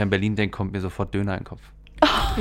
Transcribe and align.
ich 0.00 0.02
an 0.02 0.10
Berlin 0.10 0.34
denke, 0.36 0.56
kommt 0.56 0.72
mir 0.72 0.80
sofort 0.80 1.14
Döner 1.14 1.32
in 1.34 1.40
den 1.40 1.44
Kopf. 1.44 1.60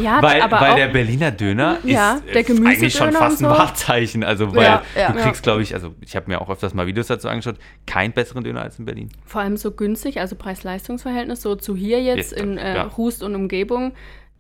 Ja, 0.01 0.21
Weil, 0.21 0.41
aber 0.41 0.61
weil 0.61 0.71
auch, 0.71 0.75
der 0.77 0.87
Berliner 0.87 1.31
Döner 1.31 1.79
Ja, 1.83 2.13
ist 2.25 2.33
der 2.33 2.49
äh, 2.49 2.67
eigentlich 2.67 2.93
schon 2.93 3.11
fast 3.11 3.41
und 3.41 3.47
ein 3.47 3.53
so. 3.53 3.59
Wahrzeichen. 3.59 4.23
Also, 4.23 4.55
weil 4.55 4.63
Ja, 4.63 4.81
ja. 4.95 5.11
du 5.11 5.19
kriegst, 5.19 5.43
glaube 5.43 5.61
ich, 5.63 5.73
also 5.73 5.93
ich 5.99 6.15
habe 6.15 6.27
mir 6.29 6.39
auch 6.39 6.49
öfters 6.49 6.73
mal 6.73 6.87
Videos 6.87 7.07
dazu 7.07 7.27
angeschaut, 7.27 7.55
keinen 7.85 8.13
besseren 8.13 8.43
Döner 8.43 8.61
als 8.61 8.79
in 8.79 8.85
Berlin. 8.85 9.09
vor 9.25 9.41
allem 9.41 9.57
so 9.57 9.71
günstig, 9.71 10.19
also 10.21 10.35
Preis-Leistungs-Verhältnis, 10.37 11.41
so 11.41 11.55
zu 11.55 11.75
hier 11.75 12.01
jetzt 12.01 12.31
Jetzt, 12.31 12.41
in 12.41 12.57
äh, 12.57 12.75
ja. 12.75 12.97
Hust 12.97 13.21
und 13.23 13.35
Umgebung, 13.35 13.91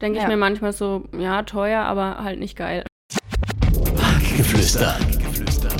denke 0.01 0.17
Ja. 0.19 0.23
ich 0.23 0.29
mir 0.29 0.37
manchmal 0.37 0.71
so, 0.71 1.09
ja, 1.17 1.43
teuer, 1.43 1.81
aber 1.81 2.23
halt 2.23 2.39
nicht 2.39 2.55
geil. 2.55 2.83
Parkgeflüster. 3.95 4.95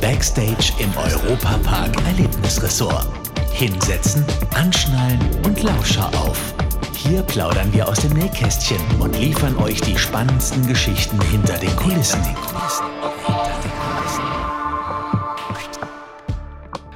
Backstage 0.02 0.74
im 0.80 0.92
Europapark 0.98 1.96
Erlebnisresort. 2.08 3.08
Hinsetzen, 3.54 4.26
anschnallen 4.56 5.20
und 5.46 5.62
Lauscher 5.64 6.08
auf. 6.10 6.54
Hier 7.02 7.24
plaudern 7.24 7.72
wir 7.72 7.88
aus 7.88 8.02
dem 8.02 8.12
Nähkästchen 8.12 8.78
und 9.00 9.18
liefern 9.18 9.56
euch 9.58 9.80
die 9.80 9.98
spannendsten 9.98 10.68
Geschichten 10.68 11.18
hinter 11.22 11.58
den 11.58 11.74
Kulissen. 11.78 12.20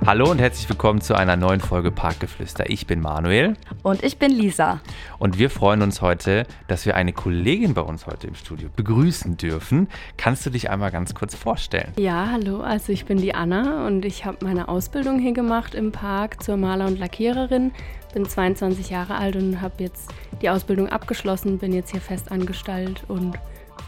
Hallo 0.05 0.29
und 0.29 0.39
herzlich 0.41 0.67
willkommen 0.67 0.99
zu 0.99 1.15
einer 1.15 1.37
neuen 1.37 1.61
Folge 1.61 1.89
Parkgeflüster. 1.89 2.69
Ich 2.69 2.85
bin 2.85 2.99
Manuel 2.99 3.55
Und 3.83 4.03
ich 4.03 4.17
bin 4.17 4.33
Lisa. 4.33 4.81
und 5.19 5.39
wir 5.39 5.49
freuen 5.49 5.81
uns 5.81 6.01
heute, 6.01 6.45
dass 6.67 6.85
wir 6.85 6.97
eine 6.97 7.13
Kollegin 7.13 7.73
bei 7.73 7.81
uns 7.81 8.05
heute 8.05 8.27
im 8.27 8.35
Studio 8.35 8.67
begrüßen 8.75 9.37
dürfen. 9.37 9.87
Kannst 10.17 10.45
du 10.45 10.49
dich 10.49 10.69
einmal 10.69 10.91
ganz 10.91 11.13
kurz 11.15 11.33
vorstellen? 11.35 11.93
Ja, 11.97 12.27
hallo, 12.29 12.59
also 12.59 12.91
ich 12.91 13.05
bin 13.05 13.19
die 13.19 13.33
Anna 13.33 13.87
und 13.87 14.03
ich 14.03 14.25
habe 14.25 14.39
meine 14.43 14.67
Ausbildung 14.67 15.19
hier 15.19 15.33
gemacht 15.33 15.73
im 15.73 15.93
Park 15.93 16.43
zur 16.43 16.57
Maler- 16.57 16.87
und 16.87 16.99
Lackiererin. 16.99 17.71
Bin 18.13 18.25
22 18.25 18.89
Jahre 18.89 19.15
alt 19.15 19.35
und 19.35 19.61
habe 19.61 19.75
jetzt 19.79 20.13
die 20.41 20.49
Ausbildung 20.49 20.89
abgeschlossen, 20.89 21.57
bin 21.57 21.73
jetzt 21.73 21.91
hier 21.91 22.01
fest 22.01 22.31
angestellt 22.31 23.03
und 23.07 23.37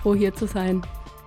froh 0.01 0.15
hier 0.15 0.33
zu 0.33 0.47
sein. 0.47 0.81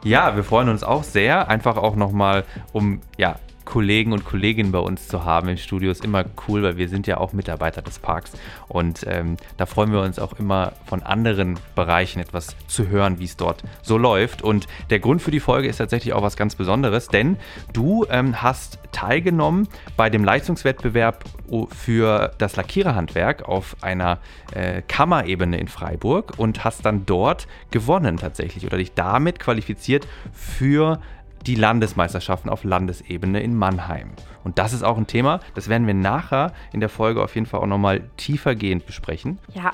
Ja, 0.05 0.37
wir 0.37 0.45
freuen 0.45 0.69
uns 0.69 0.83
auch 0.83 1.03
sehr, 1.03 1.49
einfach 1.49 1.77
auch 1.77 1.97
nochmal, 1.97 2.45
um 2.73 3.01
ja, 3.17 3.37
Kollegen 3.69 4.15
und 4.15 4.25
Kolleginnen 4.25 4.73
bei 4.73 4.79
uns 4.79 5.09
zu 5.09 5.27
haben 5.27 5.51
im 5.51 5.59
Studio 5.59 5.91
ist 5.91 6.03
immer 6.03 6.25
cool, 6.49 6.63
weil 6.63 6.79
wir 6.79 6.89
sind 6.89 7.07
ja 7.07 7.19
auch 7.19 7.35
Mitarbeiter 7.35 7.83
des 7.83 7.99
Parks 7.99 8.33
und 8.67 9.05
ähm, 9.07 9.37
da 9.59 9.67
freuen 9.67 9.93
wir 9.93 10.01
uns 10.01 10.19
auch 10.19 10.33
immer 10.39 10.73
von 10.87 11.03
anderen 11.03 11.59
Bereichen 11.75 12.19
etwas 12.19 12.57
zu 12.67 12.89
hören, 12.89 13.19
wie 13.19 13.27
es 13.27 13.37
dort 13.37 13.63
so 13.83 13.99
läuft. 13.99 14.41
Und 14.41 14.69
der 14.89 15.01
Grund 15.01 15.21
für 15.21 15.31
die 15.31 15.39
Folge 15.39 15.69
ist 15.69 15.77
tatsächlich 15.77 16.15
auch 16.15 16.23
was 16.23 16.39
ganz 16.39 16.55
Besonderes, 16.55 17.09
denn 17.09 17.37
du 17.75 18.07
ähm, 18.09 18.41
hast 18.41 18.79
teilgenommen 18.91 19.69
bei 19.99 20.09
dem 20.09 20.25
Leistungswettbewerb 20.25 21.25
für 21.71 22.33
das 22.39 22.57
Lackiererhandwerk 22.57 23.47
auf 23.47 23.77
einer 23.83 24.19
äh, 24.53 24.81
Kammerebene 24.89 25.59
in 25.59 25.69
Freiburg 25.69 26.39
und 26.39 26.65
hast 26.65 26.87
dann 26.87 27.05
dort 27.05 27.47
gewonnen 27.71 28.17
tatsächlich 28.17 28.65
oder 28.65 28.79
dich 28.79 28.95
damit 28.95 29.39
qualifiziert 29.39 30.07
für 30.33 31.01
die 31.47 31.55
Landesmeisterschaften 31.55 32.51
auf 32.51 32.65
Landesebene 32.65 33.41
in 33.41 33.55
Mannheim. 33.57 34.11
Und 34.45 34.59
das 34.59 34.73
ist 34.73 34.83
auch 34.83 34.97
ein 34.97 35.07
Thema, 35.07 35.41
das 35.55 35.69
werden 35.69 35.87
wir 35.87 35.95
nachher 35.95 36.53
in 36.73 36.81
der 36.81 36.89
Folge 36.89 37.23
auf 37.23 37.35
jeden 37.35 37.47
Fall 37.47 37.61
auch 37.61 37.67
nochmal 37.67 38.03
tiefergehend 38.17 38.87
besprechen. 38.87 39.39
Ja, 39.55 39.73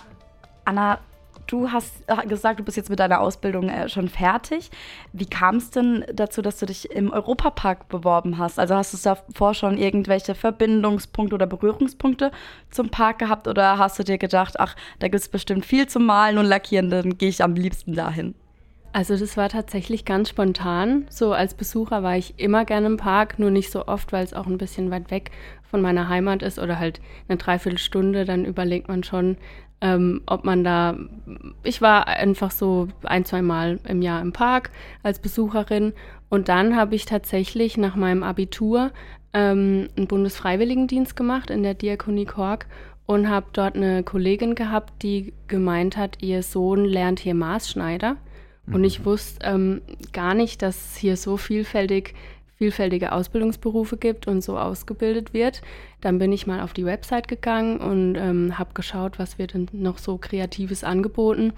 Anna, 0.65 0.99
du 1.47 1.71
hast 1.71 2.03
äh, 2.07 2.27
gesagt, 2.27 2.61
du 2.61 2.65
bist 2.65 2.77
jetzt 2.77 2.91
mit 2.91 2.99
deiner 2.99 3.21
Ausbildung 3.21 3.69
äh, 3.69 3.89
schon 3.89 4.09
fertig. 4.09 4.71
Wie 5.13 5.27
kam 5.27 5.57
es 5.57 5.71
denn 5.71 6.05
dazu, 6.13 6.43
dass 6.43 6.59
du 6.59 6.67
dich 6.67 6.91
im 6.91 7.13
Europapark 7.13 7.89
beworben 7.89 8.39
hast? 8.39 8.59
Also 8.59 8.75
hast 8.75 8.95
du 8.95 8.99
davor 9.03 9.55
schon 9.55 9.79
irgendwelche 9.79 10.35
Verbindungspunkte 10.35 11.35
oder 11.35 11.47
Berührungspunkte 11.47 12.31
zum 12.71 12.89
Park 12.89 13.19
gehabt 13.19 13.47
oder 13.49 13.79
hast 13.79 13.99
du 13.99 14.05
dir 14.05 14.19
gedacht, 14.19 14.59
ach, 14.59 14.75
da 14.99 15.09
gibt 15.09 15.23
es 15.23 15.29
bestimmt 15.29 15.65
viel 15.65 15.87
zum 15.87 16.07
Malen 16.07 16.39
und 16.39 16.47
Lackieren, 16.47 16.91
dann 16.91 17.19
gehe 17.19 17.29
ich 17.29 17.43
am 17.43 17.55
liebsten 17.55 17.95
dahin? 17.95 18.35
Also 18.95 19.17
das 19.17 19.37
war 19.37 19.49
tatsächlich 19.49 20.05
ganz 20.05 20.29
spontan. 20.29 21.07
So 21.11 21.33
als 21.33 21.55
Besucher 21.55 22.05
war 22.05 22.17
ich 22.17 22.35
immer 22.39 22.65
gerne 22.65 22.87
im 22.87 22.97
Park, 22.97 23.41
nur 23.41 23.51
nicht 23.51 23.73
so 23.73 23.89
oft, 23.89 24.13
weil 24.13 24.23
es 24.23 24.35
auch 24.35 24.47
ein 24.47 24.57
bisschen 24.57 24.93
weit 24.93 25.11
weg 25.11 25.33
von 25.69 25.83
meiner 25.83 26.09
Heimat 26.09 26.45
ist 26.45 26.61
oder 26.61 26.79
halt 26.79 27.01
eine 27.27 27.37
Dreiviertelstunde. 27.37 28.25
Dann 28.25 28.45
überlegt 28.45 28.87
man 28.87 29.03
schon, 29.03 29.37
ähm, 29.81 30.23
ob 30.27 30.45
man 30.45 30.63
da. 30.63 30.97
Ich 31.65 31.83
war 31.83 32.07
einfach 32.07 32.53
so 32.53 32.87
ein, 33.03 33.25
zwei 33.25 33.43
Mal 33.43 33.81
im 33.83 34.01
Jahr 34.01 34.23
im 34.23 34.33
Park 34.33 34.71
als 35.03 35.19
Besucherin 35.19 35.93
und 36.29 36.49
dann 36.49 36.77
habe 36.77 36.95
ich 36.95 37.05
tatsächlich 37.05 37.77
nach 37.77 37.97
meinem 37.97 38.23
Abitur 38.23 38.93
ähm, 39.33 39.89
einen 39.97 40.07
Bundesfreiwilligendienst 40.07 41.17
gemacht 41.17 41.51
in 41.51 41.65
der 41.65 41.75
Diakonie 41.75 42.27
Kork 42.27 42.67
und 43.07 43.29
habe 43.29 43.47
dort 43.55 43.75
eine 43.75 44.05
Kollegin 44.05 44.55
gehabt, 44.55 45.03
die 45.03 45.35
gemeint 45.49 45.97
hat, 45.97 46.23
ihr 46.23 46.45
Sohn 46.45 46.85
lernt 46.85 47.19
hier 47.19 47.35
Maßschneider. 47.35 48.19
Und 48.67 48.85
ich 48.85 49.05
wusste 49.05 49.45
ähm, 49.45 49.83
gar 50.13 50.35
nicht, 50.35 50.63
dass 50.63 50.93
es 50.93 50.97
hier 50.97 51.17
so 51.17 51.37
vielfältig, 51.37 52.15
vielfältige 52.57 53.13
Ausbildungsberufe 53.13 53.97
gibt 53.97 54.27
und 54.27 54.43
so 54.43 54.59
ausgebildet 54.59 55.35
wird. 55.35 55.63
Dann 56.01 56.19
bin 56.19 56.33
ich 56.33 56.47
mal 56.47 56.61
auf 56.61 56.73
die 56.73 56.87
Website 56.87 57.29
gegangen 57.29 57.79
und 57.79 58.17
ähm, 58.17 58.59
habe 58.59 58.75
geschaut, 58.75 59.19
was 59.19 59.39
wird 59.39 59.55
denn 59.55 59.69
noch 59.73 59.99
so 59.99 60.17
Kreatives 60.17 60.85
angeboten. 60.85 61.53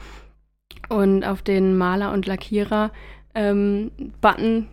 Und 0.89 1.25
auf 1.25 1.43
den 1.43 1.77
Maler- 1.77 2.13
und 2.13 2.27
Lackierer-Button 2.27 4.69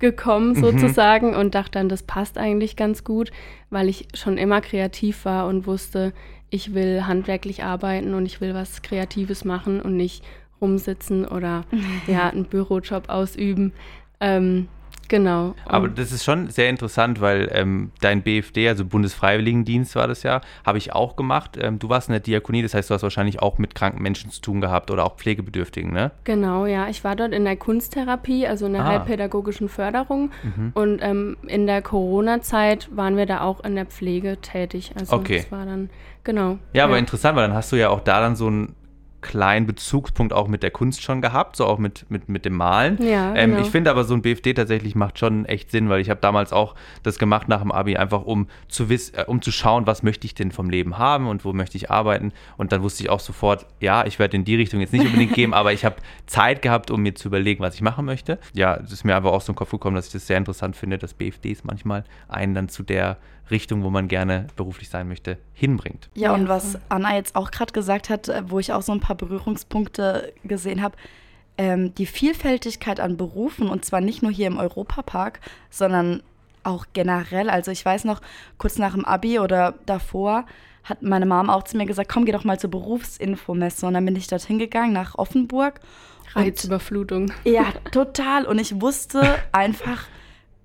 gekommen 0.00 0.54
sozusagen 0.54 1.34
und 1.34 1.54
dachte 1.54 1.72
dann, 1.72 1.88
das 1.88 2.02
passt 2.02 2.38
eigentlich 2.38 2.76
ganz 2.76 3.04
gut, 3.04 3.30
weil 3.70 3.88
ich 3.88 4.08
schon 4.14 4.38
immer 4.38 4.60
kreativ 4.60 5.24
war 5.24 5.46
und 5.46 5.66
wusste, 5.66 6.12
ich 6.50 6.74
will 6.74 7.06
handwerklich 7.06 7.64
arbeiten 7.64 8.14
und 8.14 8.26
ich 8.26 8.40
will 8.40 8.54
was 8.54 8.82
Kreatives 8.82 9.44
machen 9.44 9.80
und 9.80 9.96
nicht 9.96 10.24
rumsitzen 10.64 11.26
oder 11.26 11.64
ja, 12.06 12.30
einen 12.30 12.44
Bürojob 12.46 13.08
ausüben. 13.08 13.72
Ähm, 14.20 14.68
genau. 15.08 15.54
Aber 15.66 15.84
Und- 15.86 15.98
das 15.98 16.10
ist 16.12 16.24
schon 16.24 16.48
sehr 16.48 16.70
interessant, 16.70 17.20
weil 17.20 17.50
ähm, 17.52 17.90
dein 18.00 18.22
BFD, 18.22 18.68
also 18.68 18.84
Bundesfreiwilligendienst 18.86 19.94
war 19.96 20.08
das 20.08 20.22
ja, 20.22 20.40
habe 20.64 20.78
ich 20.78 20.92
auch 20.94 21.16
gemacht. 21.16 21.58
Ähm, 21.60 21.78
du 21.78 21.88
warst 21.90 22.08
in 22.08 22.12
der 22.12 22.20
Diakonie, 22.20 22.62
das 22.62 22.72
heißt, 22.72 22.88
du 22.88 22.94
hast 22.94 23.02
wahrscheinlich 23.02 23.42
auch 23.42 23.58
mit 23.58 23.74
kranken 23.74 24.02
Menschen 24.02 24.30
zu 24.30 24.40
tun 24.40 24.60
gehabt 24.62 24.90
oder 24.90 25.04
auch 25.04 25.16
Pflegebedürftigen, 25.16 25.92
ne? 25.92 26.10
Genau, 26.24 26.64
ja. 26.64 26.88
Ich 26.88 27.04
war 27.04 27.16
dort 27.16 27.32
in 27.34 27.44
der 27.44 27.56
Kunsttherapie, 27.56 28.46
also 28.46 28.64
in 28.66 28.72
der 28.72 28.82
Ah. 28.82 28.88
heilpädagogischen 28.88 29.68
Förderung. 29.68 30.30
Und 30.74 31.00
ähm, 31.02 31.36
in 31.46 31.66
der 31.66 31.82
Corona-Zeit 31.82 32.88
waren 32.96 33.16
wir 33.18 33.26
da 33.26 33.40
auch 33.42 33.62
in 33.64 33.74
der 33.74 33.86
Pflege 33.86 34.38
tätig. 34.40 34.92
Also 34.98 35.16
Okay. 35.16 35.38
das 35.38 35.52
war 35.52 35.66
dann, 35.66 35.90
genau. 36.22 36.58
Ja, 36.72 36.84
aber 36.84 36.98
interessant, 36.98 37.36
weil 37.36 37.46
dann 37.48 37.56
hast 37.56 37.70
du 37.72 37.76
ja 37.76 37.90
auch 37.90 38.00
da 38.00 38.20
dann 38.20 38.36
so 38.36 38.46
einen 38.46 38.74
kleinen 39.24 39.66
Bezugspunkt 39.66 40.32
auch 40.32 40.46
mit 40.48 40.62
der 40.62 40.70
Kunst 40.70 41.02
schon 41.02 41.22
gehabt, 41.22 41.56
so 41.56 41.66
auch 41.66 41.78
mit, 41.78 42.04
mit, 42.10 42.28
mit 42.28 42.44
dem 42.44 42.52
Malen. 42.52 43.02
Ja, 43.02 43.34
ähm, 43.34 43.52
genau. 43.52 43.62
Ich 43.62 43.70
finde 43.70 43.90
aber 43.90 44.04
so 44.04 44.14
ein 44.14 44.20
BFD 44.20 44.52
tatsächlich 44.52 44.94
macht 44.94 45.18
schon 45.18 45.46
echt 45.46 45.70
Sinn, 45.70 45.88
weil 45.88 46.00
ich 46.00 46.10
habe 46.10 46.20
damals 46.20 46.52
auch 46.52 46.74
das 47.02 47.18
gemacht 47.18 47.48
nach 47.48 47.62
dem 47.62 47.72
Abi, 47.72 47.96
einfach 47.96 48.22
um 48.22 48.48
zu 48.68 48.90
wissen, 48.90 49.16
äh, 49.16 49.24
um 49.26 49.40
zu 49.40 49.50
schauen, 49.50 49.86
was 49.86 50.02
möchte 50.02 50.26
ich 50.26 50.34
denn 50.34 50.52
vom 50.52 50.68
Leben 50.68 50.98
haben 50.98 51.26
und 51.26 51.44
wo 51.44 51.54
möchte 51.54 51.76
ich 51.78 51.90
arbeiten. 51.90 52.32
Und 52.58 52.70
dann 52.72 52.82
wusste 52.82 53.02
ich 53.02 53.10
auch 53.10 53.18
sofort, 53.18 53.66
ja, 53.80 54.04
ich 54.04 54.18
werde 54.18 54.36
in 54.36 54.44
die 54.44 54.56
Richtung 54.56 54.80
jetzt 54.80 54.92
nicht 54.92 55.06
unbedingt 55.06 55.32
gehen, 55.32 55.54
aber 55.54 55.72
ich 55.72 55.86
habe 55.86 55.96
Zeit 56.26 56.60
gehabt, 56.60 56.90
um 56.90 57.02
mir 57.02 57.14
zu 57.14 57.28
überlegen, 57.28 57.62
was 57.64 57.74
ich 57.74 57.82
machen 57.82 58.04
möchte. 58.04 58.38
Ja, 58.52 58.76
es 58.76 58.92
ist 58.92 59.04
mir 59.04 59.16
einfach 59.16 59.32
auch 59.32 59.40
so 59.40 59.52
den 59.52 59.56
Kopf 59.56 59.70
gekommen, 59.70 59.96
dass 59.96 60.08
ich 60.08 60.12
das 60.12 60.26
sehr 60.26 60.36
interessant 60.36 60.76
finde, 60.76 60.98
dass 60.98 61.14
BFDs 61.14 61.64
manchmal 61.64 62.04
einen 62.28 62.54
dann 62.54 62.68
zu 62.68 62.82
der 62.82 63.16
Richtung, 63.50 63.82
wo 63.82 63.90
man 63.90 64.08
gerne 64.08 64.46
beruflich 64.56 64.88
sein 64.88 65.08
möchte, 65.08 65.38
hinbringt. 65.52 66.08
Ja, 66.14 66.32
und 66.32 66.48
was. 66.48 66.78
Anna 66.88 67.14
jetzt 67.14 67.36
auch 67.36 67.50
gerade 67.50 67.72
gesagt 67.72 68.10
hat, 68.10 68.28
äh, 68.28 68.42
wo 68.46 68.58
ich 68.58 68.72
auch 68.72 68.82
so 68.82 68.92
ein 68.92 69.00
paar 69.00 69.16
Berührungspunkte 69.16 70.32
gesehen 70.44 70.82
habe, 70.82 70.96
ähm, 71.56 71.94
die 71.94 72.06
Vielfältigkeit 72.06 73.00
an 73.00 73.16
Berufen 73.16 73.68
und 73.68 73.84
zwar 73.84 74.00
nicht 74.00 74.22
nur 74.22 74.32
hier 74.32 74.46
im 74.46 74.58
Europapark, 74.58 75.40
sondern 75.70 76.22
auch 76.64 76.86
generell. 76.92 77.50
Also 77.50 77.70
ich 77.70 77.84
weiß 77.84 78.04
noch, 78.04 78.20
kurz 78.58 78.78
nach 78.78 78.94
dem 78.94 79.04
Abi 79.04 79.38
oder 79.38 79.74
davor 79.86 80.46
hat 80.82 81.02
meine 81.02 81.26
Mom 81.26 81.50
auch 81.50 81.62
zu 81.62 81.76
mir 81.76 81.86
gesagt, 81.86 82.10
komm, 82.10 82.24
geh 82.24 82.32
doch 82.32 82.44
mal 82.44 82.58
zur 82.58 82.70
Berufsinfomesse. 82.70 83.86
Und 83.86 83.94
dann 83.94 84.04
bin 84.04 84.16
ich 84.16 84.26
dorthin 84.26 84.58
gegangen 84.58 84.92
nach 84.92 85.14
Offenburg. 85.16 85.80
Und 86.34 86.42
Reizüberflutung. 86.42 87.32
ja, 87.44 87.66
total. 87.90 88.46
Und 88.46 88.58
ich 88.58 88.80
wusste 88.80 89.36
einfach 89.52 90.06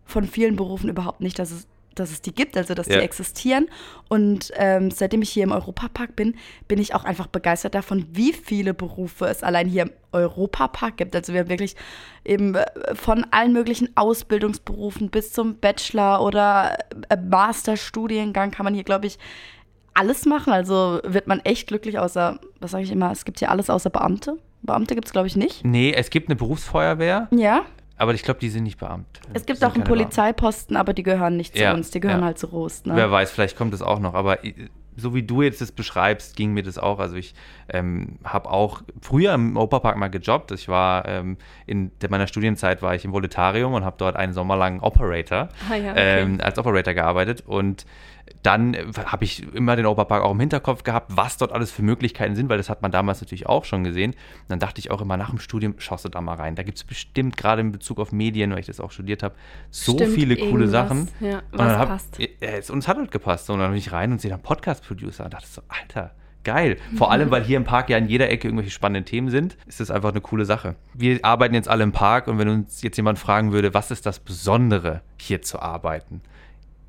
von 0.06 0.26
vielen 0.26 0.56
Berufen 0.56 0.90
überhaupt 0.90 1.22
nicht, 1.22 1.40
dass 1.40 1.52
es, 1.52 1.68
dass 2.00 2.12
es 2.12 2.22
die 2.22 2.34
gibt, 2.34 2.56
also 2.58 2.74
dass 2.74 2.88
Ja. 2.88 2.98
die 2.98 3.04
existieren. 3.04 3.68
Und 4.08 4.52
ähm, 4.56 4.92
seitdem 4.92 5.22
ich 5.22 5.30
hier 5.30 5.44
im 5.44 5.52
Europapark 5.52 6.16
bin, 6.16 6.36
bin 6.68 6.80
ich 6.80 6.96
auch 6.96 7.04
einfach 7.04 7.28
begeistert 7.28 7.76
davon, 7.76 8.06
wie 8.12 8.34
viele 8.34 8.74
Berufe 8.74 9.26
es 9.26 9.44
allein 9.44 9.68
hier 9.68 9.84
im 9.84 9.92
Europapark 10.12 10.98
gibt. 10.98 11.16
Also 11.16 11.34
wir 11.34 11.42
haben 11.42 11.50
wirklich 11.50 11.76
eben 12.26 12.56
äh, 12.56 12.66
von 12.96 13.26
allen 13.32 13.54
möglichen 13.54 13.96
Ausbildungsberufen 13.96 15.10
bis 15.10 15.34
zum 15.34 15.58
Bachelor 15.60 16.22
oder 16.24 16.78
äh, 17.10 17.18
Masterstudiengang 17.18 18.52
kann 18.52 18.64
man 18.64 18.74
hier, 18.74 18.84
glaube 18.84 19.08
ich, 19.08 19.18
alles 19.94 20.26
machen. 20.26 20.54
Also 20.54 21.00
wird 21.04 21.28
man 21.28 21.40
echt 21.42 21.68
glücklich, 21.68 22.00
außer, 22.00 22.40
was 22.60 22.72
sage 22.72 22.84
ich 22.84 22.92
immer, 22.92 23.12
es 23.12 23.26
gibt 23.26 23.40
hier 23.40 23.52
alles 23.52 23.70
außer 23.70 23.90
Beamte. 23.90 24.38
Beamte 24.62 24.96
gibt 24.96 25.08
es, 25.08 25.12
glaube 25.14 25.28
ich, 25.28 25.36
nicht. 25.36 25.64
Nee, 25.66 25.94
es 25.94 26.10
gibt 26.10 26.30
eine 26.30 26.36
Berufsfeuerwehr, 26.36 27.28
Ja. 27.32 27.62
Aber 28.00 28.14
ich 28.14 28.24
glaube, 28.24 28.40
die 28.40 28.50
sind 28.50 28.64
nicht 28.64 28.80
Beamt. 28.80 29.20
Es 29.34 29.46
gibt 29.46 29.64
auch 29.64 29.76
einen. 29.76 29.84
Polizeiposten, 29.84 30.78
aber 30.78 30.94
die 30.94 31.04
gehören 31.04 31.38
nicht 31.38 31.54
zu 31.56 31.62
Ja, 31.62 31.74
uns, 31.74 31.92
die 31.92 32.00
gehören 32.00 32.22
ja. 32.22 32.26
halt 32.28 32.40
zu 32.40 32.48
Rost. 32.48 32.88
Ne? 32.88 32.96
Wer 32.96 33.12
weiß, 33.12 33.30
vielleicht 33.30 33.58
kommt 33.58 33.74
es 33.74 33.82
auch 33.82 34.00
noch, 34.00 34.14
aber 34.14 34.40
so 34.96 35.14
wie 35.14 35.24
du 35.24 35.42
jetzt 35.42 35.62
das 35.62 35.72
beschreibst, 35.72 36.36
ging 36.36 36.54
mir 36.54 36.64
das 36.64 36.78
auch. 36.78 37.00
Also 37.00 37.16
ich 37.16 37.34
ähm, 37.74 38.20
habe 38.24 38.50
auch 38.50 38.82
früher 39.02 39.34
im 39.34 39.58
Operpark 39.58 39.98
mal 39.98 40.10
gejobbt. 40.10 40.52
Ich 40.52 40.68
war 40.68 41.08
ähm, 41.08 41.38
in 41.66 41.92
meiner 42.10 42.28
Studienzeit 42.28 42.82
war 42.82 42.96
ich 42.96 43.06
im 43.06 43.12
Voletarium 43.12 43.74
und 43.74 43.86
habe 43.86 43.96
dort 43.98 44.16
einen 44.16 44.34
Sommer 44.34 44.56
lang 44.56 44.80
Operator 44.82 45.50
ah, 45.70 45.76
ja, 45.76 45.92
okay. 45.92 46.22
ähm, 46.22 46.40
als 46.42 46.58
Operator 46.58 46.94
gearbeitet 46.94 47.44
und 47.46 47.86
dann 48.44 48.74
äh, 48.74 48.86
habe 49.06 49.24
ich 49.24 49.54
immer 49.54 49.76
den 49.76 49.86
Oberpark 49.86 50.24
auch 50.24 50.32
im 50.32 50.40
Hinterkopf 50.40 50.84
gehabt, 50.84 51.12
was 51.16 51.38
dort 51.38 51.52
alles 51.52 51.72
für 51.72 51.82
Möglichkeiten 51.82 52.36
sind, 52.36 52.50
weil 52.50 52.58
das 52.58 52.70
hat 52.70 52.82
man 52.82 52.92
damals 52.92 53.22
natürlich 53.22 53.48
auch 53.48 53.66
schon 53.66 53.84
gesehen. 53.84 54.12
Und 54.12 54.50
dann 54.50 54.60
dachte 54.60 54.80
ich 54.80 54.92
auch 54.92 55.02
immer 55.02 55.18
nach 55.18 55.30
dem 55.30 55.40
Studium, 55.40 55.76
schaust 55.78 56.06
du 56.06 56.10
da 56.10 56.22
mal 56.22 56.36
rein. 56.36 56.56
Da 56.56 56.64
gibt 56.64 56.78
es 56.78 56.84
bestimmt, 56.84 57.38
gerade 57.38 57.62
in 57.62 57.72
Bezug 57.72 58.00
auf 58.00 58.12
Medien, 58.12 58.52
weil 58.52 58.60
ich 58.60 58.68
das 58.68 58.80
auch 58.80 58.92
studiert 58.92 59.24
habe, 59.24 59.36
so 59.70 59.94
Stimmt, 59.94 60.14
viele 60.14 60.38
coole 60.38 60.68
Sachen. 60.68 61.10
Ja, 61.20 61.42
und, 61.52 61.62
hab, 61.62 61.90
passt. 61.90 62.20
und 62.20 62.80
es 62.80 62.88
hat 62.88 62.98
halt 62.98 63.12
gepasst. 63.12 63.50
Und 63.50 63.60
dann 63.60 63.72
bin 63.72 63.78
ich 63.78 63.92
rein 63.92 64.12
und 64.12 64.22
sehe 64.22 64.32
dann 64.32 64.42
Podcast-Producer 64.42 65.26
und 65.26 65.34
dachte 65.34 65.48
so, 65.48 65.62
Alter, 65.68 66.12
geil. 66.44 66.78
Vor 66.96 67.12
allem, 67.12 67.32
weil 67.32 67.44
hier 67.44 67.58
im 67.58 67.64
Park 67.64 67.90
ja 67.90 67.98
in 67.98 68.08
jeder 68.08 68.30
Ecke 68.30 68.48
irgendwelche 68.48 68.72
spannenden 68.72 69.06
Themen 69.06 69.30
sind, 69.30 69.58
ist 69.68 69.80
das 69.80 69.92
einfach 69.92 70.12
eine 70.12 70.22
coole 70.22 70.46
Sache. 70.46 70.76
Wir 70.94 71.20
arbeiten 71.24 71.56
jetzt 71.56 71.68
alle 71.68 71.84
im 71.84 71.92
Park 71.92 72.28
und 72.28 72.38
wenn 72.38 72.50
uns 72.50 72.82
jetzt 72.82 72.98
jemand 72.98 73.20
fragen 73.20 73.52
würde, 73.52 73.74
was 73.74 73.92
ist 73.92 74.06
das 74.06 74.20
Besondere, 74.20 75.02
hier 75.20 75.42
zu 75.42 75.62
arbeiten? 75.62 76.22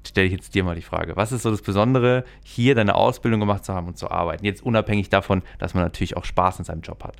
stelle 0.06 0.26
ich 0.26 0.32
jetzt 0.32 0.54
dir 0.54 0.64
mal 0.64 0.74
die 0.74 0.82
Frage. 0.82 1.16
Was 1.16 1.32
ist 1.32 1.42
so 1.42 1.50
das 1.50 1.62
Besondere, 1.62 2.24
hier 2.42 2.74
deine 2.74 2.94
Ausbildung 2.94 3.40
gemacht 3.40 3.64
zu 3.64 3.74
haben 3.74 3.88
und 3.88 3.98
zu 3.98 4.10
arbeiten? 4.10 4.44
Jetzt 4.44 4.62
unabhängig 4.62 5.08
davon, 5.08 5.42
dass 5.58 5.74
man 5.74 5.82
natürlich 5.82 6.16
auch 6.16 6.24
Spaß 6.24 6.60
in 6.60 6.64
seinem 6.64 6.80
Job 6.80 7.04
hat. 7.04 7.16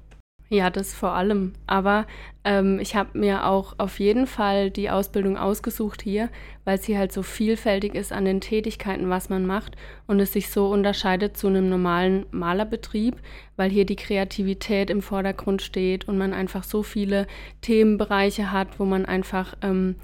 Ja, 0.53 0.69
das 0.69 0.93
vor 0.93 1.13
allem. 1.13 1.53
Aber 1.69 2.07
ähm, 2.43 2.81
ich 2.81 2.97
habe 2.97 3.17
mir 3.17 3.47
auch 3.47 3.75
auf 3.79 4.01
jeden 4.01 4.27
Fall 4.27 4.73
die 4.73 4.91
Ausbildung 4.91 5.39
ausgesucht 5.39 6.03
hier, 6.03 6.29
weil 6.65 6.81
sie 6.81 6.99
halt 6.99 7.13
so 7.13 7.23
vielfältig 7.23 7.95
ist 7.95 8.13
an 8.13 8.25
den 8.25 8.41
Tätigkeiten, 8.41 9.09
was 9.11 9.29
man 9.29 9.47
macht 9.47 9.77
und 10.09 10.19
es 10.19 10.33
sich 10.33 10.51
so 10.51 10.69
unterscheidet 10.69 11.37
zu 11.37 11.47
einem 11.47 11.69
normalen 11.69 12.27
Malerbetrieb, 12.33 13.15
weil 13.57 13.71
hier 13.71 13.87
die 13.87 13.95
Kreativität 13.95 14.91
im 14.91 15.03
Vordergrund 15.03 15.63
steht 15.63 16.09
und 16.09 16.19
man 16.19 16.35
einfach 16.35 16.65
so 16.65 16.83
viele 16.83 17.29
Themenbereiche 17.61 18.51
hat, 18.51 18.81
wo 18.81 18.85
man 18.85 19.07
einfach 19.07 19.55
ähm, 19.63 19.95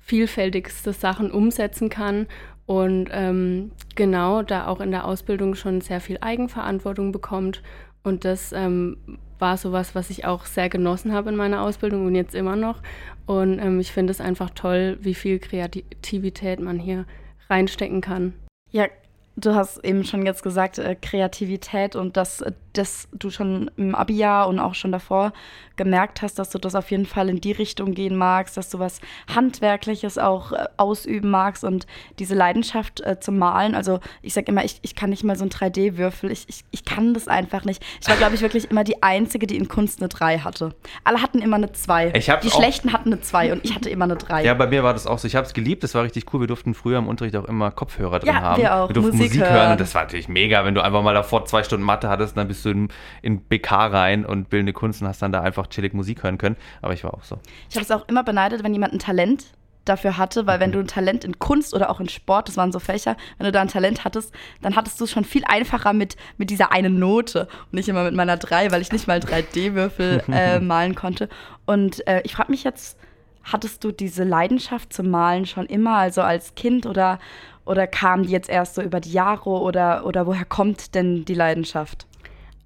vielfältigste 0.00 0.92
Sachen 0.92 1.30
umsetzen 1.30 1.90
kann 1.90 2.26
und 2.66 3.08
ähm, 3.12 3.70
genau 3.94 4.42
da 4.42 4.66
auch 4.66 4.80
in 4.80 4.90
der 4.90 5.04
Ausbildung 5.04 5.54
schon 5.54 5.80
sehr 5.80 6.00
viel 6.00 6.18
Eigenverantwortung 6.20 7.12
bekommt. 7.12 7.62
Und 8.02 8.24
das 8.24 8.52
ähm, 8.52 8.96
war 9.42 9.58
sowas, 9.58 9.94
was 9.94 10.08
ich 10.08 10.24
auch 10.24 10.46
sehr 10.46 10.70
genossen 10.70 11.12
habe 11.12 11.28
in 11.28 11.36
meiner 11.36 11.60
Ausbildung 11.60 12.06
und 12.06 12.14
jetzt 12.14 12.34
immer 12.34 12.56
noch. 12.56 12.80
Und 13.26 13.58
ähm, 13.58 13.78
ich 13.78 13.92
finde 13.92 14.12
es 14.12 14.22
einfach 14.22 14.48
toll, 14.50 14.96
wie 15.02 15.14
viel 15.14 15.38
Kreativität 15.38 16.60
man 16.60 16.78
hier 16.78 17.04
reinstecken 17.50 18.00
kann. 18.00 18.32
Ja, 18.70 18.86
Du 19.36 19.54
hast 19.54 19.82
eben 19.82 20.04
schon 20.04 20.26
jetzt 20.26 20.42
gesagt, 20.42 20.78
äh, 20.78 20.94
Kreativität 20.94 21.96
und 21.96 22.16
dass, 22.16 22.42
äh, 22.42 22.52
dass 22.72 23.08
du 23.12 23.30
schon 23.30 23.70
im 23.76 23.94
Abi-Jahr 23.94 24.48
und 24.48 24.58
auch 24.58 24.74
schon 24.74 24.92
davor 24.92 25.32
gemerkt 25.76 26.22
hast, 26.22 26.38
dass 26.38 26.50
du 26.50 26.58
das 26.58 26.74
auf 26.74 26.90
jeden 26.90 27.06
Fall 27.06 27.28
in 27.28 27.40
die 27.40 27.52
Richtung 27.52 27.94
gehen 27.94 28.16
magst, 28.16 28.56
dass 28.56 28.70
du 28.70 28.78
was 28.78 29.00
Handwerkliches 29.34 30.18
auch 30.18 30.52
äh, 30.52 30.66
ausüben 30.76 31.30
magst 31.30 31.64
und 31.64 31.86
diese 32.18 32.34
Leidenschaft 32.34 33.00
äh, 33.00 33.18
zum 33.20 33.38
Malen. 33.38 33.74
Also 33.74 34.00
ich 34.20 34.34
sage 34.34 34.46
immer, 34.48 34.64
ich, 34.64 34.78
ich 34.82 34.94
kann 34.94 35.10
nicht 35.10 35.24
mal 35.24 35.36
so 35.36 35.44
ein 35.44 35.50
3D-Würfel, 35.50 36.30
ich, 36.30 36.44
ich, 36.48 36.64
ich 36.70 36.84
kann 36.84 37.14
das 37.14 37.28
einfach 37.28 37.64
nicht. 37.64 37.82
Ich 38.00 38.08
war, 38.08 38.16
glaube 38.16 38.34
ich, 38.34 38.42
wirklich 38.42 38.70
immer 38.70 38.84
die 38.84 39.02
Einzige, 39.02 39.46
die 39.46 39.56
in 39.56 39.68
Kunst 39.68 40.00
eine 40.00 40.08
3 40.08 40.40
hatte. 40.40 40.74
Alle 41.04 41.22
hatten 41.22 41.40
immer 41.40 41.56
eine 41.56 41.72
2. 41.72 42.10
die 42.10 42.50
Schlechten 42.50 42.92
hatten 42.92 43.12
eine 43.12 43.20
2 43.20 43.52
und 43.52 43.64
ich 43.64 43.74
hatte 43.74 43.90
immer 43.90 44.04
eine 44.04 44.16
3. 44.16 44.44
Ja, 44.44 44.54
bei 44.54 44.66
mir 44.66 44.82
war 44.82 44.92
das 44.92 45.06
auch 45.06 45.18
so. 45.18 45.26
Ich 45.26 45.36
habe 45.36 45.46
es 45.46 45.54
geliebt, 45.54 45.82
das 45.82 45.94
war 45.94 46.04
richtig 46.04 46.32
cool. 46.32 46.40
Wir 46.40 46.46
durften 46.46 46.74
früher 46.74 46.98
im 46.98 47.08
Unterricht 47.08 47.36
auch 47.36 47.44
immer 47.44 47.70
Kopfhörer 47.70 48.18
drin 48.18 48.34
ja, 48.34 48.40
haben. 48.40 48.62
Wir 48.62 48.74
auch. 48.76 48.88
Wir 48.88 48.94
durften 48.94 49.16
Musik, 49.16 49.34
Musik 49.34 49.50
hören. 49.50 49.72
Und 49.72 49.80
das 49.80 49.94
war 49.94 50.02
natürlich 50.02 50.28
mega, 50.28 50.64
wenn 50.64 50.74
du 50.74 50.82
einfach 50.82 51.02
mal 51.02 51.14
davor 51.14 51.44
zwei 51.44 51.62
Stunden 51.62 51.84
Mathe 51.84 52.08
hattest, 52.08 52.36
dann 52.36 52.48
bist 52.48 52.61
du 52.64 52.70
in, 52.70 52.88
in 53.22 53.40
BK 53.40 53.86
rein 53.86 54.26
und 54.26 54.50
bildende 54.50 54.72
Kunst 54.72 55.02
und 55.02 55.08
hast 55.08 55.22
dann 55.22 55.32
da 55.32 55.40
einfach 55.40 55.66
chillig 55.68 55.94
Musik 55.94 56.22
hören 56.22 56.38
können. 56.38 56.56
Aber 56.80 56.94
ich 56.94 57.04
war 57.04 57.14
auch 57.14 57.24
so. 57.24 57.38
Ich 57.68 57.76
habe 57.76 57.84
es 57.84 57.90
auch 57.90 58.08
immer 58.08 58.24
beneidet, 58.24 58.64
wenn 58.64 58.72
jemand 58.72 58.92
ein 58.92 58.98
Talent 58.98 59.46
dafür 59.84 60.16
hatte, 60.16 60.46
weil 60.46 60.60
wenn 60.60 60.72
du 60.72 60.78
ein 60.78 60.86
Talent 60.86 61.24
in 61.24 61.38
Kunst 61.38 61.74
oder 61.74 61.90
auch 61.90 62.00
in 62.00 62.08
Sport, 62.08 62.48
das 62.48 62.56
waren 62.56 62.72
so 62.72 62.78
Fächer, 62.78 63.16
wenn 63.38 63.46
du 63.46 63.52
da 63.52 63.60
ein 63.60 63.68
Talent 63.68 64.04
hattest, 64.04 64.32
dann 64.60 64.76
hattest 64.76 65.00
du 65.00 65.04
es 65.04 65.10
schon 65.10 65.24
viel 65.24 65.42
einfacher 65.46 65.92
mit, 65.92 66.16
mit 66.38 66.50
dieser 66.50 66.72
einen 66.72 66.98
Note 66.98 67.48
und 67.64 67.74
nicht 67.74 67.88
immer 67.88 68.04
mit 68.04 68.14
meiner 68.14 68.36
3, 68.36 68.70
weil 68.70 68.80
ich 68.80 68.92
nicht 68.92 69.08
mal 69.08 69.18
3D-Würfel 69.18 70.22
äh, 70.32 70.60
malen 70.60 70.94
konnte. 70.94 71.28
Und 71.66 72.06
äh, 72.06 72.22
ich 72.24 72.34
frage 72.34 72.50
mich 72.50 72.64
jetzt, 72.64 72.96
hattest 73.44 73.82
du 73.82 73.90
diese 73.90 74.24
Leidenschaft 74.24 74.92
zum 74.92 75.10
Malen 75.10 75.46
schon 75.46 75.66
immer, 75.66 75.96
also 75.96 76.22
als 76.22 76.54
Kind 76.54 76.86
oder, 76.86 77.18
oder 77.64 77.86
kam 77.86 78.22
die 78.22 78.30
jetzt 78.30 78.48
erst 78.48 78.76
so 78.76 78.82
über 78.82 79.00
die 79.00 79.12
Jahre 79.12 79.50
oder, 79.50 80.06
oder 80.06 80.26
woher 80.26 80.44
kommt 80.44 80.94
denn 80.94 81.24
die 81.24 81.34
Leidenschaft? 81.34 82.06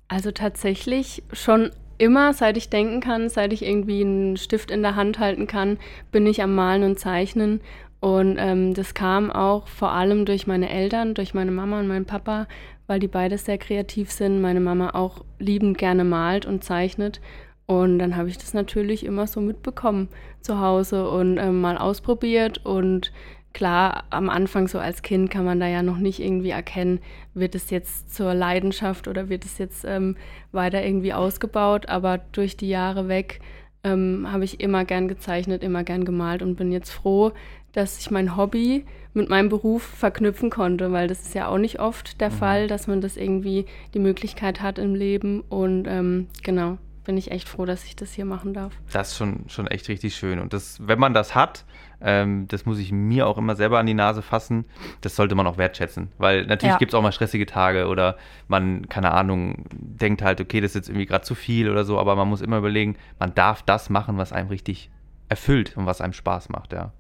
Also 0.09 0.31
tatsächlich 0.31 1.23
schon 1.33 1.71
immer, 1.99 2.33
seit 2.33 2.57
ich 2.57 2.69
denken 2.69 3.01
kann, 3.01 3.29
seit 3.29 3.53
ich 3.53 3.65
irgendwie 3.65 4.03
einen 4.03 4.37
Stift 4.37 4.71
in 4.71 4.83
der 4.83 4.97
Hand 4.97 5.19
halten 5.19 5.47
kann, 5.47 5.79
bin 6.13 6.27
ich 6.27 6.43
am 6.43 6.55
Malen 6.55 6.83
und 6.85 6.99
Zeichnen. 6.99 7.61
Und 8.01 8.37
ähm, 8.39 8.75
das 8.75 8.95
kam 8.95 9.33
auch 9.33 9.67
vor 9.69 9.91
allem 9.93 10.27
durch 10.27 10.47
meine 10.47 10.69
Eltern, 10.69 11.15
durch 11.15 11.35
meine 11.35 11.51
Mama 11.51 11.81
und 11.81 11.89
meinen 11.89 12.05
Papa, 12.05 12.47
weil 12.87 13.01
die 13.01 13.09
beide 13.09 13.39
sehr 13.39 13.59
kreativ 13.59 14.13
sind. 14.13 14.41
Meine 14.41 14.61
Mama 14.61 14.91
auch 14.91 15.25
liebend 15.39 15.79
gerne 15.79 16.05
malt 16.05 16.47
und 16.47 16.63
zeichnet. 16.63 17.21
Und 17.67 17.99
dann 17.99 18.17
habe 18.17 18.29
ich 18.29 18.39
das 18.39 18.55
natürlich 18.55 19.05
immer 19.05 19.27
so 19.27 19.41
mitbekommen 19.41 20.09
zu 20.41 20.61
Hause 20.61 21.11
und 21.11 21.39
ähm, 21.39 21.61
mal 21.61 21.77
ausprobiert 21.77 22.65
und 22.65 23.13
klar, 23.57 24.05
am 24.11 24.29
Anfang 24.29 24.69
so 24.69 24.79
als 24.79 25.01
Kind 25.01 25.31
kann 25.31 25.47
man 25.47 25.59
da 25.59 25.67
ja 25.67 25.83
noch 25.83 25.97
nicht 25.97 26.21
irgendwie 26.21 26.51
erkennen, 26.51 27.01
wird 27.33 27.55
es 27.55 27.71
jetzt 27.71 28.15
zur 28.15 28.35
Leidenschaft 28.35 29.09
oder 29.09 29.31
wird 29.31 29.47
es 29.47 29.57
jetzt 29.57 29.87
ähm, 29.87 30.19
weiter 30.53 30.85
irgendwie 30.85 31.15
ausgebaut. 31.15 31.89
Aber 31.89 32.19
durch 32.19 32.59
die 32.59 32.69
Jahre 32.69 33.09
weg 33.09 33.41
ähm, 33.83 34.29
habe 34.31 34.45
ich 34.45 34.61
immer 34.61 34.85
gern 34.85 35.09
gezeichnet, 35.09 35.63
immer 35.63 35.85
gern 35.85 36.05
gemalt 36.05 36.43
und 36.43 36.57
bin 36.57 36.71
jetzt 36.71 36.91
froh, 36.91 37.33
dass 37.73 37.99
ich 37.99 38.11
mein 38.11 38.37
Hobby 38.37 38.85
mit 39.15 39.31
meinem 39.31 39.49
Beruf 39.49 39.83
verknüpfen 39.83 40.51
konnte, 40.51 40.93
weil 40.93 41.09
das 41.09 41.23
ist 41.23 41.35
ja 41.35 41.49
auch 41.49 41.57
nicht 41.57 41.81
oft 41.81 42.21
der 42.21 42.29
mhm. 42.29 42.35
Fall, 42.35 42.69
dass 42.69 42.87
man 42.87 43.01
das 43.01 43.17
irgendwie 43.17 43.65
die 43.95 44.01
Möglichkeit 44.01 44.61
hat 44.61 44.79
im 44.79 44.95
Leben. 44.95 45.41
Und 45.41 45.87
ähm, 45.89 46.27
genau, 46.43 46.77
bin 47.07 47.17
ich 47.17 47.31
echt 47.31 47.49
froh, 47.49 47.65
dass 47.65 47.85
ich 47.85 47.97
das 47.97 48.13
hier 48.13 48.25
machen 48.25 48.53
darf. 48.53 48.75
Das 48.93 49.13
ist 49.13 49.17
schon, 49.17 49.45
schon 49.49 49.67
echt 49.69 49.89
richtig 49.89 50.17
schön. 50.17 50.41
Und 50.41 50.53
das, 50.53 50.79
wenn 50.87 50.99
man 50.99 51.15
das 51.15 51.35
hat, 51.35 51.65
ähm, 52.01 52.47
das 52.49 52.67
muss 52.67 52.79
ich 52.79 52.93
mir 52.93 53.27
auch 53.27 53.39
immer 53.39 53.57
selber 53.57 53.79
an 53.79 53.87
die 53.87 53.95
Nase 53.95 54.23
fassen, 54.23 54.67
das 55.01 55.17
sollte 55.17 55.35
man 55.35 55.47
auch 55.47 55.57
wertschätzen. 55.57 56.11
Weil 56.19 56.47
natürlich 56.47 56.75
ja. 56.75 56.79
gibt 56.79 56.93
es 56.93 56.95
auch 56.95 57.03
mal 57.03 57.13
stressige 57.13 57.47
Tage 57.47 57.87
oder 57.87 58.17
man, 58.49 58.89
keine 58.89 59.13
Ahnung, 59.13 59.65
denkt 59.71 60.21
halt, 60.21 60.41
okay, 60.41 60.61
das 60.61 60.73
ist 60.73 60.75
jetzt 60.75 60.89
irgendwie 60.89 61.07
gerade 61.07 61.25
zu 61.25 61.35
viel 61.35 61.71
oder 61.71 61.85
so, 61.85 61.99
aber 61.99 62.17
man 62.17 62.29
muss 62.29 62.41
immer 62.41 62.59
überlegen, 62.59 62.97
man 63.19 63.35
darf 63.35 63.63
das 63.63 63.89
machen, 63.89 64.19
was 64.19 64.33
einem 64.33 64.49
richtig 64.49 64.91
erfüllt 65.29 65.77
und 65.77 65.87
was 65.87 66.01
einem 66.01 66.13
Spaß 66.13 66.49
macht, 66.51 66.73
ja. 66.73 66.93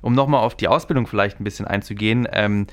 Um 0.00 0.14
nochmal 0.14 0.42
auf 0.42 0.54
die 0.54 0.68
Ausbildung 0.68 1.06
vielleicht 1.06 1.40
ein 1.40 1.44
bisschen 1.44 1.66
einzugehen, 1.66 2.26
ähm, 2.32 2.66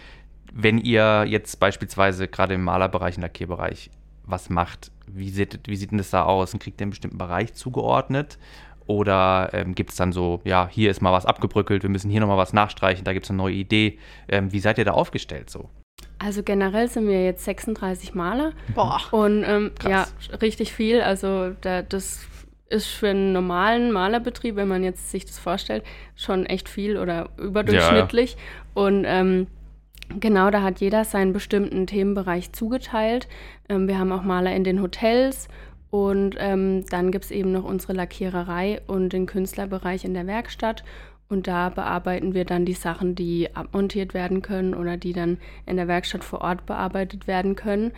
wenn 0.53 0.77
ihr 0.77 1.25
jetzt 1.27 1.59
beispielsweise 1.59 2.27
gerade 2.27 2.53
im 2.53 2.63
Malerbereich, 2.63 3.17
im 3.17 3.23
Lackierbereich 3.23 3.89
was 4.27 4.49
macht, 4.49 4.91
wie 5.07 5.29
sieht, 5.29 5.59
wie 5.65 5.75
sieht 5.75 5.91
denn 5.91 5.97
das 5.97 6.09
da 6.11 6.23
aus? 6.23 6.53
Und 6.53 6.61
kriegt 6.61 6.79
ihr 6.79 6.83
einen 6.83 6.91
bestimmten 6.91 7.17
Bereich 7.17 7.53
zugeordnet? 7.53 8.37
Oder 8.85 9.49
ähm, 9.53 9.75
gibt 9.75 9.89
es 9.91 9.97
dann 9.97 10.13
so, 10.13 10.39
ja, 10.45 10.69
hier 10.71 10.89
ist 10.89 11.01
mal 11.01 11.11
was 11.11 11.25
abgebröckelt, 11.25 11.83
wir 11.83 11.89
müssen 11.89 12.09
hier 12.09 12.21
nochmal 12.21 12.37
was 12.37 12.53
nachstreichen, 12.53 13.03
da 13.03 13.11
gibt 13.11 13.25
es 13.25 13.29
eine 13.29 13.37
neue 13.37 13.53
Idee. 13.53 13.99
Ähm, 14.29 14.53
wie 14.53 14.59
seid 14.59 14.77
ihr 14.77 14.85
da 14.85 14.91
aufgestellt 14.91 15.49
so? 15.49 15.69
Also 16.19 16.41
generell 16.41 16.87
sind 16.87 17.07
wir 17.07 17.23
jetzt 17.23 17.43
36 17.43 18.15
Maler. 18.15 18.53
Boah. 18.73 19.01
Und 19.11 19.43
ähm, 19.43 19.71
ja, 19.87 20.07
richtig 20.41 20.73
viel. 20.73 21.01
Also 21.01 21.51
da, 21.61 21.81
das 21.81 22.25
ist 22.69 22.87
für 22.87 23.09
einen 23.09 23.33
normalen 23.33 23.91
Malerbetrieb, 23.91 24.55
wenn 24.55 24.67
man 24.67 24.83
jetzt 24.83 25.11
sich 25.11 25.25
das 25.25 25.37
vorstellt, 25.37 25.83
schon 26.15 26.45
echt 26.45 26.69
viel 26.69 26.97
oder 26.97 27.29
überdurchschnittlich. 27.37 28.33
Ja, 28.33 28.37
ja. 28.37 28.87
Und 28.87 29.05
ähm, 29.05 29.47
Genau, 30.09 30.49
da 30.49 30.61
hat 30.61 30.79
jeder 30.79 31.03
seinen 31.03 31.33
bestimmten 31.33 31.85
Themenbereich 31.85 32.53
zugeteilt. 32.53 33.27
Ähm, 33.67 33.87
wir 33.87 33.99
haben 33.99 34.11
auch 34.11 34.23
Maler 34.23 34.55
in 34.55 34.63
den 34.63 34.81
Hotels 34.81 35.47
und 35.89 36.35
ähm, 36.39 36.85
dann 36.89 37.11
gibt 37.11 37.25
es 37.25 37.31
eben 37.31 37.51
noch 37.51 37.63
unsere 37.63 37.93
Lackiererei 37.93 38.81
und 38.87 39.13
den 39.13 39.25
Künstlerbereich 39.25 40.05
in 40.05 40.13
der 40.13 40.27
Werkstatt. 40.27 40.83
Und 41.29 41.47
da 41.47 41.69
bearbeiten 41.69 42.33
wir 42.33 42.45
dann 42.45 42.65
die 42.65 42.73
Sachen, 42.73 43.15
die 43.15 43.53
abmontiert 43.53 44.13
werden 44.13 44.41
können 44.41 44.73
oder 44.73 44.95
die 44.95 45.11
dann 45.11 45.39
in 45.65 45.75
der 45.75 45.89
Werkstatt 45.89 46.23
vor 46.23 46.41
Ort 46.41 46.65
bearbeitet 46.65 47.27
werden 47.27 47.55
können. 47.55 47.91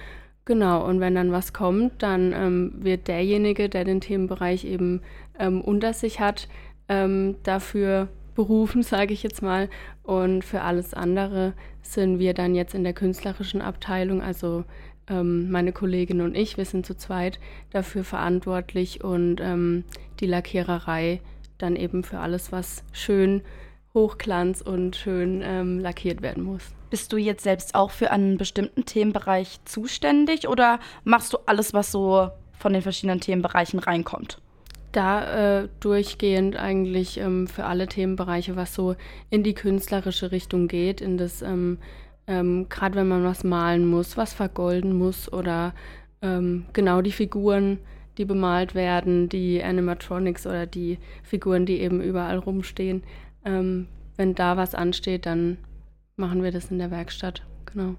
Genau, 0.45 0.83
und 0.83 0.99
wenn 0.99 1.13
dann 1.13 1.31
was 1.31 1.53
kommt, 1.53 2.01
dann 2.01 2.33
ähm, 2.33 2.73
wird 2.79 3.07
derjenige, 3.07 3.69
der 3.69 3.83
den 3.83 4.01
Themenbereich 4.01 4.65
eben 4.65 5.01
ähm, 5.37 5.61
unter 5.61 5.93
sich 5.93 6.19
hat, 6.19 6.47
ähm, 6.87 7.35
dafür 7.43 8.07
berufen, 8.39 8.83
sage 8.83 9.13
ich 9.13 9.21
jetzt 9.21 9.41
mal. 9.41 9.67
Und 10.01 10.45
für 10.45 10.61
alles 10.61 10.93
andere 10.93 11.51
sind 11.81 12.19
wir 12.19 12.33
dann 12.33 12.55
jetzt 12.55 12.73
in 12.73 12.85
der 12.85 12.93
künstlerischen 12.93 13.61
Abteilung, 13.61 14.21
also 14.21 14.63
ähm, 15.09 15.51
meine 15.51 15.73
Kollegin 15.73 16.21
und 16.21 16.37
ich, 16.37 16.55
wir 16.55 16.63
sind 16.63 16.85
zu 16.85 16.95
zweit 16.95 17.37
dafür 17.71 18.05
verantwortlich 18.05 19.03
und 19.03 19.41
ähm, 19.41 19.83
die 20.21 20.25
Lackiererei 20.25 21.19
dann 21.57 21.75
eben 21.75 22.05
für 22.05 22.19
alles, 22.19 22.53
was 22.53 22.85
schön 22.93 23.41
Hochglanz 23.93 24.61
und 24.61 24.95
schön 24.95 25.41
ähm, 25.43 25.79
lackiert 25.79 26.21
werden 26.21 26.43
muss. 26.43 26.63
Bist 26.89 27.11
du 27.11 27.17
jetzt 27.17 27.43
selbst 27.43 27.75
auch 27.75 27.91
für 27.91 28.09
einen 28.09 28.37
bestimmten 28.37 28.85
Themenbereich 28.85 29.59
zuständig 29.65 30.47
oder 30.47 30.79
machst 31.03 31.33
du 31.33 31.39
alles, 31.45 31.73
was 31.73 31.91
so 31.91 32.29
von 32.57 32.71
den 32.71 32.83
verschiedenen 32.83 33.19
Themenbereichen 33.19 33.79
reinkommt? 33.79 34.39
Da 34.91 35.61
äh, 35.61 35.69
durchgehend 35.79 36.55
eigentlich 36.55 37.19
ähm, 37.19 37.47
für 37.47 37.65
alle 37.65 37.87
Themenbereiche, 37.87 38.55
was 38.55 38.73
so 38.73 38.95
in 39.29 39.43
die 39.43 39.53
künstlerische 39.53 40.31
Richtung 40.31 40.67
geht, 40.67 40.99
in 41.01 41.17
das, 41.17 41.41
ähm, 41.41 41.77
ähm, 42.27 42.67
gerade 42.69 42.95
wenn 42.95 43.07
man 43.07 43.23
was 43.23 43.43
malen 43.43 43.87
muss, 43.87 44.17
was 44.17 44.33
vergolden 44.33 44.97
muss 44.97 45.31
oder 45.31 45.73
ähm, 46.21 46.65
genau 46.73 47.01
die 47.01 47.11
Figuren, 47.11 47.79
die 48.17 48.25
bemalt 48.25 48.75
werden, 48.75 49.29
die 49.29 49.63
Animatronics 49.63 50.45
oder 50.45 50.65
die 50.65 50.97
Figuren, 51.23 51.65
die 51.65 51.79
eben 51.79 52.01
überall 52.01 52.37
rumstehen. 52.37 53.03
Ähm, 53.45 53.87
wenn 54.17 54.35
da 54.35 54.57
was 54.57 54.75
ansteht, 54.75 55.25
dann 55.25 55.57
machen 56.17 56.43
wir 56.43 56.51
das 56.51 56.71
in 56.71 56.79
der 56.79 56.91
Werkstatt. 56.91 57.43
Genau. 57.65 57.95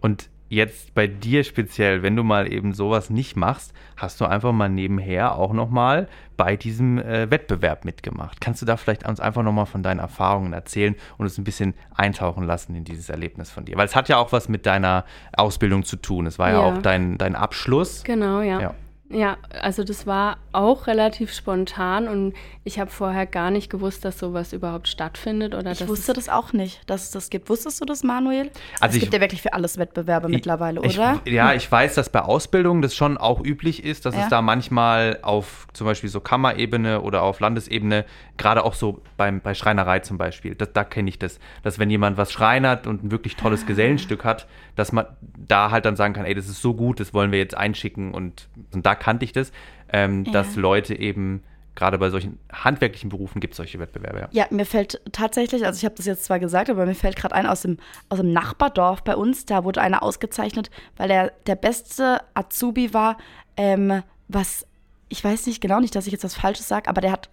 Und 0.00 0.28
jetzt 0.48 0.94
bei 0.94 1.06
dir 1.06 1.44
speziell, 1.44 2.02
wenn 2.02 2.16
du 2.16 2.22
mal 2.22 2.52
eben 2.52 2.72
sowas 2.72 3.10
nicht 3.10 3.36
machst, 3.36 3.72
hast 3.96 4.20
du 4.20 4.26
einfach 4.26 4.52
mal 4.52 4.68
nebenher 4.68 5.36
auch 5.36 5.52
nochmal 5.52 6.08
bei 6.36 6.56
diesem 6.56 6.98
äh, 6.98 7.30
Wettbewerb 7.30 7.84
mitgemacht. 7.84 8.40
Kannst 8.40 8.62
du 8.62 8.66
da 8.66 8.76
vielleicht 8.76 9.08
uns 9.08 9.20
einfach 9.20 9.42
nochmal 9.42 9.66
von 9.66 9.82
deinen 9.82 10.00
Erfahrungen 10.00 10.52
erzählen 10.52 10.94
und 11.18 11.26
uns 11.26 11.38
ein 11.38 11.44
bisschen 11.44 11.74
eintauchen 11.94 12.44
lassen 12.44 12.74
in 12.74 12.84
dieses 12.84 13.08
Erlebnis 13.08 13.50
von 13.50 13.64
dir? 13.64 13.76
Weil 13.76 13.86
es 13.86 13.96
hat 13.96 14.08
ja 14.08 14.18
auch 14.18 14.32
was 14.32 14.48
mit 14.48 14.66
deiner 14.66 15.04
Ausbildung 15.36 15.84
zu 15.84 15.96
tun. 15.96 16.26
Es 16.26 16.38
war 16.38 16.50
ja, 16.50 16.60
ja 16.60 16.60
auch 16.60 16.78
dein, 16.82 17.18
dein 17.18 17.34
Abschluss. 17.34 18.04
Genau, 18.04 18.40
ja. 18.40 18.60
ja. 18.60 18.74
Ja, 19.08 19.36
also 19.60 19.84
das 19.84 20.06
war 20.06 20.38
auch 20.50 20.88
relativ 20.88 21.32
spontan 21.32 22.08
und 22.08 22.34
ich 22.64 22.80
habe 22.80 22.90
vorher 22.90 23.24
gar 23.24 23.52
nicht 23.52 23.70
gewusst, 23.70 24.04
dass 24.04 24.18
sowas 24.18 24.52
überhaupt 24.52 24.88
stattfindet. 24.88 25.54
Oder 25.54 25.70
ich 25.70 25.86
wusste 25.86 26.12
das 26.12 26.28
auch 26.28 26.52
nicht, 26.52 26.80
dass 26.90 27.04
es 27.04 27.10
das 27.12 27.30
gibt. 27.30 27.48
Wusstest 27.48 27.80
du 27.80 27.84
das, 27.84 28.02
Manuel? 28.02 28.50
Also 28.80 28.90
es 28.90 28.94
ich, 28.96 29.00
gibt 29.02 29.14
ja 29.14 29.20
wirklich 29.20 29.42
für 29.42 29.52
alles 29.52 29.78
Wettbewerbe 29.78 30.26
ich, 30.28 30.34
mittlerweile, 30.34 30.80
oder? 30.80 31.20
Ich, 31.24 31.32
ja, 31.32 31.54
ich 31.54 31.70
weiß, 31.70 31.94
dass 31.94 32.10
bei 32.10 32.20
Ausbildungen 32.20 32.82
das 32.82 32.96
schon 32.96 33.16
auch 33.16 33.44
üblich 33.44 33.84
ist, 33.84 34.06
dass 34.06 34.16
ja. 34.16 34.24
es 34.24 34.28
da 34.28 34.42
manchmal 34.42 35.20
auf 35.22 35.68
zum 35.72 35.86
Beispiel 35.86 36.10
so 36.10 36.20
Kammerebene 36.20 37.00
oder 37.00 37.22
auf 37.22 37.38
Landesebene, 37.38 38.04
gerade 38.36 38.64
auch 38.64 38.74
so 38.74 39.02
beim, 39.16 39.40
bei 39.40 39.54
Schreinerei 39.54 40.00
zum 40.00 40.18
Beispiel, 40.18 40.54
das, 40.54 40.72
da 40.72 40.84
kenne 40.84 41.08
ich 41.08 41.18
das, 41.18 41.38
dass 41.62 41.78
wenn 41.78 41.90
jemand 41.90 42.16
was 42.16 42.32
schreinert 42.32 42.86
und 42.86 43.04
ein 43.04 43.10
wirklich 43.10 43.36
tolles. 43.36 43.66
Gesellenstück 43.66 44.24
hat, 44.24 44.46
dass 44.74 44.92
man 44.92 45.06
da 45.36 45.70
halt 45.70 45.84
dann 45.84 45.96
sagen 45.96 46.14
kann, 46.14 46.24
ey, 46.24 46.34
das 46.34 46.48
ist 46.48 46.62
so 46.62 46.74
gut, 46.74 47.00
das 47.00 47.14
wollen 47.14 47.32
wir 47.32 47.38
jetzt 47.38 47.56
einschicken 47.56 48.12
und, 48.12 48.48
und 48.72 48.84
da 48.84 48.94
kannte 48.94 49.24
ich 49.24 49.32
das, 49.32 49.52
ähm, 49.92 50.24
ja. 50.24 50.32
dass 50.32 50.56
Leute 50.56 50.94
eben 50.94 51.42
gerade 51.76 51.98
bei 51.98 52.10
solchen 52.10 52.38
handwerklichen 52.52 53.10
Berufen 53.10 53.40
gibt 53.40 53.52
es 53.52 53.58
solche 53.58 53.78
Wettbewerbe. 53.78 54.20
Ja. 54.20 54.28
ja, 54.32 54.46
mir 54.50 54.66
fällt 54.66 55.00
tatsächlich, 55.12 55.64
also 55.64 55.78
ich 55.78 55.84
habe 55.84 55.94
das 55.94 56.06
jetzt 56.06 56.24
zwar 56.24 56.40
gesagt, 56.40 56.70
aber 56.70 56.86
mir 56.86 56.94
fällt 56.94 57.16
gerade 57.16 57.34
ein 57.34 57.46
aus 57.46 57.62
dem, 57.62 57.76
aus 58.08 58.18
dem 58.18 58.32
Nachbardorf 58.32 59.04
bei 59.04 59.14
uns, 59.14 59.44
da 59.44 59.62
wurde 59.62 59.80
einer 59.80 60.02
ausgezeichnet, 60.02 60.70
weil 60.96 61.10
er 61.10 61.32
der 61.46 61.54
beste 61.56 62.20
Azubi 62.34 62.94
war, 62.94 63.18
ähm, 63.56 64.02
was, 64.28 64.66
ich 65.08 65.22
weiß 65.22 65.46
nicht 65.46 65.60
genau, 65.60 65.78
nicht, 65.80 65.94
dass 65.94 66.06
ich 66.06 66.12
jetzt 66.12 66.24
was 66.24 66.34
Falsches 66.34 66.66
sage, 66.66 66.88
aber 66.88 67.00
der 67.00 67.12
hat 67.12 67.28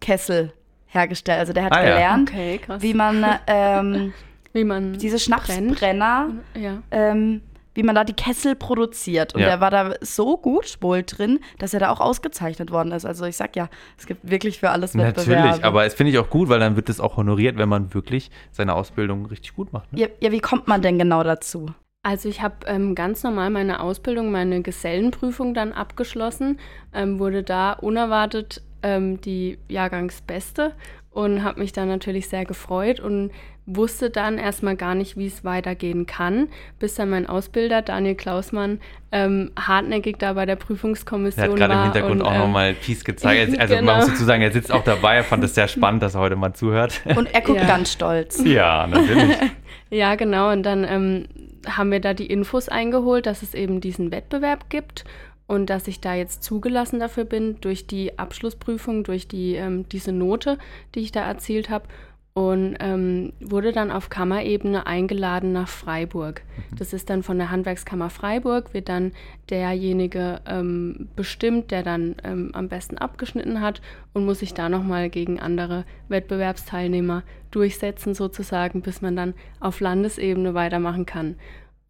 Schnapskessel 0.00 0.52
hergestellt. 0.86 1.38
Also 1.38 1.52
der 1.52 1.64
hat 1.64 1.72
ah, 1.72 1.82
gelernt, 1.82 2.30
ja. 2.30 2.36
okay, 2.36 2.60
wie 2.78 2.94
man, 2.94 3.24
ähm, 3.46 4.12
wie 4.52 4.64
man 4.64 4.94
diese 4.94 5.18
Schnapsbrenner 5.18 6.30
ja. 6.54 6.82
ähm, 6.90 7.42
wie 7.72 7.84
man 7.84 7.94
da 7.94 8.02
die 8.02 8.14
Kessel 8.14 8.56
produziert. 8.56 9.36
Und 9.36 9.42
ja. 9.42 9.46
er 9.46 9.60
war 9.60 9.70
da 9.70 9.94
so 10.00 10.36
gut 10.36 10.78
wohl 10.80 11.04
drin, 11.04 11.38
dass 11.58 11.72
er 11.72 11.78
da 11.78 11.90
auch 11.90 12.00
ausgezeichnet 12.00 12.72
worden 12.72 12.90
ist. 12.90 13.04
Also 13.04 13.24
ich 13.26 13.36
sag 13.36 13.54
ja, 13.54 13.68
es 13.96 14.06
gibt 14.06 14.28
wirklich 14.28 14.58
für 14.58 14.70
alles 14.70 14.98
Wettbewerbe. 14.98 15.40
Natürlich, 15.40 15.64
aber 15.64 15.86
es 15.86 15.94
finde 15.94 16.10
ich 16.10 16.18
auch 16.18 16.28
gut, 16.28 16.48
weil 16.48 16.58
dann 16.58 16.74
wird 16.74 16.88
es 16.88 16.98
auch 16.98 17.16
honoriert, 17.16 17.58
wenn 17.58 17.68
man 17.68 17.94
wirklich 17.94 18.32
seine 18.50 18.74
Ausbildung 18.74 19.26
richtig 19.26 19.54
gut 19.54 19.72
macht. 19.72 19.92
Ne? 19.92 20.00
Ja, 20.00 20.08
ja, 20.20 20.32
wie 20.32 20.40
kommt 20.40 20.66
man 20.66 20.82
denn 20.82 20.98
genau 20.98 21.22
dazu? 21.22 21.66
Also 22.02 22.28
ich 22.28 22.42
habe 22.42 22.66
ähm, 22.66 22.96
ganz 22.96 23.22
normal 23.22 23.50
meine 23.50 23.80
Ausbildung, 23.80 24.32
meine 24.32 24.62
Gesellenprüfung 24.62 25.54
dann 25.54 25.72
abgeschlossen, 25.72 26.58
ähm, 26.92 27.20
wurde 27.20 27.44
da 27.44 27.74
unerwartet 27.74 28.62
ähm, 28.82 29.20
die 29.20 29.58
Jahrgangsbeste 29.68 30.72
und 31.10 31.42
habe 31.42 31.60
mich 31.60 31.72
dann 31.72 31.88
natürlich 31.88 32.28
sehr 32.28 32.44
gefreut 32.44 33.00
und 33.00 33.30
wusste 33.66 34.10
dann 34.10 34.38
erstmal 34.38 34.76
gar 34.76 34.94
nicht, 34.94 35.16
wie 35.16 35.26
es 35.26 35.44
weitergehen 35.44 36.06
kann, 36.06 36.48
bis 36.78 36.94
dann 36.94 37.10
mein 37.10 37.26
Ausbilder 37.26 37.82
Daniel 37.82 38.14
Klausmann 38.14 38.80
ähm, 39.12 39.50
hartnäckig 39.58 40.18
da 40.18 40.32
bei 40.32 40.46
der 40.46 40.56
Prüfungskommission 40.56 41.42
war. 41.42 41.46
Er 41.46 41.52
hat 41.52 41.58
gerade 41.58 41.74
im 41.74 41.82
Hintergrund 41.92 42.20
und, 42.22 42.26
auch 42.26 42.32
ähm, 42.32 42.38
nochmal 42.38 42.74
Peace 42.74 43.04
gezeigt. 43.04 43.30
Also 43.60 43.74
genau. 43.74 43.92
man 43.92 44.00
muss 44.00 44.10
dazu 44.10 44.24
sagen, 44.24 44.42
er 44.42 44.52
sitzt 44.52 44.72
auch 44.72 44.84
dabei, 44.84 45.16
er 45.16 45.24
fand 45.24 45.44
es 45.44 45.54
sehr 45.54 45.68
spannend, 45.68 46.02
dass 46.02 46.14
er 46.14 46.20
heute 46.20 46.36
mal 46.36 46.52
zuhört. 46.52 47.00
Und 47.04 47.32
er 47.34 47.40
guckt 47.40 47.60
ja. 47.60 47.66
ganz 47.66 47.92
stolz. 47.92 48.42
Ja, 48.44 48.86
natürlich. 48.86 49.36
ja, 49.90 50.14
genau. 50.14 50.50
Und 50.50 50.62
dann 50.62 50.84
ähm, 50.84 51.26
haben 51.66 51.90
wir 51.90 52.00
da 52.00 52.14
die 52.14 52.26
Infos 52.26 52.68
eingeholt, 52.68 53.26
dass 53.26 53.42
es 53.42 53.54
eben 53.54 53.80
diesen 53.80 54.10
Wettbewerb 54.10 54.70
gibt 54.70 55.04
und 55.50 55.68
dass 55.68 55.88
ich 55.88 56.00
da 56.00 56.14
jetzt 56.14 56.44
zugelassen 56.44 57.00
dafür 57.00 57.24
bin 57.24 57.60
durch 57.60 57.88
die 57.88 58.20
Abschlussprüfung, 58.20 59.02
durch 59.02 59.26
die, 59.26 59.56
ähm, 59.56 59.84
diese 59.88 60.12
Note, 60.12 60.58
die 60.94 61.00
ich 61.00 61.10
da 61.10 61.22
erzielt 61.22 61.70
habe 61.70 61.88
und 62.34 62.76
ähm, 62.78 63.32
wurde 63.40 63.72
dann 63.72 63.90
auf 63.90 64.10
Kammerebene 64.10 64.86
eingeladen 64.86 65.50
nach 65.52 65.66
Freiburg. 65.66 66.42
Mhm. 66.44 66.76
Das 66.76 66.92
ist 66.92 67.10
dann 67.10 67.24
von 67.24 67.36
der 67.36 67.50
Handwerkskammer 67.50 68.10
Freiburg, 68.10 68.72
wird 68.74 68.88
dann 68.88 69.10
derjenige 69.50 70.40
ähm, 70.46 71.08
bestimmt, 71.16 71.72
der 71.72 71.82
dann 71.82 72.14
ähm, 72.22 72.50
am 72.52 72.68
besten 72.68 72.96
abgeschnitten 72.96 73.60
hat 73.60 73.82
und 74.12 74.26
muss 74.26 74.38
sich 74.38 74.54
da 74.54 74.68
nochmal 74.68 75.10
gegen 75.10 75.40
andere 75.40 75.84
Wettbewerbsteilnehmer 76.06 77.24
durchsetzen 77.50 78.14
sozusagen, 78.14 78.82
bis 78.82 79.02
man 79.02 79.16
dann 79.16 79.34
auf 79.58 79.80
Landesebene 79.80 80.54
weitermachen 80.54 81.06
kann. 81.06 81.34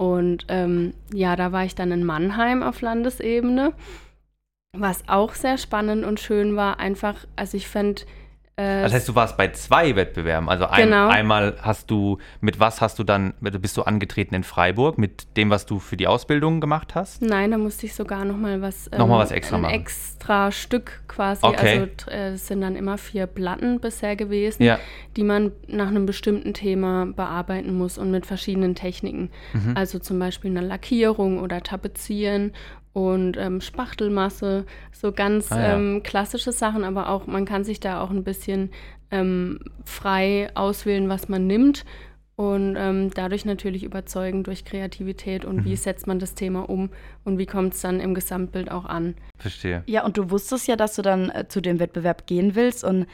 Und 0.00 0.46
ähm, 0.48 0.94
ja, 1.12 1.36
da 1.36 1.52
war 1.52 1.66
ich 1.66 1.74
dann 1.74 1.92
in 1.92 2.04
Mannheim 2.04 2.62
auf 2.62 2.80
Landesebene, 2.80 3.74
was 4.72 5.06
auch 5.10 5.34
sehr 5.34 5.58
spannend 5.58 6.06
und 6.06 6.18
schön 6.18 6.56
war. 6.56 6.80
Einfach, 6.80 7.26
also 7.36 7.58
ich 7.58 7.68
äh, 7.68 8.06
das 8.60 8.92
heißt, 8.92 9.08
du 9.08 9.14
warst 9.14 9.36
bei 9.36 9.48
zwei 9.52 9.96
Wettbewerben. 9.96 10.48
Also 10.48 10.66
ein, 10.66 10.84
genau. 10.84 11.08
einmal 11.08 11.56
hast 11.62 11.90
du, 11.90 12.18
mit 12.40 12.60
was 12.60 12.80
hast 12.80 12.98
du 12.98 13.04
dann, 13.04 13.34
bist 13.40 13.76
du 13.76 13.82
angetreten 13.82 14.34
in 14.34 14.44
Freiburg? 14.44 14.98
Mit 14.98 15.36
dem, 15.36 15.50
was 15.50 15.66
du 15.66 15.78
für 15.78 15.96
die 15.96 16.06
Ausbildung 16.06 16.60
gemacht 16.60 16.94
hast? 16.94 17.22
Nein, 17.22 17.50
da 17.50 17.58
musste 17.58 17.86
ich 17.86 17.94
sogar 17.94 18.24
nochmal 18.24 18.60
was. 18.60 18.88
Ähm, 18.92 18.98
nochmal 18.98 19.20
was 19.20 19.30
extra 19.30 19.56
ein 19.56 19.62
machen. 19.62 19.74
extra 19.74 20.52
Stück 20.52 21.02
quasi. 21.08 21.44
Okay. 21.44 21.80
Also 21.80 22.10
äh, 22.10 22.32
es 22.34 22.46
sind 22.46 22.60
dann 22.60 22.76
immer 22.76 22.98
vier 22.98 23.26
Platten 23.26 23.80
bisher 23.80 24.16
gewesen, 24.16 24.62
ja. 24.62 24.78
die 25.16 25.24
man 25.24 25.52
nach 25.66 25.88
einem 25.88 26.06
bestimmten 26.06 26.54
Thema 26.54 27.06
bearbeiten 27.06 27.74
muss 27.76 27.98
und 27.98 28.10
mit 28.10 28.26
verschiedenen 28.26 28.74
Techniken. 28.74 29.30
Mhm. 29.52 29.76
Also 29.76 29.98
zum 29.98 30.18
Beispiel 30.18 30.50
eine 30.50 30.66
Lackierung 30.66 31.40
oder 31.40 31.62
Tapezieren 31.62 32.52
und 32.92 33.36
ähm, 33.36 33.60
Spachtelmasse, 33.60 34.66
so 34.92 35.12
ganz 35.12 35.50
ah, 35.52 35.60
ja. 35.60 35.76
ähm, 35.76 36.02
klassische 36.02 36.52
Sachen, 36.52 36.84
aber 36.84 37.08
auch 37.08 37.26
man 37.26 37.44
kann 37.44 37.64
sich 37.64 37.80
da 37.80 38.00
auch 38.00 38.10
ein 38.10 38.24
bisschen 38.24 38.70
ähm, 39.10 39.60
frei 39.84 40.50
auswählen, 40.54 41.08
was 41.08 41.28
man 41.28 41.46
nimmt 41.46 41.84
und 42.36 42.76
ähm, 42.78 43.10
dadurch 43.14 43.44
natürlich 43.44 43.84
überzeugen 43.84 44.44
durch 44.44 44.64
Kreativität 44.64 45.44
und 45.44 45.56
mhm. 45.56 45.64
wie 45.66 45.76
setzt 45.76 46.06
man 46.06 46.18
das 46.18 46.34
Thema 46.34 46.68
um 46.68 46.90
und 47.24 47.38
wie 47.38 47.46
kommt 47.46 47.74
es 47.74 47.80
dann 47.80 48.00
im 48.00 48.14
Gesamtbild 48.14 48.70
auch 48.70 48.86
an. 48.86 49.14
Verstehe. 49.36 49.82
Ja, 49.86 50.04
und 50.04 50.16
du 50.16 50.30
wusstest 50.30 50.66
ja, 50.66 50.76
dass 50.76 50.96
du 50.96 51.02
dann 51.02 51.30
äh, 51.30 51.46
zu 51.48 51.60
dem 51.60 51.78
Wettbewerb 51.78 52.26
gehen 52.26 52.54
willst 52.54 52.82
und 52.82 53.06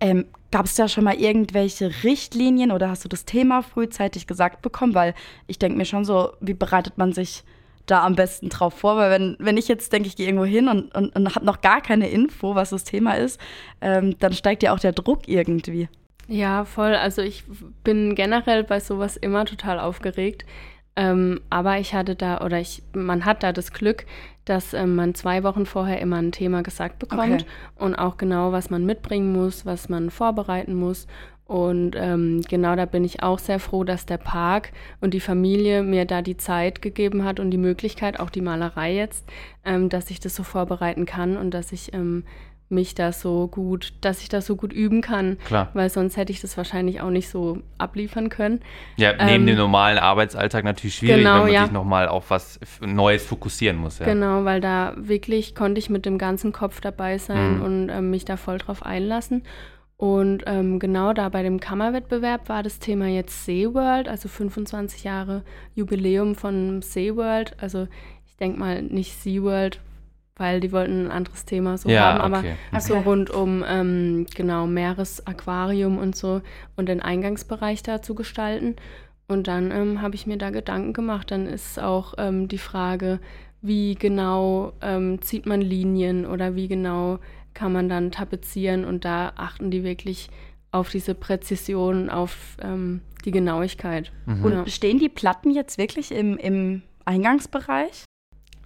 ähm, 0.00 0.26
Gab 0.54 0.66
es 0.66 0.76
da 0.76 0.86
schon 0.86 1.02
mal 1.02 1.16
irgendwelche 1.16 2.04
Richtlinien 2.04 2.70
oder 2.70 2.88
hast 2.88 3.04
du 3.04 3.08
das 3.08 3.24
Thema 3.24 3.60
frühzeitig 3.60 4.28
gesagt 4.28 4.62
bekommen? 4.62 4.94
Weil 4.94 5.14
ich 5.48 5.58
denke 5.58 5.76
mir 5.76 5.84
schon 5.84 6.04
so, 6.04 6.30
wie 6.40 6.54
bereitet 6.54 6.96
man 6.96 7.12
sich 7.12 7.42
da 7.86 8.04
am 8.04 8.14
besten 8.14 8.48
drauf 8.48 8.74
vor, 8.74 8.96
weil 8.96 9.10
wenn, 9.10 9.36
wenn 9.38 9.56
ich 9.56 9.68
jetzt 9.68 9.92
denke, 9.92 10.08
ich 10.08 10.16
gehe 10.16 10.26
irgendwo 10.26 10.46
hin 10.46 10.68
und, 10.68 10.94
und, 10.94 11.14
und 11.14 11.34
habe 11.34 11.44
noch 11.44 11.60
gar 11.60 11.80
keine 11.80 12.08
Info, 12.08 12.54
was 12.54 12.70
das 12.70 12.84
Thema 12.84 13.14
ist, 13.14 13.40
ähm, 13.80 14.18
dann 14.18 14.32
steigt 14.32 14.62
ja 14.62 14.72
auch 14.72 14.78
der 14.80 14.92
Druck 14.92 15.28
irgendwie. 15.28 15.88
Ja, 16.26 16.64
voll. 16.64 16.94
Also 16.94 17.22
ich 17.22 17.44
bin 17.82 18.14
generell 18.14 18.64
bei 18.64 18.80
sowas 18.80 19.16
immer 19.16 19.44
total 19.44 19.78
aufgeregt. 19.78 20.44
Ähm, 20.96 21.40
aber 21.50 21.78
ich 21.78 21.92
hatte 21.92 22.14
da, 22.14 22.40
oder 22.40 22.60
ich, 22.60 22.82
man 22.92 23.24
hat 23.24 23.42
da 23.42 23.52
das 23.52 23.72
Glück, 23.72 24.06
dass 24.44 24.74
ähm, 24.74 24.94
man 24.94 25.14
zwei 25.14 25.42
Wochen 25.42 25.66
vorher 25.66 26.00
immer 26.00 26.16
ein 26.16 26.30
Thema 26.30 26.62
gesagt 26.62 27.00
bekommt 27.00 27.42
okay. 27.42 27.44
und 27.76 27.96
auch 27.96 28.16
genau, 28.16 28.52
was 28.52 28.70
man 28.70 28.86
mitbringen 28.86 29.32
muss, 29.32 29.66
was 29.66 29.88
man 29.88 30.10
vorbereiten 30.10 30.74
muss. 30.74 31.08
Und 31.46 31.94
ähm, 31.94 32.40
genau 32.48 32.74
da 32.74 32.86
bin 32.86 33.04
ich 33.04 33.22
auch 33.22 33.38
sehr 33.38 33.58
froh, 33.58 33.84
dass 33.84 34.06
der 34.06 34.16
Park 34.16 34.72
und 35.02 35.12
die 35.12 35.20
Familie 35.20 35.82
mir 35.82 36.06
da 36.06 36.22
die 36.22 36.38
Zeit 36.38 36.80
gegeben 36.80 37.24
hat 37.24 37.38
und 37.38 37.50
die 37.50 37.58
Möglichkeit, 37.58 38.18
auch 38.18 38.30
die 38.30 38.40
Malerei 38.40 38.94
jetzt, 38.94 39.28
ähm, 39.64 39.90
dass 39.90 40.10
ich 40.10 40.20
das 40.20 40.34
so 40.34 40.42
vorbereiten 40.42 41.04
kann 41.04 41.36
und 41.36 41.52
dass 41.52 41.72
ich 41.72 41.92
ähm, 41.92 42.24
mich 42.70 42.94
da 42.94 43.12
so 43.12 43.46
gut, 43.46 43.92
dass 44.00 44.22
ich 44.22 44.28
das 44.28 44.46
so 44.46 44.56
gut 44.56 44.72
üben 44.72 45.02
kann. 45.02 45.38
Klar. 45.44 45.68
Weil 45.74 45.90
sonst 45.90 46.16
hätte 46.16 46.32
ich 46.32 46.40
das 46.40 46.56
wahrscheinlich 46.56 47.02
auch 47.02 47.10
nicht 47.10 47.28
so 47.28 47.58
abliefern 47.76 48.30
können. 48.30 48.60
Ja, 48.96 49.12
neben 49.12 49.42
ähm, 49.42 49.46
dem 49.46 49.56
normalen 49.56 49.98
Arbeitsalltag 49.98 50.64
natürlich 50.64 50.96
schwierig, 50.96 51.18
genau, 51.18 51.34
wenn 51.34 51.42
man 51.42 51.52
ja. 51.52 51.62
sich 51.64 51.72
nochmal 51.72 52.08
auf 52.08 52.30
was 52.30 52.58
Neues 52.80 53.24
fokussieren 53.24 53.76
muss. 53.76 53.98
Ja. 53.98 54.06
Genau, 54.06 54.44
weil 54.44 54.60
da 54.60 54.94
wirklich 54.96 55.54
konnte 55.54 55.78
ich 55.78 55.90
mit 55.90 56.06
dem 56.06 56.16
ganzen 56.16 56.52
Kopf 56.52 56.80
dabei 56.80 57.18
sein 57.18 57.58
mhm. 57.58 57.62
und 57.62 57.88
äh, 57.90 58.00
mich 58.00 58.24
da 58.24 58.36
voll 58.38 58.58
drauf 58.58 58.84
einlassen. 58.84 59.42
Und 59.96 60.42
ähm, 60.46 60.80
genau 60.80 61.12
da 61.12 61.28
bei 61.28 61.42
dem 61.42 61.60
Kammerwettbewerb 61.60 62.48
war 62.48 62.62
das 62.62 62.78
Thema 62.80 63.06
jetzt 63.06 63.44
SeaWorld, 63.44 64.08
also 64.08 64.28
25 64.28 65.04
Jahre 65.04 65.42
Jubiläum 65.74 66.34
von 66.34 66.82
SeaWorld. 66.82 67.54
Also 67.60 67.86
ich 68.26 68.36
denke 68.36 68.58
mal 68.58 68.82
nicht 68.82 69.14
SeaWorld, 69.22 69.80
weil 70.36 70.58
die 70.58 70.72
wollten 70.72 71.06
ein 71.06 71.10
anderes 71.12 71.44
Thema 71.44 71.78
so 71.78 71.88
Ja, 71.88 72.18
haben, 72.18 72.34
okay. 72.34 72.54
aber 72.72 72.80
so 72.80 72.96
Okay. 72.96 73.04
rund 73.08 73.30
um 73.30 73.64
ähm, 73.68 74.26
genau 74.34 74.66
Meeresaquarium 74.66 75.98
und 75.98 76.16
so 76.16 76.42
und 76.76 76.88
den 76.88 77.00
Eingangsbereich 77.00 77.82
da 77.84 78.02
zu 78.02 78.16
gestalten. 78.16 78.74
Und 79.28 79.46
dann 79.46 79.70
ähm, 79.70 80.02
habe 80.02 80.16
ich 80.16 80.26
mir 80.26 80.36
da 80.36 80.50
Gedanken 80.50 80.92
gemacht. 80.92 81.30
Dann 81.30 81.46
ist 81.46 81.80
auch 81.80 82.14
ähm, 82.18 82.48
die 82.48 82.58
Frage, 82.58 83.20
wie 83.62 83.94
genau 83.94 84.72
ähm, 84.82 85.22
zieht 85.22 85.46
man 85.46 85.60
Linien 85.62 86.26
oder 86.26 86.56
wie 86.56 86.68
genau 86.68 87.20
kann 87.54 87.72
man 87.72 87.88
dann 87.88 88.10
tapezieren 88.10 88.84
und 88.84 89.04
da 89.04 89.32
achten 89.36 89.70
die 89.70 89.84
wirklich 89.84 90.28
auf 90.72 90.90
diese 90.90 91.14
Präzision, 91.14 92.10
auf 92.10 92.56
ähm, 92.60 93.00
die 93.24 93.30
Genauigkeit. 93.30 94.12
Mhm. 94.26 94.44
Und 94.44 94.70
stehen 94.70 94.98
die 94.98 95.08
Platten 95.08 95.50
jetzt 95.50 95.78
wirklich 95.78 96.10
im, 96.10 96.36
im 96.36 96.82
Eingangsbereich? 97.04 98.04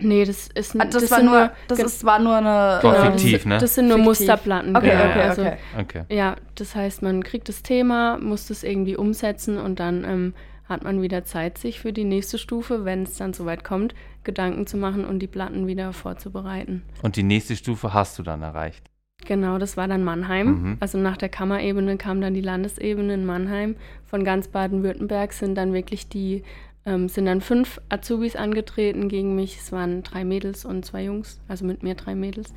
Nee, 0.00 0.24
das 0.24 0.48
ist 0.54 0.76
Ah, 0.78 0.84
Das, 0.84 1.02
das 1.02 1.10
war 1.10 1.22
nur, 1.22 1.50
das 1.66 1.78
ist, 1.80 2.04
war 2.04 2.18
nur 2.18 2.36
eine. 2.36 2.78
Genau, 2.80 3.10
fiktiv, 3.10 3.32
das, 3.38 3.46
ne? 3.46 3.58
Das 3.58 3.74
sind 3.74 3.88
nur 3.88 3.96
Fiktiv. 3.96 4.20
Musterplatten. 4.20 4.76
Okay, 4.76 4.90
genau. 4.90 5.04
okay, 5.10 5.22
also, 5.22 5.42
okay. 5.42 5.56
Okay. 5.78 6.02
Ja, 6.08 6.36
das 6.54 6.74
heißt, 6.74 7.02
man 7.02 7.24
kriegt 7.24 7.48
das 7.48 7.62
Thema, 7.62 8.16
muss 8.18 8.46
das 8.46 8.62
irgendwie 8.62 8.96
umsetzen 8.96 9.58
und 9.58 9.80
dann 9.80 10.04
ähm, 10.04 10.34
hat 10.68 10.84
man 10.84 11.00
wieder 11.02 11.24
Zeit, 11.24 11.58
sich 11.58 11.80
für 11.80 11.92
die 11.92 12.04
nächste 12.04 12.38
Stufe, 12.38 12.84
wenn 12.84 13.04
es 13.04 13.16
dann 13.16 13.32
soweit 13.32 13.64
kommt, 13.64 13.94
Gedanken 14.24 14.66
zu 14.66 14.76
machen 14.76 15.04
und 15.04 15.20
die 15.20 15.26
Platten 15.26 15.66
wieder 15.66 15.92
vorzubereiten. 15.92 16.82
Und 17.02 17.16
die 17.16 17.22
nächste 17.22 17.56
Stufe 17.56 17.94
hast 17.94 18.18
du 18.18 18.22
dann 18.22 18.42
erreicht. 18.42 18.90
Genau, 19.24 19.58
das 19.58 19.76
war 19.76 19.88
dann 19.88 20.04
Mannheim. 20.04 20.46
Mhm. 20.46 20.76
Also 20.80 20.98
nach 20.98 21.16
der 21.16 21.28
Kammerebene 21.28 21.96
kam 21.96 22.20
dann 22.20 22.34
die 22.34 22.40
Landesebene 22.40 23.14
in 23.14 23.24
Mannheim. 23.26 23.76
Von 24.04 24.24
ganz 24.24 24.48
Baden-Württemberg 24.48 25.32
sind 25.32 25.54
dann 25.56 25.72
wirklich 25.72 26.08
die, 26.08 26.44
ähm, 26.86 27.08
sind 27.08 27.26
dann 27.26 27.40
fünf 27.40 27.80
Azubis 27.88 28.36
angetreten 28.36 29.08
gegen 29.08 29.34
mich. 29.34 29.58
Es 29.58 29.72
waren 29.72 30.02
drei 30.02 30.24
Mädels 30.24 30.64
und 30.64 30.84
zwei 30.84 31.04
Jungs, 31.04 31.40
also 31.48 31.64
mit 31.64 31.82
mir 31.82 31.94
drei 31.94 32.14
Mädels. 32.14 32.54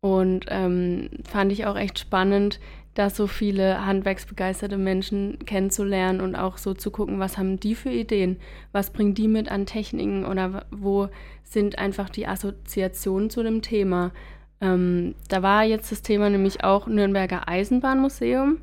Und 0.00 0.46
ähm, 0.48 1.10
fand 1.24 1.50
ich 1.50 1.66
auch 1.66 1.76
echt 1.76 1.98
spannend, 1.98 2.60
da 2.96 3.10
so 3.10 3.26
viele 3.26 3.84
handwerksbegeisterte 3.84 4.78
Menschen 4.78 5.38
kennenzulernen 5.44 6.20
und 6.20 6.34
auch 6.34 6.56
so 6.56 6.72
zu 6.74 6.90
gucken, 6.90 7.18
was 7.18 7.36
haben 7.36 7.60
die 7.60 7.74
für 7.74 7.90
Ideen, 7.90 8.38
was 8.72 8.90
bringen 8.90 9.14
die 9.14 9.28
mit 9.28 9.50
an 9.50 9.66
Techniken 9.66 10.24
oder 10.24 10.64
wo 10.70 11.08
sind 11.44 11.78
einfach 11.78 12.08
die 12.08 12.26
Assoziationen 12.26 13.28
zu 13.30 13.42
dem 13.42 13.60
Thema. 13.60 14.12
Ähm, 14.60 15.14
da 15.28 15.42
war 15.42 15.62
jetzt 15.64 15.92
das 15.92 16.00
Thema 16.00 16.30
nämlich 16.30 16.64
auch 16.64 16.86
Nürnberger 16.86 17.46
Eisenbahnmuseum. 17.48 18.58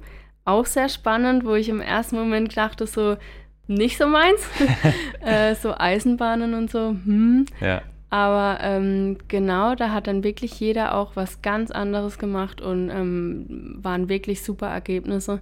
Auch 0.45 0.65
sehr 0.65 0.89
spannend, 0.89 1.45
wo 1.45 1.53
ich 1.53 1.69
im 1.69 1.79
ersten 1.79 2.17
Moment 2.17 2.57
dachte, 2.57 2.87
so 2.87 3.17
nicht 3.67 3.97
so 3.97 4.07
meins. 4.07 4.41
äh, 5.21 5.53
so 5.55 5.75
Eisenbahnen 5.77 6.55
und 6.55 6.71
so, 6.71 6.89
hm. 6.89 7.45
Ja. 7.61 7.83
Aber 8.13 8.59
ähm, 8.61 9.17
genau, 9.27 9.73
da 9.73 9.89
hat 9.89 10.05
dann 10.05 10.23
wirklich 10.23 10.59
jeder 10.59 10.93
auch 10.93 11.15
was 11.15 11.41
ganz 11.41 11.71
anderes 11.71 12.19
gemacht 12.19 12.61
und 12.61 12.91
ähm, 12.91 13.79
waren 13.81 14.07
wirklich 14.07 14.43
super 14.43 14.67
Ergebnisse. 14.67 15.39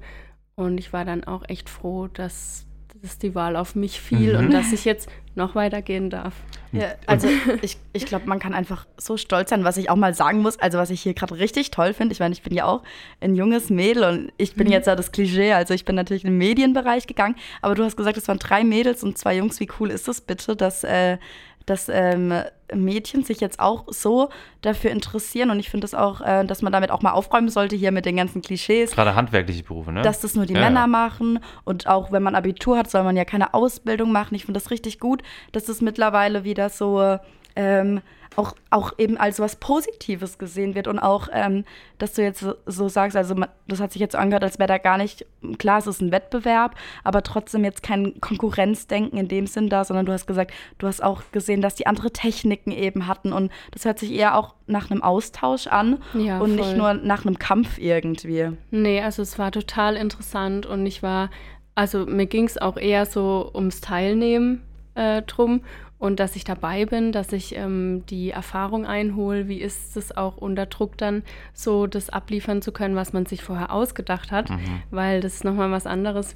Und 0.56 0.78
ich 0.78 0.94
war 0.94 1.04
dann 1.04 1.26
auch 1.26 1.44
echt 1.50 1.70
froh, 1.70 2.08
dass, 2.08 2.66
dass 3.02 3.18
die 3.18 3.36
Wahl 3.36 3.58
auf 3.58 3.76
mich 3.76 4.00
fiel 4.00 4.38
Mhm. 4.38 4.46
und 4.46 4.54
dass 4.54 4.72
ich 4.72 4.86
jetzt 4.86 5.10
noch 5.36 5.54
weitergehen 5.54 6.10
darf. 6.10 6.34
Ja, 6.72 6.94
also 7.08 7.28
ich, 7.62 7.78
ich 7.92 8.06
glaube, 8.06 8.28
man 8.28 8.40
kann 8.40 8.54
einfach 8.54 8.86
so 8.98 9.18
stolz 9.18 9.50
sein, 9.50 9.66
was 9.66 9.76
ich 9.76 9.90
auch 9.90 9.98
mal 9.98 10.14
sagen 10.14 10.40
muss, 10.42 10.58
also 10.58 10.78
was 10.78 10.92
ich 10.92 11.02
hier 11.02 11.14
gerade 11.14 11.38
richtig 11.40 11.72
toll 11.72 11.94
finde. 11.94 12.14
Ich 12.14 12.22
meine, 12.22 12.32
ich 12.32 12.42
bin 12.42 12.54
ja 12.54 12.64
auch 12.64 12.84
ein 13.20 13.36
junges 13.36 13.70
Mädel 13.70 14.06
und 14.06 14.32
ich 14.38 14.56
bin 14.56 14.72
jetzt 14.72 14.86
ja 14.88 14.96
das 14.96 15.12
Klischee, 15.12 15.52
also 15.52 15.74
ich 15.74 15.84
bin 15.84 15.96
natürlich 15.96 16.24
in 16.24 16.30
den 16.32 16.38
Medienbereich 16.38 17.06
gegangen, 17.06 17.36
aber 17.62 17.76
du 17.76 17.84
hast 17.84 17.98
gesagt, 17.98 18.16
es 18.16 18.30
waren 18.30 18.40
drei 18.40 18.64
Mädels 18.64 19.04
und 19.04 19.18
zwei 19.18 19.36
Jungs. 19.36 19.60
Wie 19.60 19.68
cool 19.82 19.90
ist 19.92 20.08
das 20.08 20.22
bitte, 20.22 20.56
dass, 20.56 20.86
äh, 20.86 21.18
dass 21.66 21.90
ähm, 21.90 22.34
Mädchen 22.74 23.24
sich 23.24 23.40
jetzt 23.40 23.60
auch 23.60 23.86
so 23.88 24.30
dafür 24.62 24.92
interessieren 24.92 25.50
und 25.50 25.60
ich 25.60 25.70
finde 25.70 25.86
das 25.86 25.94
auch, 25.94 26.22
äh, 26.22 26.46
dass 26.46 26.62
man 26.62 26.72
damit 26.72 26.92
auch 26.92 27.02
mal 27.02 27.12
aufräumen 27.12 27.50
sollte 27.50 27.76
hier 27.76 27.92
mit 27.92 28.06
den 28.06 28.16
ganzen 28.18 28.42
Klischees. 28.42 28.92
Gerade 28.92 29.16
handwerkliche 29.16 29.64
Berufe, 29.64 29.92
ne? 29.92 30.02
dass 30.02 30.22
das 30.22 30.36
nur 30.36 30.46
die 30.46 30.54
Ja, 30.54 30.60
Männer 30.62 30.82
ja. 30.82 30.88
machen 30.88 31.40
und 31.64 31.88
auch 31.88 32.12
wenn 32.12 32.24
man 32.24 32.36
Abitur 32.36 32.78
hat, 32.78 32.90
soll 32.90 33.04
man 33.04 33.18
ja 33.18 33.26
keine 33.26 33.54
Ausbildung 33.54 34.12
machen. 34.12 34.36
Ich 34.36 34.46
finde 34.46 34.60
das 34.60 34.72
richtig 34.72 35.00
gut, 35.00 35.22
dass 35.52 35.66
das 35.66 35.82
mittlerweile 35.82 36.44
wieder 36.44 36.70
so 36.70 37.18
ähm, 37.56 38.02
auch, 38.38 38.56
auch 38.70 38.94
eben 38.98 39.18
als 39.18 39.40
was 39.40 39.58
Positives 39.58 40.38
gesehen 40.38 40.74
wird 40.74 40.88
und 40.88 41.00
auch, 41.00 41.28
ähm, 41.34 41.66
dass 41.98 42.14
du 42.14 42.22
jetzt 42.22 42.46
so, 42.66 42.88
sagst, 42.88 43.18
also 43.18 43.36
das 43.68 43.82
hat 43.82 43.92
sich 43.92 44.00
jetzt 44.00 44.14
so 44.14 44.18
angehört, 44.18 44.44
als 44.44 44.58
wäre 44.58 44.68
da 44.68 44.78
gar 44.78 44.98
nicht, 44.98 45.26
klar, 45.58 45.80
es 45.80 45.88
ist 45.88 46.02
ein 46.02 46.12
Wettbewerb, 46.14 46.76
aber 47.04 47.24
trotzdem 47.24 47.66
jetzt 47.66 47.84
kein 47.84 48.20
Konkurrenzdenken 48.22 49.18
in 49.20 49.28
dem 49.28 49.48
Sinn 49.48 49.68
da, 49.70 49.84
sondern 49.84 50.06
du 50.06 50.14
hast 50.14 50.28
gesagt, 50.28 50.54
du 50.78 50.88
hast 50.88 51.04
auch 51.04 51.24
gesehen, 51.34 51.62
dass 51.62 51.76
die 51.76 51.88
andere 51.88 52.12
Techniken 52.12 52.72
eben 52.72 53.08
hatten 53.08 53.34
und 53.34 53.52
das 53.72 53.84
hört 53.84 54.00
sich 54.00 54.12
eher 54.14 54.38
auch 54.38 54.56
nach 54.66 54.90
einem 54.90 55.04
Austausch 55.04 55.68
an 55.68 56.02
Ja, 56.14 56.40
und 56.40 56.56
nicht 56.56 56.70
voll. 56.70 56.78
nur 56.78 56.94
nach 56.94 57.26
einem 57.26 57.38
Kampf 57.38 57.80
irgendwie. 57.80 58.52
Nee, 58.70 59.02
also 59.02 59.22
es 59.22 59.38
war 59.40 59.52
total 59.52 59.98
interessant 59.98 60.66
und 60.66 60.86
ich 60.86 61.04
war, 61.04 61.30
also 61.76 62.06
mir 62.06 62.28
ging 62.28 62.46
es 62.46 62.58
auch 62.58 62.78
eher 62.78 63.06
so 63.06 63.52
ums 63.54 63.82
Teilnehmen 63.82 64.64
äh, 64.96 65.22
drum 65.24 65.62
und 66.02 66.20
dass 66.20 66.36
ich 66.36 66.44
dabei 66.44 66.86
bin, 66.88 67.12
dass 67.12 67.32
ich 67.32 67.56
ähm, 67.56 68.04
die 68.10 68.32
Erfahrung 68.32 68.88
einhole, 68.88 69.48
wie 69.48 69.62
ist 69.62 69.96
es 69.96 70.18
auch 70.18 70.36
unter 70.36 70.66
Druck 70.66 70.98
dann 70.98 71.22
so 71.54 71.86
das 71.86 72.10
abliefern 72.10 72.64
zu 72.64 72.72
können, 72.72 72.96
was 72.96 73.14
man 73.14 73.28
sich 73.28 73.44
vorher 73.44 73.72
ausgedacht 73.72 74.32
hat, 74.32 74.50
Mhm. 74.50 74.58
weil 74.90 75.22
das 75.22 75.36
ist 75.36 75.44
nochmal 75.44 75.70
was 75.70 75.86
anderes. 75.86 76.36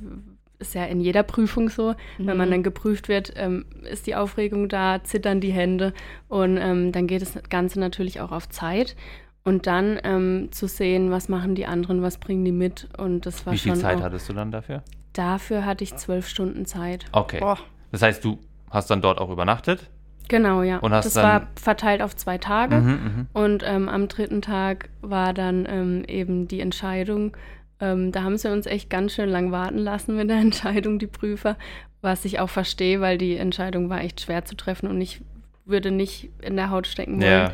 Ist 0.59 0.75
ja 0.75 0.85
in 0.85 1.01
jeder 1.01 1.23
Prüfung 1.23 1.69
so. 1.69 1.95
Wenn 2.19 2.37
man 2.37 2.51
dann 2.51 2.61
geprüft 2.61 3.09
wird, 3.09 3.33
ähm, 3.37 3.65
ist 3.91 4.05
die 4.05 4.15
Aufregung 4.15 4.69
da, 4.69 5.03
zittern 5.03 5.41
die 5.41 5.51
Hände 5.51 5.93
und 6.27 6.57
ähm, 6.57 6.91
dann 6.91 7.07
geht 7.07 7.23
das 7.23 7.33
Ganze 7.49 7.79
natürlich 7.79 8.21
auch 8.21 8.31
auf 8.31 8.47
Zeit. 8.49 8.95
Und 9.43 9.65
dann 9.65 9.99
ähm, 10.03 10.49
zu 10.51 10.67
sehen, 10.67 11.09
was 11.09 11.27
machen 11.27 11.55
die 11.55 11.65
anderen, 11.65 12.03
was 12.03 12.19
bringen 12.19 12.45
die 12.45 12.51
mit. 12.51 12.87
Und 12.99 13.25
das 13.25 13.45
war 13.47 13.53
Wie 13.53 13.57
viel 13.57 13.71
schon 13.71 13.81
Zeit 13.81 13.97
auch, 13.97 14.03
hattest 14.03 14.29
du 14.29 14.33
dann 14.33 14.51
dafür? 14.51 14.83
Dafür 15.13 15.65
hatte 15.65 15.83
ich 15.83 15.95
zwölf 15.95 16.27
Stunden 16.27 16.65
Zeit. 16.65 17.05
Okay. 17.11 17.39
Boah. 17.39 17.57
Das 17.91 18.01
heißt, 18.03 18.23
du 18.23 18.37
hast 18.71 18.89
dann 18.89 19.01
dort 19.01 19.19
auch 19.19 19.29
übernachtet? 19.29 19.89
Genau, 20.27 20.63
ja. 20.63 20.77
Und 20.79 20.91
hast 20.93 21.05
das 21.05 21.13
dann- 21.13 21.23
war 21.23 21.47
verteilt 21.55 22.01
auf 22.01 22.15
zwei 22.15 22.37
Tage. 22.37 22.77
Mhm, 22.77 22.89
mhm. 22.89 23.27
Und 23.33 23.63
ähm, 23.65 23.87
am 23.89 24.07
dritten 24.07 24.41
Tag 24.41 24.89
war 25.01 25.33
dann 25.33 25.67
ähm, 25.69 26.03
eben 26.07 26.47
die 26.47 26.61
Entscheidung. 26.61 27.37
Ähm, 27.79 28.11
da 28.11 28.23
haben 28.23 28.37
sie 28.37 28.51
uns 28.51 28.65
echt 28.65 28.89
ganz 28.89 29.13
schön 29.13 29.29
lang 29.29 29.51
warten 29.51 29.77
lassen 29.77 30.15
mit 30.15 30.29
der 30.29 30.37
Entscheidung, 30.41 30.97
die 30.99 31.07
Prüfer. 31.07 31.57
Was 32.01 32.25
ich 32.25 32.39
auch 32.39 32.49
verstehe, 32.49 33.01
weil 33.01 33.17
die 33.17 33.35
Entscheidung 33.35 33.89
war 33.89 34.01
echt 34.01 34.21
schwer 34.21 34.45
zu 34.45 34.55
treffen 34.55 34.87
und 34.89 34.99
ich 35.01 35.21
würde 35.65 35.89
nicht 35.91 36.29
in 36.41 36.55
der 36.55 36.69
Haut 36.69 36.85
stecken 36.87 37.19
wollen. 37.21 37.31
Ja. 37.31 37.51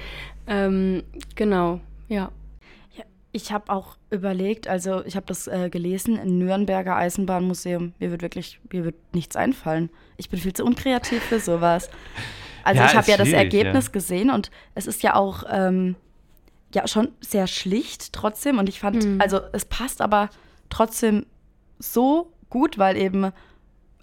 Ähm, 0.47 1.04
genau, 1.36 1.80
ja. 2.10 2.30
Ich 3.34 3.54
habe 3.54 3.71
auch 3.71 3.95
überlegt, 4.10 4.67
also 4.67 5.06
ich 5.06 5.15
habe 5.15 5.26
das 5.26 5.47
äh, 5.47 5.69
gelesen, 5.69 6.17
im 6.19 6.38
Nürnberger 6.38 6.97
Eisenbahnmuseum. 6.97 7.93
Mir 8.00 8.12
wird 8.12 8.21
wirklich, 8.21 8.60
mir 8.74 8.84
wird 8.84 8.95
nichts 9.13 9.38
einfallen. 9.38 9.89
Ich 10.22 10.30
bin 10.30 10.40
viel 10.40 10.54
zu 10.54 10.64
unkreativ 10.64 11.22
für 11.24 11.40
sowas. 11.40 11.90
Also 12.64 12.80
Ja, 12.80 12.88
ich 12.90 12.96
habe 12.96 13.10
ja 13.10 13.18
das 13.18 13.30
Ergebnis 13.30 13.86
ja. 13.88 13.92
gesehen 13.92 14.30
und 14.30 14.52
es 14.76 14.86
ist 14.86 15.02
ja 15.02 15.16
auch 15.16 15.46
ähm, 15.50 15.96
ja 16.76 16.88
schon 16.88 17.10
sehr 17.20 17.48
schlicht 17.48 18.14
trotzdem. 18.14 18.60
Und 18.60 18.70
ich 18.70 18.80
fand, 18.80 19.04
Mhm. 19.04 19.20
also 19.20 19.40
es 19.52 19.66
passt 19.66 20.00
aber 20.00 20.30
trotzdem 20.70 21.26
so 21.80 22.32
gut, 22.52 22.78
weil 22.78 22.98
eben 22.98 23.32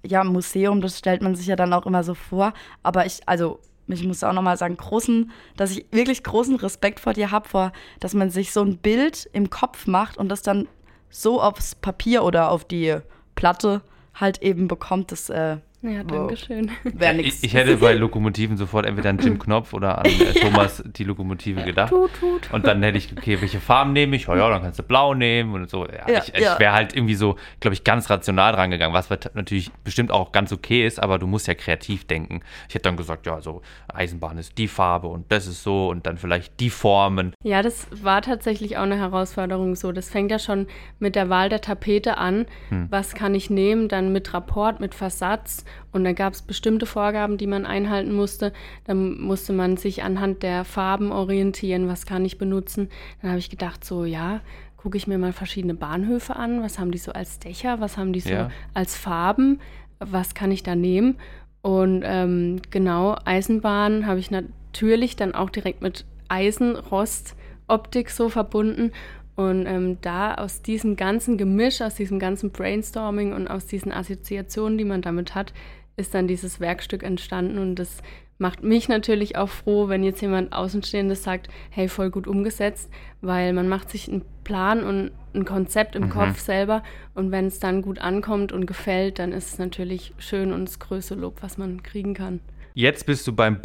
ja 0.04 0.24
Museum, 0.24 0.80
das 0.80 0.98
stellt 0.98 1.22
man 1.22 1.36
sich 1.36 1.46
ja 1.46 1.54
dann 1.54 1.72
auch 1.72 1.86
immer 1.86 2.02
so 2.02 2.14
vor. 2.14 2.52
Aber 2.82 3.06
ich, 3.06 3.20
also 3.26 3.60
ich 3.86 4.02
muss 4.04 4.24
auch 4.24 4.32
nochmal 4.32 4.56
sagen, 4.56 4.76
großen, 4.76 5.30
dass 5.56 5.70
ich 5.70 5.86
wirklich 5.92 6.24
großen 6.24 6.56
Respekt 6.56 6.98
vor 6.98 7.12
dir 7.12 7.30
habe, 7.30 7.48
vor, 7.48 7.70
dass 8.00 8.12
man 8.12 8.28
sich 8.28 8.52
so 8.52 8.62
ein 8.62 8.78
Bild 8.78 9.30
im 9.32 9.50
Kopf 9.50 9.86
macht 9.86 10.16
und 10.16 10.28
das 10.30 10.42
dann 10.42 10.66
so 11.10 11.40
aufs 11.40 11.76
Papier 11.76 12.24
oder 12.24 12.50
auf 12.50 12.64
die 12.64 12.96
Platte 13.36 13.82
halt 14.14 14.42
eben 14.42 14.66
bekommt. 14.66 15.12
Das 15.12 15.30
äh, 15.30 15.58
Ja, 15.80 16.02
danke 16.02 16.36
schön. 16.36 16.72
wäre 16.82 17.14
Ich, 17.14 17.22
nichts. 17.22 17.42
ich 17.44 17.54
hätte 17.54 17.76
bei 17.76 17.92
Lokomotiven 17.94 18.56
sofort 18.56 18.84
entweder 18.84 19.10
an 19.10 19.18
Jim 19.18 19.38
Knopf 19.38 19.72
oder 19.72 19.98
an 19.98 20.06
äh, 20.06 20.32
Thomas 20.40 20.82
die 20.84 21.04
Lokomotive 21.04 21.62
gedacht. 21.62 21.90
Tut, 21.90 22.10
tut. 22.18 22.52
Und 22.52 22.66
dann 22.66 22.82
hätte 22.82 22.98
ich, 22.98 23.12
okay, 23.16 23.40
welche 23.40 23.60
Farben 23.60 23.92
nehme 23.92 24.16
ich? 24.16 24.28
Oh 24.28 24.34
ja, 24.34 24.48
dann 24.50 24.60
kannst 24.60 24.80
du 24.80 24.82
blau 24.82 25.14
nehmen 25.14 25.54
und 25.54 25.70
so. 25.70 25.86
Ja, 25.86 26.08
Ja, 26.08 26.18
ich 26.22 26.34
ich 26.34 26.40
ja. 26.40 26.58
wäre 26.58 26.72
halt 26.72 26.96
irgendwie 26.96 27.14
so, 27.14 27.36
glaube 27.60 27.74
ich, 27.74 27.84
ganz 27.84 28.10
rational 28.10 28.52
dran 28.54 28.70
gegangen, 28.72 28.92
was 28.92 29.08
natürlich 29.34 29.70
bestimmt 29.84 30.10
auch 30.10 30.32
ganz 30.32 30.52
okay 30.52 30.84
ist, 30.84 31.00
aber 31.00 31.20
du 31.20 31.28
musst 31.28 31.46
ja 31.46 31.54
kreativ 31.54 32.08
denken. 32.08 32.40
Ich 32.68 32.74
hätte 32.74 32.82
dann 32.82 32.96
gesagt, 32.96 33.26
ja, 33.26 33.40
so 33.40 33.62
Eisenbahn 33.92 34.36
ist 34.38 34.58
die 34.58 34.66
Farbe 34.66 35.06
und 35.06 35.30
das 35.30 35.46
ist 35.46 35.62
so 35.62 35.88
und 35.90 36.06
dann 36.06 36.18
vielleicht 36.18 36.58
die 36.58 36.70
Formen. 36.70 37.34
Ja, 37.44 37.62
das 37.62 37.86
war 38.02 38.22
tatsächlich 38.22 38.78
auch 38.78 38.82
eine 38.82 38.98
Herausforderung 38.98 39.76
so. 39.76 39.92
Das 39.92 40.10
fängt 40.10 40.32
ja 40.32 40.40
schon 40.40 40.66
mit 40.98 41.14
der 41.14 41.30
Wahl 41.30 41.48
der 41.48 41.60
Tapete 41.60 42.18
an. 42.18 42.46
Was 42.90 43.14
kann 43.14 43.34
ich 43.36 43.48
nehmen? 43.48 43.88
Dann 43.88 44.12
mit 44.12 44.34
Rapport, 44.34 44.80
mit 44.80 44.94
Versatz. 44.96 45.64
Und 45.92 46.04
dann 46.04 46.14
gab 46.14 46.32
es 46.32 46.42
bestimmte 46.42 46.86
Vorgaben, 46.86 47.38
die 47.38 47.46
man 47.46 47.66
einhalten 47.66 48.12
musste. 48.14 48.52
Dann 48.84 49.20
musste 49.20 49.52
man 49.52 49.76
sich 49.76 50.02
anhand 50.02 50.42
der 50.42 50.64
Farben 50.64 51.12
orientieren. 51.12 51.88
Was 51.88 52.06
kann 52.06 52.24
ich 52.24 52.38
benutzen? 52.38 52.88
Dann 53.20 53.30
habe 53.30 53.38
ich 53.38 53.50
gedacht, 53.50 53.84
so, 53.84 54.04
ja, 54.04 54.40
gucke 54.76 54.96
ich 54.96 55.06
mir 55.06 55.18
mal 55.18 55.32
verschiedene 55.32 55.74
Bahnhöfe 55.74 56.36
an. 56.36 56.62
Was 56.62 56.78
haben 56.78 56.92
die 56.92 56.98
so 56.98 57.12
als 57.12 57.38
Dächer? 57.38 57.80
Was 57.80 57.96
haben 57.96 58.12
die 58.12 58.20
so 58.20 58.30
Ja. 58.30 58.50
als 58.74 58.96
Farben? 58.96 59.60
Was 59.98 60.34
kann 60.34 60.50
ich 60.52 60.62
da 60.62 60.74
nehmen? 60.76 61.16
Und 61.62 62.02
ähm, 62.04 62.62
genau, 62.70 63.16
Eisenbahn 63.24 64.06
habe 64.06 64.20
ich 64.20 64.30
natürlich 64.30 65.16
dann 65.16 65.34
auch 65.34 65.50
direkt 65.50 65.82
mit 65.82 66.04
Eisenrost-Optik 66.28 68.10
so 68.10 68.28
verbunden. 68.28 68.92
Und 69.38 69.66
ähm, 69.66 69.98
da 70.00 70.34
aus 70.34 70.62
diesem 70.62 70.96
ganzen 70.96 71.38
Gemisch, 71.38 71.80
aus 71.80 71.94
diesem 71.94 72.18
ganzen 72.18 72.50
Brainstorming 72.50 73.32
und 73.32 73.46
aus 73.46 73.66
diesen 73.66 73.92
Assoziationen, 73.92 74.78
die 74.78 74.84
man 74.84 75.00
damit 75.00 75.36
hat, 75.36 75.52
ist 75.96 76.12
dann 76.12 76.26
dieses 76.26 76.58
Werkstück 76.58 77.04
entstanden. 77.04 77.58
Und 77.58 77.76
das 77.76 78.02
macht 78.38 78.64
mich 78.64 78.88
natürlich 78.88 79.36
auch 79.36 79.48
froh, 79.48 79.88
wenn 79.88 80.02
jetzt 80.02 80.22
jemand 80.22 80.52
Außenstehendes 80.52 81.22
sagt, 81.22 81.46
hey, 81.70 81.86
voll 81.88 82.10
gut 82.10 82.26
umgesetzt, 82.26 82.90
weil 83.20 83.52
man 83.52 83.68
macht 83.68 83.90
sich 83.90 84.08
einen 84.08 84.24
Plan 84.42 84.82
und 84.82 85.12
ein 85.32 85.44
Konzept 85.44 85.94
im 85.94 86.06
Mhm. 86.06 86.10
Kopf 86.10 86.40
selber. 86.40 86.82
Und 87.14 87.30
wenn 87.30 87.46
es 87.46 87.60
dann 87.60 87.80
gut 87.82 88.00
ankommt 88.00 88.50
und 88.50 88.66
gefällt, 88.66 89.20
dann 89.20 89.30
ist 89.30 89.52
es 89.52 89.58
natürlich 89.60 90.14
schön 90.18 90.52
und 90.52 90.64
das 90.64 90.80
größte 90.80 91.14
Lob, 91.14 91.42
was 91.42 91.58
man 91.58 91.84
kriegen 91.84 92.14
kann. 92.14 92.40
Jetzt 92.74 93.06
bist 93.06 93.24
du 93.28 93.32
beim 93.32 93.60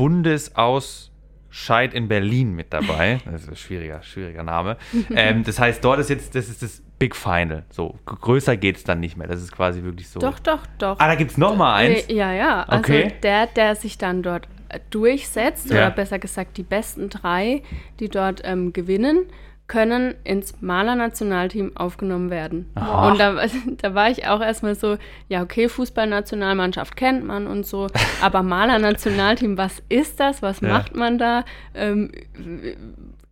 Bundesausscheid 1.53 1.93
in 1.93 2.07
Berlin 2.07 2.53
mit 2.55 2.73
dabei. 2.73 3.19
Das 3.25 3.43
ist 3.43 3.49
ein 3.49 3.55
schwieriger, 3.55 4.01
schwieriger 4.03 4.43
Name. 4.43 4.77
ähm, 5.15 5.43
das 5.43 5.59
heißt, 5.59 5.83
dort 5.83 5.99
ist 5.99 6.09
jetzt, 6.09 6.35
das 6.35 6.49
ist 6.49 6.61
das 6.63 6.81
Big 6.99 7.15
Final. 7.15 7.63
So, 7.69 7.95
größer 8.05 8.57
geht 8.57 8.77
es 8.77 8.83
dann 8.83 8.99
nicht 8.99 9.17
mehr. 9.17 9.27
Das 9.27 9.41
ist 9.41 9.51
quasi 9.51 9.83
wirklich 9.83 10.09
so. 10.09 10.19
Doch, 10.19 10.39
doch, 10.39 10.65
doch. 10.77 10.99
Ah, 10.99 11.07
da 11.07 11.15
gibt 11.15 11.31
es 11.31 11.37
nochmal 11.37 11.75
eins. 11.85 12.07
Äh, 12.07 12.13
Ja, 12.15 12.31
ja. 12.33 12.63
Also 12.63 12.79
Okay. 12.93 13.13
der, 13.23 13.47
der 13.47 13.75
sich 13.75 13.97
dann 13.97 14.23
dort 14.23 14.47
äh, 14.69 14.79
durchsetzt, 14.89 15.69
Ja. 15.69 15.75
oder 15.87 15.91
besser 15.91 16.19
gesagt 16.19 16.57
die 16.57 16.63
besten 16.63 17.09
drei, 17.09 17.61
die 17.99 18.09
dort 18.09 18.41
ähm, 18.43 18.73
gewinnen, 18.73 19.25
können 19.67 20.15
ins 20.23 20.61
Maler-Nationalteam 20.61 21.75
aufgenommen 21.75 22.29
werden. 22.29 22.69
Aha. 22.75 23.09
Und 23.11 23.19
da, 23.19 23.35
da 23.81 23.95
war 23.95 24.09
ich 24.09 24.27
auch 24.27 24.41
erstmal 24.41 24.75
so, 24.75 24.97
ja, 25.29 25.41
okay, 25.41 25.69
Fußballnationalmannschaft 25.69 26.95
kennt 26.95 27.25
man 27.25 27.47
und 27.47 27.65
so, 27.65 27.87
aber 28.21 28.43
Maler-Nationalteam, 28.43 29.57
was 29.57 29.81
ist 29.89 30.19
das? 30.19 30.41
Was 30.41 30.61
Ja. 30.61 30.69
macht 30.69 30.95
man 30.95 31.17
da? 31.17 31.45
Ähm, 31.73 32.11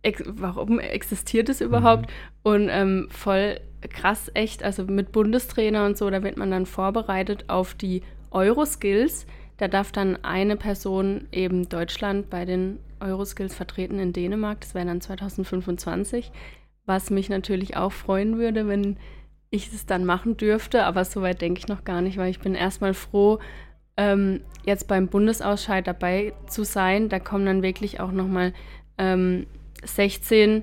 ex 0.02 0.22
warum 0.26 0.78
existiert 0.80 1.48
es 1.48 1.60
überhaupt? 1.60 2.10
Und 2.42 2.68
ähm, 2.70 3.08
voll 3.10 3.60
krass, 3.90 4.30
echt, 4.34 4.62
also 4.62 4.84
mit 4.84 5.12
Bundestrainer 5.12 5.84
und 5.86 5.98
so, 5.98 6.08
da 6.10 6.22
wird 6.22 6.36
man 6.36 6.50
dann 6.50 6.66
vorbereitet 6.66 7.44
auf 7.48 7.74
die 7.74 8.02
Euroskills. 8.30 9.26
Da 9.58 9.68
darf 9.68 9.92
dann 9.92 10.18
eine 10.24 10.56
Person 10.56 11.28
eben 11.30 11.68
Deutschland 11.68 12.30
bei 12.30 12.44
den 12.44 12.78
Euroskills 13.02 13.54
vertreten 13.54 13.98
in 13.98 14.12
Dänemark. 14.12 14.60
Das 14.60 14.74
wäre 14.74 14.86
dann 14.86 15.00
2025. 15.00 16.32
Was 16.86 17.10
mich 17.10 17.28
natürlich 17.28 17.76
auch 17.76 17.92
freuen 17.92 18.38
würde, 18.38 18.66
wenn 18.68 18.96
ich 19.50 19.72
es 19.72 19.86
dann 19.86 20.04
machen 20.04 20.36
dürfte. 20.36 20.84
Aber 20.84 21.04
soweit 21.04 21.40
denke 21.40 21.60
ich 21.60 21.68
noch 21.68 21.84
gar 21.84 22.00
nicht, 22.00 22.16
weil 22.16 22.30
ich 22.30 22.40
bin 22.40 22.54
erstmal 22.54 22.94
froh, 22.94 23.38
ähm, 23.96 24.40
jetzt 24.64 24.88
beim 24.88 25.08
Bundesausscheid 25.08 25.86
dabei 25.86 26.32
zu 26.48 26.64
sein. 26.64 27.08
Da 27.08 27.18
kommen 27.18 27.46
dann 27.46 27.62
wirklich 27.62 28.00
auch 28.00 28.12
nochmal 28.12 28.52
ähm, 28.98 29.46
16 29.84 30.62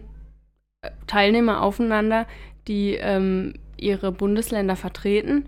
äh, 0.82 0.92
Teilnehmer 1.08 1.62
aufeinander, 1.62 2.26
die 2.68 2.96
ähm, 2.96 3.54
ihre 3.78 4.12
Bundesländer 4.12 4.76
vertreten 4.76 5.48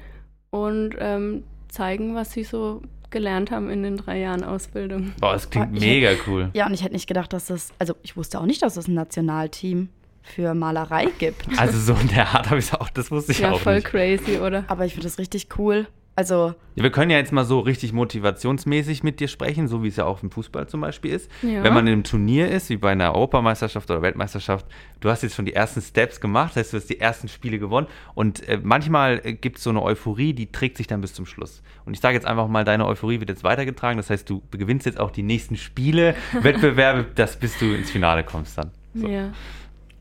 und 0.49 0.95
ähm, 0.99 1.43
zeigen, 1.67 2.15
was 2.15 2.31
sie 2.31 2.43
so 2.43 2.81
gelernt 3.11 3.51
haben 3.51 3.69
in 3.69 3.83
den 3.83 3.97
drei 3.97 4.19
Jahren 4.19 4.43
Ausbildung. 4.43 5.13
Boah, 5.19 5.33
das 5.33 5.49
klingt 5.49 5.75
ich 5.75 5.81
mega 5.81 6.11
cool. 6.27 6.49
Ja, 6.53 6.65
und 6.67 6.73
ich 6.73 6.83
hätte 6.83 6.93
nicht 6.93 7.07
gedacht, 7.07 7.31
dass 7.33 7.49
es, 7.49 7.71
also 7.79 7.95
ich 8.03 8.17
wusste 8.17 8.39
auch 8.39 8.45
nicht, 8.45 8.61
dass 8.61 8.77
es 8.77 8.87
ein 8.87 8.93
Nationalteam 8.93 9.89
für 10.23 10.53
Malerei 10.53 11.07
gibt. 11.19 11.45
Also 11.57 11.79
so 11.79 11.99
in 11.99 12.07
der 12.09 12.27
Art 12.33 12.47
habe 12.47 12.59
ich 12.59 12.65
es 12.65 12.73
auch, 12.73 12.89
das 12.89 13.11
wusste 13.11 13.31
ich 13.31 13.39
Ja, 13.39 13.51
auch 13.51 13.59
voll 13.59 13.75
nicht. 13.75 13.87
crazy, 13.87 14.37
oder? 14.37 14.63
Aber 14.67 14.85
ich 14.85 14.93
finde 14.93 15.07
das 15.07 15.17
richtig 15.17 15.47
cool. 15.57 15.87
Also, 16.13 16.53
Ja, 16.75 16.83
wir 16.83 16.91
können 16.91 17.09
ja 17.09 17.17
jetzt 17.17 17.31
mal 17.31 17.45
so 17.45 17.59
richtig 17.61 17.93
motivationsmäßig 17.93 19.01
mit 19.01 19.21
dir 19.21 19.29
sprechen, 19.29 19.67
so 19.67 19.81
wie 19.81 19.87
es 19.87 19.95
ja 19.95 20.05
auch 20.05 20.21
im 20.21 20.29
Fußball 20.29 20.67
zum 20.67 20.81
Beispiel 20.81 21.11
ist. 21.11 21.31
Ja. 21.41 21.63
Wenn 21.63 21.73
man 21.73 21.87
in 21.87 21.93
einem 21.93 22.03
Turnier 22.03 22.49
ist, 22.49 22.69
wie 22.69 22.75
bei 22.77 22.91
einer 22.91 23.15
Europameisterschaft 23.15 23.89
oder 23.89 24.01
Weltmeisterschaft, 24.01 24.65
du 24.99 25.09
hast 25.09 25.23
jetzt 25.23 25.35
schon 25.35 25.45
die 25.45 25.53
ersten 25.53 25.81
Steps 25.81 26.19
gemacht, 26.19 26.51
das 26.51 26.57
heißt, 26.57 26.73
du 26.73 26.77
hast 26.77 26.89
die 26.89 26.99
ersten 26.99 27.29
Spiele 27.29 27.59
gewonnen 27.59 27.87
und 28.13 28.47
äh, 28.47 28.59
manchmal 28.61 29.21
äh, 29.23 29.33
gibt 29.33 29.57
es 29.57 29.63
so 29.63 29.69
eine 29.69 29.81
Euphorie, 29.81 30.33
die 30.33 30.51
trägt 30.51 30.77
sich 30.77 30.87
dann 30.87 30.99
bis 30.99 31.13
zum 31.13 31.25
Schluss. 31.25 31.63
Und 31.85 31.93
ich 31.93 32.01
sage 32.01 32.15
jetzt 32.15 32.25
einfach 32.27 32.47
mal, 32.47 32.65
deine 32.65 32.85
Euphorie 32.85 33.19
wird 33.19 33.29
jetzt 33.29 33.45
weitergetragen, 33.45 33.97
das 33.97 34.09
heißt, 34.09 34.29
du 34.29 34.41
gewinnst 34.51 34.85
jetzt 34.85 34.99
auch 34.99 35.11
die 35.11 35.23
nächsten 35.23 35.55
Spiele, 35.55 36.15
Wettbewerbe, 36.41 37.05
das 37.15 37.37
bis 37.37 37.57
du 37.57 37.73
ins 37.73 37.89
Finale 37.89 38.23
kommst 38.25 38.57
dann. 38.57 38.71
So. 38.93 39.07
Ja. 39.07 39.31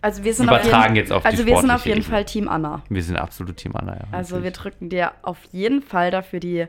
Also 0.03 0.25
wir 0.25 0.35
sind 0.35 0.47
Übertragen 0.47 0.73
auf 0.73 0.85
jeden, 0.85 0.97
jetzt 0.97 1.13
auf 1.13 1.23
die 1.23 1.29
Also 1.29 1.47
wir 1.47 1.59
sind 1.59 1.71
auf 1.71 1.87
jeden 1.87 1.99
Ebene. 1.99 2.11
Fall 2.11 2.25
Team 2.25 2.49
Anna. 2.49 2.83
Wir 2.89 3.03
sind 3.03 3.17
absolut 3.17 3.57
Team 3.57 3.73
Anna, 3.75 3.95
ja. 3.95 4.05
Also 4.13 4.43
wir 4.43 4.51
drücken 4.51 4.89
dir 4.89 5.13
auf 5.23 5.39
jeden 5.53 5.83
Fall 5.83 6.11
dafür 6.11 6.41
die 6.41 6.67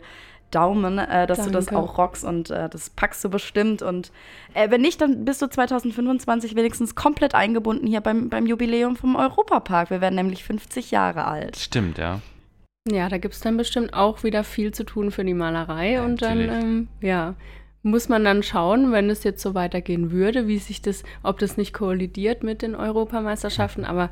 Daumen, 0.51 0.97
äh, 0.97 1.27
dass 1.27 1.45
du 1.45 1.49
das 1.49 1.67
Danke. 1.67 1.81
auch 1.81 1.97
rockst 1.97 2.25
und 2.25 2.49
äh, 2.51 2.69
das 2.69 2.89
packst 2.89 3.23
du 3.23 3.29
bestimmt. 3.29 3.81
Und 3.81 4.11
äh, 4.53 4.69
wenn 4.69 4.81
nicht, 4.81 5.01
dann 5.01 5.25
bist 5.25 5.41
du 5.41 5.47
2025 5.47 6.55
wenigstens 6.55 6.93
komplett 6.93 7.33
eingebunden 7.33 7.87
hier 7.87 8.01
beim, 8.01 8.29
beim 8.29 8.45
Jubiläum 8.45 8.95
vom 8.95 9.15
Europapark. 9.15 9.89
Wir 9.89 10.01
werden 10.01 10.15
nämlich 10.15 10.43
50 10.43 10.91
Jahre 10.91 11.25
alt. 11.25 11.57
Stimmt, 11.57 11.97
ja. 11.97 12.19
Ja, 12.89 13.09
da 13.09 13.17
gibt 13.17 13.35
es 13.35 13.39
dann 13.39 13.57
bestimmt 13.57 13.93
auch 13.93 14.23
wieder 14.23 14.43
viel 14.43 14.73
zu 14.73 14.83
tun 14.83 15.11
für 15.11 15.23
die 15.23 15.35
Malerei. 15.35 15.93
Ja, 15.93 16.03
und 16.03 16.21
dann, 16.21 16.39
natürlich. 16.39 16.63
ähm, 16.63 16.87
ja, 16.99 17.35
muss 17.83 18.09
man 18.09 18.23
dann 18.23 18.43
schauen, 18.43 18.91
wenn 18.91 19.09
es 19.09 19.23
jetzt 19.23 19.41
so 19.41 19.53
weitergehen 19.55 20.11
würde, 20.11 20.47
wie 20.47 20.57
sich 20.59 20.81
das, 20.81 21.03
ob 21.23 21.39
das 21.39 21.57
nicht 21.57 21.73
kollidiert 21.73 22.43
mit 22.43 22.61
den 22.61 22.75
Europameisterschaften. 22.75 23.85
Aber 23.85 24.09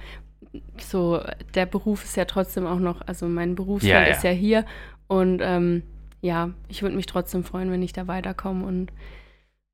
so, 0.79 1.21
der 1.53 1.65
Beruf 1.65 2.03
ist 2.03 2.17
ja 2.17 2.25
trotzdem 2.25 2.65
auch 2.65 2.79
noch, 2.79 3.01
also 3.05 3.27
mein 3.27 3.55
Berufsfeld 3.55 3.93
Ja, 3.93 4.01
ja. 4.07 4.15
ist 4.15 4.23
ja 4.23 4.31
hier. 4.31 4.65
Und 5.07 5.41
ähm, 5.43 5.83
ja, 6.21 6.51
ich 6.67 6.81
würde 6.81 6.95
mich 6.95 7.05
trotzdem 7.05 7.43
freuen, 7.43 7.71
wenn 7.71 7.83
ich 7.83 7.93
da 7.93 8.07
weiterkomme. 8.07 8.65
Und 8.65 8.91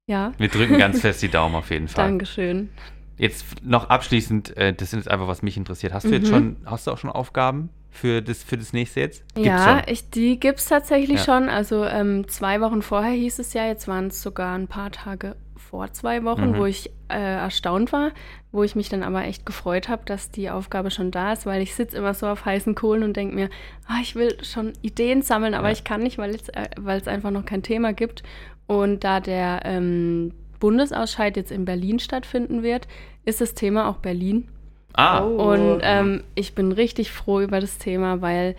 ja, 0.08 0.34
Wir 0.38 0.50
drücken 0.50 0.78
ganz 0.78 1.02
fest 1.02 1.22
die 1.22 1.30
Daumen 1.32 1.56
auf 1.56 1.72
jeden 1.72 1.88
Fall. 1.88 2.06
Dankeschön. 2.06 2.70
Jetzt 3.18 3.46
noch 3.64 3.90
abschließend, 3.90 4.58
äh, 4.58 4.74
das 4.74 4.90
ist 4.90 4.98
jetzt 4.98 5.10
einfach, 5.12 5.28
was 5.28 5.42
mich 5.42 5.56
interessiert. 5.56 5.94
Hast 5.94 6.06
du 6.06 6.10
jetzt 6.12 6.28
Mhm. 6.28 6.34
schon, 6.34 6.56
hast 6.66 6.86
du 6.88 6.92
auch 6.92 6.98
schon 6.98 7.10
Aufgaben 7.10 7.70
für 7.96 8.22
das, 8.22 8.44
für 8.44 8.58
das 8.58 8.74
nächste 8.74 9.00
jetzt? 9.02 9.24
Gibt's 9.36 9.48
ja, 9.48 9.82
ich, 9.88 10.10
die 10.10 10.40
gibt 10.40 10.60
es 10.60 10.66
tatsächlich 10.68 11.20
Ja. 11.20 11.24
schon. 11.40 11.50
Also 11.50 11.86
ähm, 11.86 12.28
zwei 12.28 12.62
Wochen 12.62 12.82
vorher 12.82 13.12
hieß 13.14 13.40
es 13.40 13.54
ja, 13.54 13.66
jetzt 13.68 13.88
waren 13.88 14.08
es 14.08 14.22
sogar 14.22 14.56
ein 14.58 14.68
paar 14.68 14.92
Tage 14.92 15.36
vor 15.56 15.92
zwei 15.94 16.24
Wochen, 16.24 16.52
Mhm. 16.52 16.58
wo 16.58 16.66
ich 16.66 16.90
äh, 17.10 17.18
erstaunt 17.20 17.92
war, 17.92 18.12
wo 18.52 18.64
ich 18.64 18.76
mich 18.76 18.90
dann 18.90 19.04
aber 19.04 19.24
echt 19.26 19.46
gefreut 19.46 19.90
habe, 19.90 20.04
dass 20.06 20.32
die 20.32 20.50
Aufgabe 20.50 20.90
schon 20.92 21.12
da 21.12 21.34
ist, 21.34 21.46
weil 21.46 21.62
ich 21.62 21.76
sitze 21.76 21.98
immer 21.98 22.14
so 22.14 22.28
auf 22.28 22.46
heißen 22.46 22.76
Kohlen 22.76 23.04
und 23.04 23.16
denke 23.18 23.36
mir, 23.36 23.50
ah, 23.88 23.98
ich 24.02 24.16
will 24.16 24.38
schon 24.44 24.74
Ideen 24.82 25.22
sammeln, 25.22 25.54
aber 25.54 25.68
Ja. 25.68 25.74
ich 25.74 25.84
kann 25.84 26.02
nicht, 26.04 26.18
weil 26.18 26.36
es, 26.36 26.50
äh, 26.50 27.10
einfach 27.10 27.32
noch 27.32 27.46
kein 27.46 27.64
Thema 27.64 27.94
gibt. 27.94 28.24
Und 28.68 29.04
da 29.04 29.20
der 29.20 29.62
ähm, 29.66 30.34
Bundesausscheid 30.60 31.36
jetzt 31.38 31.52
in 31.52 31.66
Berlin 31.66 32.00
stattfinden 32.00 32.64
wird, 32.64 32.88
ist 33.26 33.42
das 33.42 33.54
Thema 33.54 33.88
auch 33.90 33.98
Berlin. 33.98 34.48
Ah, 34.96 35.24
Oh. 35.24 35.52
Und 35.52 35.80
ähm, 35.84 36.24
ich 36.36 36.56
bin 36.56 36.72
richtig 36.72 37.12
froh 37.12 37.42
über 37.42 37.60
das 37.60 37.78
Thema, 37.78 38.22
weil 38.22 38.56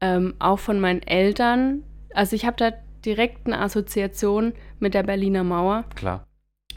ähm, 0.00 0.34
auch 0.38 0.58
von 0.58 0.80
meinen 0.80 1.02
Eltern, 1.02 1.82
also 2.12 2.36
ich 2.36 2.44
habe 2.44 2.56
da 2.56 2.72
direkt 3.04 3.46
eine 3.46 3.60
Assoziation 3.60 4.52
mit 4.80 4.94
der 4.94 5.04
Berliner 5.04 5.44
Mauer, 5.44 5.84
klar. 5.94 6.26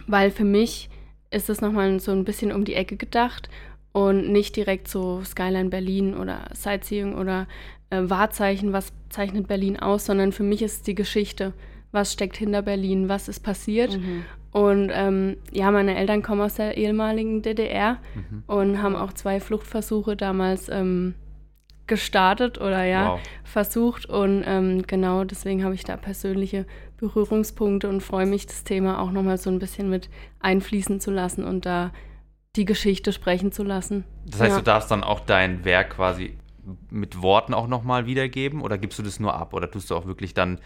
weil 0.07 0.31
für 0.31 0.43
mich 0.45 0.89
ist 1.31 1.49
es 1.49 1.61
nochmal 1.61 1.99
so 1.99 2.11
ein 2.11 2.23
bisschen 2.23 2.51
um 2.51 2.65
die 2.65 2.75
Ecke 2.75 2.97
gedacht 2.97 3.49
und 3.91 4.31
nicht 4.31 4.55
direkt 4.55 4.87
so 4.87 5.23
Skyline 5.23 5.69
Berlin 5.69 6.15
oder 6.15 6.47
Sightseeing 6.53 7.15
oder 7.15 7.47
äh, 7.89 8.01
Wahrzeichen, 8.03 8.73
was 8.73 8.93
zeichnet 9.09 9.47
Berlin 9.47 9.79
aus, 9.79 10.05
sondern 10.05 10.31
für 10.31 10.43
mich 10.43 10.61
ist 10.61 10.73
es 10.73 10.81
die 10.83 10.95
Geschichte. 10.95 11.53
Was 11.91 12.13
steckt 12.13 12.37
hinter 12.37 12.61
Berlin? 12.61 13.09
Was 13.09 13.27
ist 13.27 13.39
passiert? 13.39 13.97
Mhm. 13.97 14.23
Und 14.51 14.89
ähm, 14.93 15.37
ja, 15.51 15.69
meine 15.71 15.95
Eltern 15.95 16.23
kommen 16.23 16.41
aus 16.41 16.55
der 16.55 16.75
ehemaligen 16.77 17.41
DDR 17.41 17.97
Mhm. 18.15 18.43
und 18.47 18.81
haben 18.81 18.95
auch 18.95 19.13
zwei 19.13 19.39
Fluchtversuche 19.39 20.15
damals 20.15 20.69
ähm, 20.69 21.13
gestartet 21.87 22.59
oder 22.59 22.83
ja, 22.83 23.13
Wow. 23.13 23.19
versucht. 23.43 24.05
Und 24.07 24.43
ähm, 24.45 24.83
genau 24.87 25.23
deswegen 25.23 25.63
habe 25.63 25.75
ich 25.75 25.83
da 25.83 25.97
persönliche 25.97 26.65
Berührungspunkte 26.97 27.89
und 27.89 28.01
freue 28.01 28.25
mich, 28.25 28.45
das 28.45 28.63
Thema 28.63 28.99
auch 29.01 29.11
nochmal 29.11 29.37
so 29.37 29.49
ein 29.49 29.59
bisschen 29.59 29.89
mit 29.89 30.09
einfließen 30.39 30.99
zu 30.99 31.11
lassen 31.11 31.43
und 31.43 31.65
da 31.65 31.91
die 32.55 32.65
Geschichte 32.65 33.13
sprechen 33.13 33.51
zu 33.51 33.63
lassen. 33.63 34.03
Das 34.25 34.41
heißt, 34.41 34.51
ja. 34.51 34.57
du 34.57 34.63
darfst 34.63 34.91
dann 34.91 35.03
auch 35.03 35.19
dein 35.19 35.63
Werk 35.65 35.91
quasi 35.91 36.35
mit 36.91 37.21
Worten 37.21 37.53
auch 37.53 37.67
nochmal 37.67 38.05
wiedergeben 38.05 38.61
oder 38.61 38.77
gibst 38.77 38.99
du 38.99 39.03
das 39.03 39.19
nur 39.19 39.33
ab 39.33 39.53
oder 39.53 39.69
tust 39.71 39.89
du 39.89 39.95
auch 39.95 40.05
wirklich 40.05 40.33
dann 40.33 40.59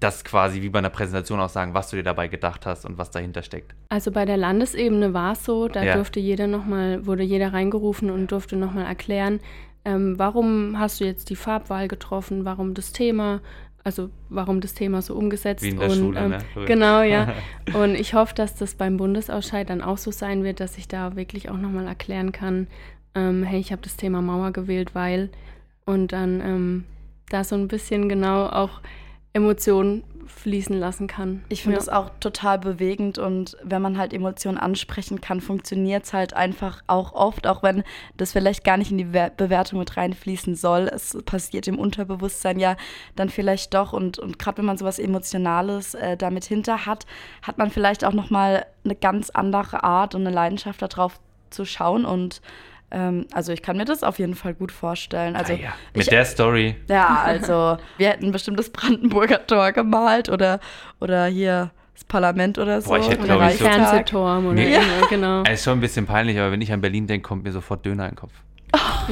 das 0.00 0.24
quasi 0.24 0.62
wie 0.62 0.68
bei 0.70 0.78
einer 0.78 0.90
Präsentation 0.90 1.40
auch 1.40 1.48
sagen, 1.48 1.74
was 1.74 1.90
du 1.90 1.96
dir 1.96 2.02
dabei 2.02 2.28
gedacht 2.28 2.66
hast 2.66 2.84
und 2.86 2.98
was 2.98 3.10
dahinter 3.10 3.42
steckt? 3.42 3.74
Also 3.90 4.10
bei 4.10 4.24
der 4.24 4.36
Landesebene 4.36 5.12
war 5.14 5.32
es 5.32 5.44
so, 5.44 5.68
da 5.68 5.82
Ja. 5.84 5.94
durfte 5.94 6.18
jeder 6.20 6.46
noch 6.46 6.64
mal, 6.64 7.06
wurde 7.06 7.22
jeder 7.22 7.52
reingerufen 7.52 8.10
und 8.10 8.32
durfte 8.32 8.56
nochmal 8.56 8.86
erklären, 8.86 9.40
ähm, 9.84 10.18
warum 10.18 10.78
hast 10.78 11.00
du 11.00 11.04
jetzt 11.04 11.30
die 11.30 11.36
Farbwahl 11.36 11.86
getroffen, 11.88 12.44
warum 12.44 12.74
das 12.74 12.92
Thema, 12.92 13.40
also 13.84 14.10
warum 14.28 14.60
das 14.60 14.74
Thema 14.74 15.00
so 15.02 15.14
umgesetzt 15.14 15.62
Wie 15.64 15.68
in 15.70 15.78
der 15.78 15.88
und 15.90 15.96
Schule, 15.96 16.20
ähm, 16.20 16.30
ne? 16.30 16.38
Genau 16.66 17.02
ja 17.02 17.34
und 17.74 17.94
ich 17.94 18.14
hoffe, 18.14 18.34
dass 18.34 18.54
das 18.56 18.74
beim 18.74 18.96
Bundesausscheid 18.96 19.68
dann 19.70 19.80
auch 19.82 19.98
so 19.98 20.10
sein 20.10 20.44
wird, 20.44 20.60
dass 20.60 20.76
ich 20.78 20.88
da 20.88 21.16
wirklich 21.16 21.48
auch 21.50 21.56
nochmal 21.56 21.86
erklären 21.86 22.32
kann, 22.32 22.66
ähm, 23.14 23.42
hey, 23.42 23.58
ich 23.60 23.72
habe 23.72 23.82
das 23.82 23.96
Thema 23.96 24.20
Mauer 24.22 24.52
gewählt, 24.52 24.94
weil 24.94 25.30
und 25.86 26.12
dann 26.12 26.40
ähm, 26.40 26.84
da 27.30 27.42
so 27.44 27.54
ein 27.56 27.68
bisschen 27.68 28.08
genau 28.08 28.46
auch 28.46 28.80
Emotionen 29.32 30.04
fließen 30.26 30.78
lassen 30.78 31.06
kann. 31.06 31.44
Ich 31.48 31.62
finde 31.62 31.76
ja. 31.76 31.82
es 31.82 31.88
auch 31.88 32.10
total 32.20 32.58
bewegend 32.58 33.18
und 33.18 33.56
wenn 33.62 33.82
man 33.82 33.98
halt 33.98 34.12
Emotionen 34.12 34.58
ansprechen 34.58 35.20
kann, 35.20 35.40
funktioniert 35.40 36.04
es 36.04 36.12
halt 36.12 36.34
einfach 36.34 36.82
auch 36.86 37.12
oft, 37.12 37.46
auch 37.46 37.62
wenn 37.62 37.82
das 38.16 38.32
vielleicht 38.32 38.64
gar 38.64 38.76
nicht 38.76 38.90
in 38.90 38.98
die 38.98 39.04
Bewertung 39.04 39.78
mit 39.78 39.96
reinfließen 39.96 40.54
soll. 40.54 40.88
Es 40.92 41.18
passiert 41.24 41.68
im 41.68 41.78
Unterbewusstsein 41.78 42.58
ja 42.58 42.76
dann 43.16 43.28
vielleicht 43.28 43.74
doch 43.74 43.92
und, 43.92 44.18
und 44.18 44.38
gerade 44.38 44.58
wenn 44.58 44.66
man 44.66 44.78
sowas 44.78 44.98
Emotionales 44.98 45.94
äh, 45.94 46.16
damit 46.16 46.44
hinter 46.44 46.86
hat, 46.86 47.06
hat 47.42 47.58
man 47.58 47.70
vielleicht 47.70 48.04
auch 48.04 48.14
nochmal 48.14 48.66
eine 48.84 48.94
ganz 48.94 49.30
andere 49.30 49.84
Art 49.84 50.14
und 50.14 50.26
eine 50.26 50.34
Leidenschaft 50.34 50.80
darauf 50.80 51.20
zu 51.50 51.64
schauen 51.64 52.04
und 52.04 52.40
ähm, 52.90 53.26
also 53.32 53.52
ich 53.52 53.62
kann 53.62 53.76
mir 53.76 53.84
das 53.84 54.02
auf 54.02 54.18
jeden 54.18 54.34
Fall 54.34 54.54
gut 54.54 54.72
vorstellen. 54.72 55.36
Also 55.36 55.52
ah 55.52 55.56
ja, 55.56 55.72
mit 55.94 56.02
ich, 56.02 56.08
der 56.08 56.24
Story. 56.24 56.76
Ja, 56.88 57.22
also 57.24 57.76
wir 57.98 58.08
hätten 58.08 58.32
bestimmt 58.32 58.58
das 58.58 58.70
Brandenburger 58.70 59.46
Tor 59.46 59.72
gemalt 59.72 60.28
oder, 60.28 60.60
oder 61.00 61.26
hier 61.26 61.70
das 61.94 62.04
Parlament 62.04 62.58
oder 62.58 62.80
so. 62.80 62.90
Boah, 62.90 62.98
ich 62.98 63.08
hätte, 63.10 63.22
oder 63.24 63.50
ich, 63.50 63.58
so- 63.58 63.64
Fernsehturm 63.64 64.46
oder 64.46 64.54
Nee. 64.54 64.72
ja. 64.74 64.80
genau. 65.08 65.42
Es 65.44 65.60
ist 65.60 65.64
schon 65.64 65.78
ein 65.78 65.80
bisschen 65.80 66.06
peinlich, 66.06 66.38
aber 66.38 66.50
wenn 66.52 66.60
ich 66.60 66.72
an 66.72 66.80
Berlin 66.80 67.06
denke, 67.06 67.26
kommt 67.28 67.44
mir 67.44 67.52
sofort 67.52 67.84
Döner 67.84 68.04
in 68.04 68.10
den 68.12 68.16
Kopf. 68.16 68.32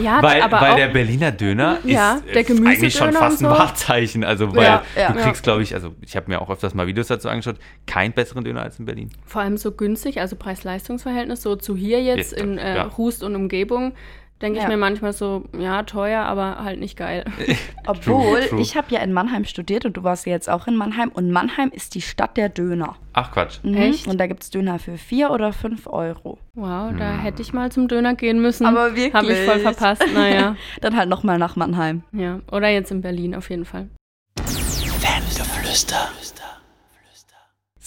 Ja, 0.03 0.23
Weil, 0.23 0.43
aber 0.43 0.61
weil 0.61 0.73
auch, 0.73 0.77
der 0.77 0.89
Berliner 0.89 1.33
Döner 1.33 1.79
Ja, 1.85 2.21
ist 2.25 2.35
der 2.35 2.49
äh, 2.49 2.67
eigentlich 2.69 2.95
schon 2.95 3.13
fast 3.13 3.43
und 3.43 3.49
ein 3.49 3.55
so. 3.55 3.59
Wahrzeichen. 3.59 4.23
Also, 4.25 4.55
weil 4.55 4.65
Ja, 4.65 4.83
ja. 4.97 5.13
du 5.13 5.19
kriegst, 5.21 5.43
glaube 5.43 5.63
ich, 5.63 5.75
also 5.75 5.95
ich 6.03 6.15
habe 6.17 6.31
mir 6.31 6.41
auch 6.41 6.51
öfters 6.51 6.75
mal 6.75 6.87
Videos 6.87 7.09
dazu 7.09 7.29
angeschaut, 7.29 7.57
keinen 7.87 8.13
besseren 8.13 8.45
Döner 8.45 8.63
als 8.63 8.79
in 8.79 8.85
Berlin. 8.85 9.11
vor 9.27 9.43
allem 9.43 9.57
so 9.57 9.73
günstig, 9.73 10.21
also 10.21 10.37
Preis-Leistungs-Verhältnis, 10.37 11.43
so 11.43 11.57
zu 11.57 11.77
hier 11.77 12.01
jetzt 12.03 12.33
in 12.33 12.59
äh, 12.59 12.77
ja. 12.77 12.97
Hust 12.97 13.23
und 13.23 13.35
Umgebung, 13.35 13.93
denke 14.43 14.59
Ja. 14.59 14.65
ich 14.65 14.69
mir 14.69 14.77
manchmal 14.77 15.13
so, 15.13 15.45
ja, 15.59 15.83
teuer, 15.83 16.23
aber 16.23 16.63
halt 16.63 16.79
nicht 16.81 16.97
geil. 16.97 17.25
Obwohl, 17.87 18.41
True, 18.41 18.49
true. 18.49 18.61
ich 18.61 18.77
habe 18.77 18.87
ja 18.91 19.01
in 19.01 19.13
Mannheim 19.13 19.45
studiert 19.45 19.85
und 19.85 19.97
du 19.97 20.05
warst 20.05 20.27
ja 20.27 20.33
jetzt 20.33 20.49
auch 20.51 20.67
in 20.67 20.77
Mannheim 20.77 21.09
und 21.11 21.31
Mannheim 21.31 21.71
ist 21.73 21.95
die 21.95 22.01
Stadt 22.03 22.37
der 22.37 22.49
Döner. 22.49 22.97
Ach 23.13 23.31
Quatsch. 23.33 23.59
Mhm. 23.63 23.75
Echt? 23.77 24.07
Und 24.07 24.19
da 24.19 24.27
gibt 24.27 24.43
es 24.43 24.51
Döner 24.51 24.79
für 24.79 24.97
4 24.99 25.31
oder 25.31 25.53
5 25.53 25.87
Euro. 25.87 26.39
Wow, 26.55 26.93
da 26.99 27.13
Hm. 27.15 27.19
hätte 27.21 27.43
ich 27.43 27.53
mal 27.53 27.71
zum 27.73 27.89
Döner 27.89 28.15
gehen 28.15 28.41
müssen. 28.41 28.67
Aber 28.67 28.95
wirklich? 28.95 29.13
Habe 29.15 29.33
ich 29.33 29.39
voll 29.41 29.59
verpasst, 29.61 30.05
naja. 30.15 30.57
Dann 30.81 30.97
halt 30.97 31.09
nochmal 31.09 31.39
nach 31.39 31.57
Mannheim. 31.57 32.03
Ja, 32.13 32.41
oder 32.53 32.69
jetzt 32.69 32.91
in 32.91 33.01
Berlin 33.01 33.35
auf 33.35 33.51
jeden 33.51 33.65
Fall. 33.65 33.89
Fangeflüster. 35.01 36.09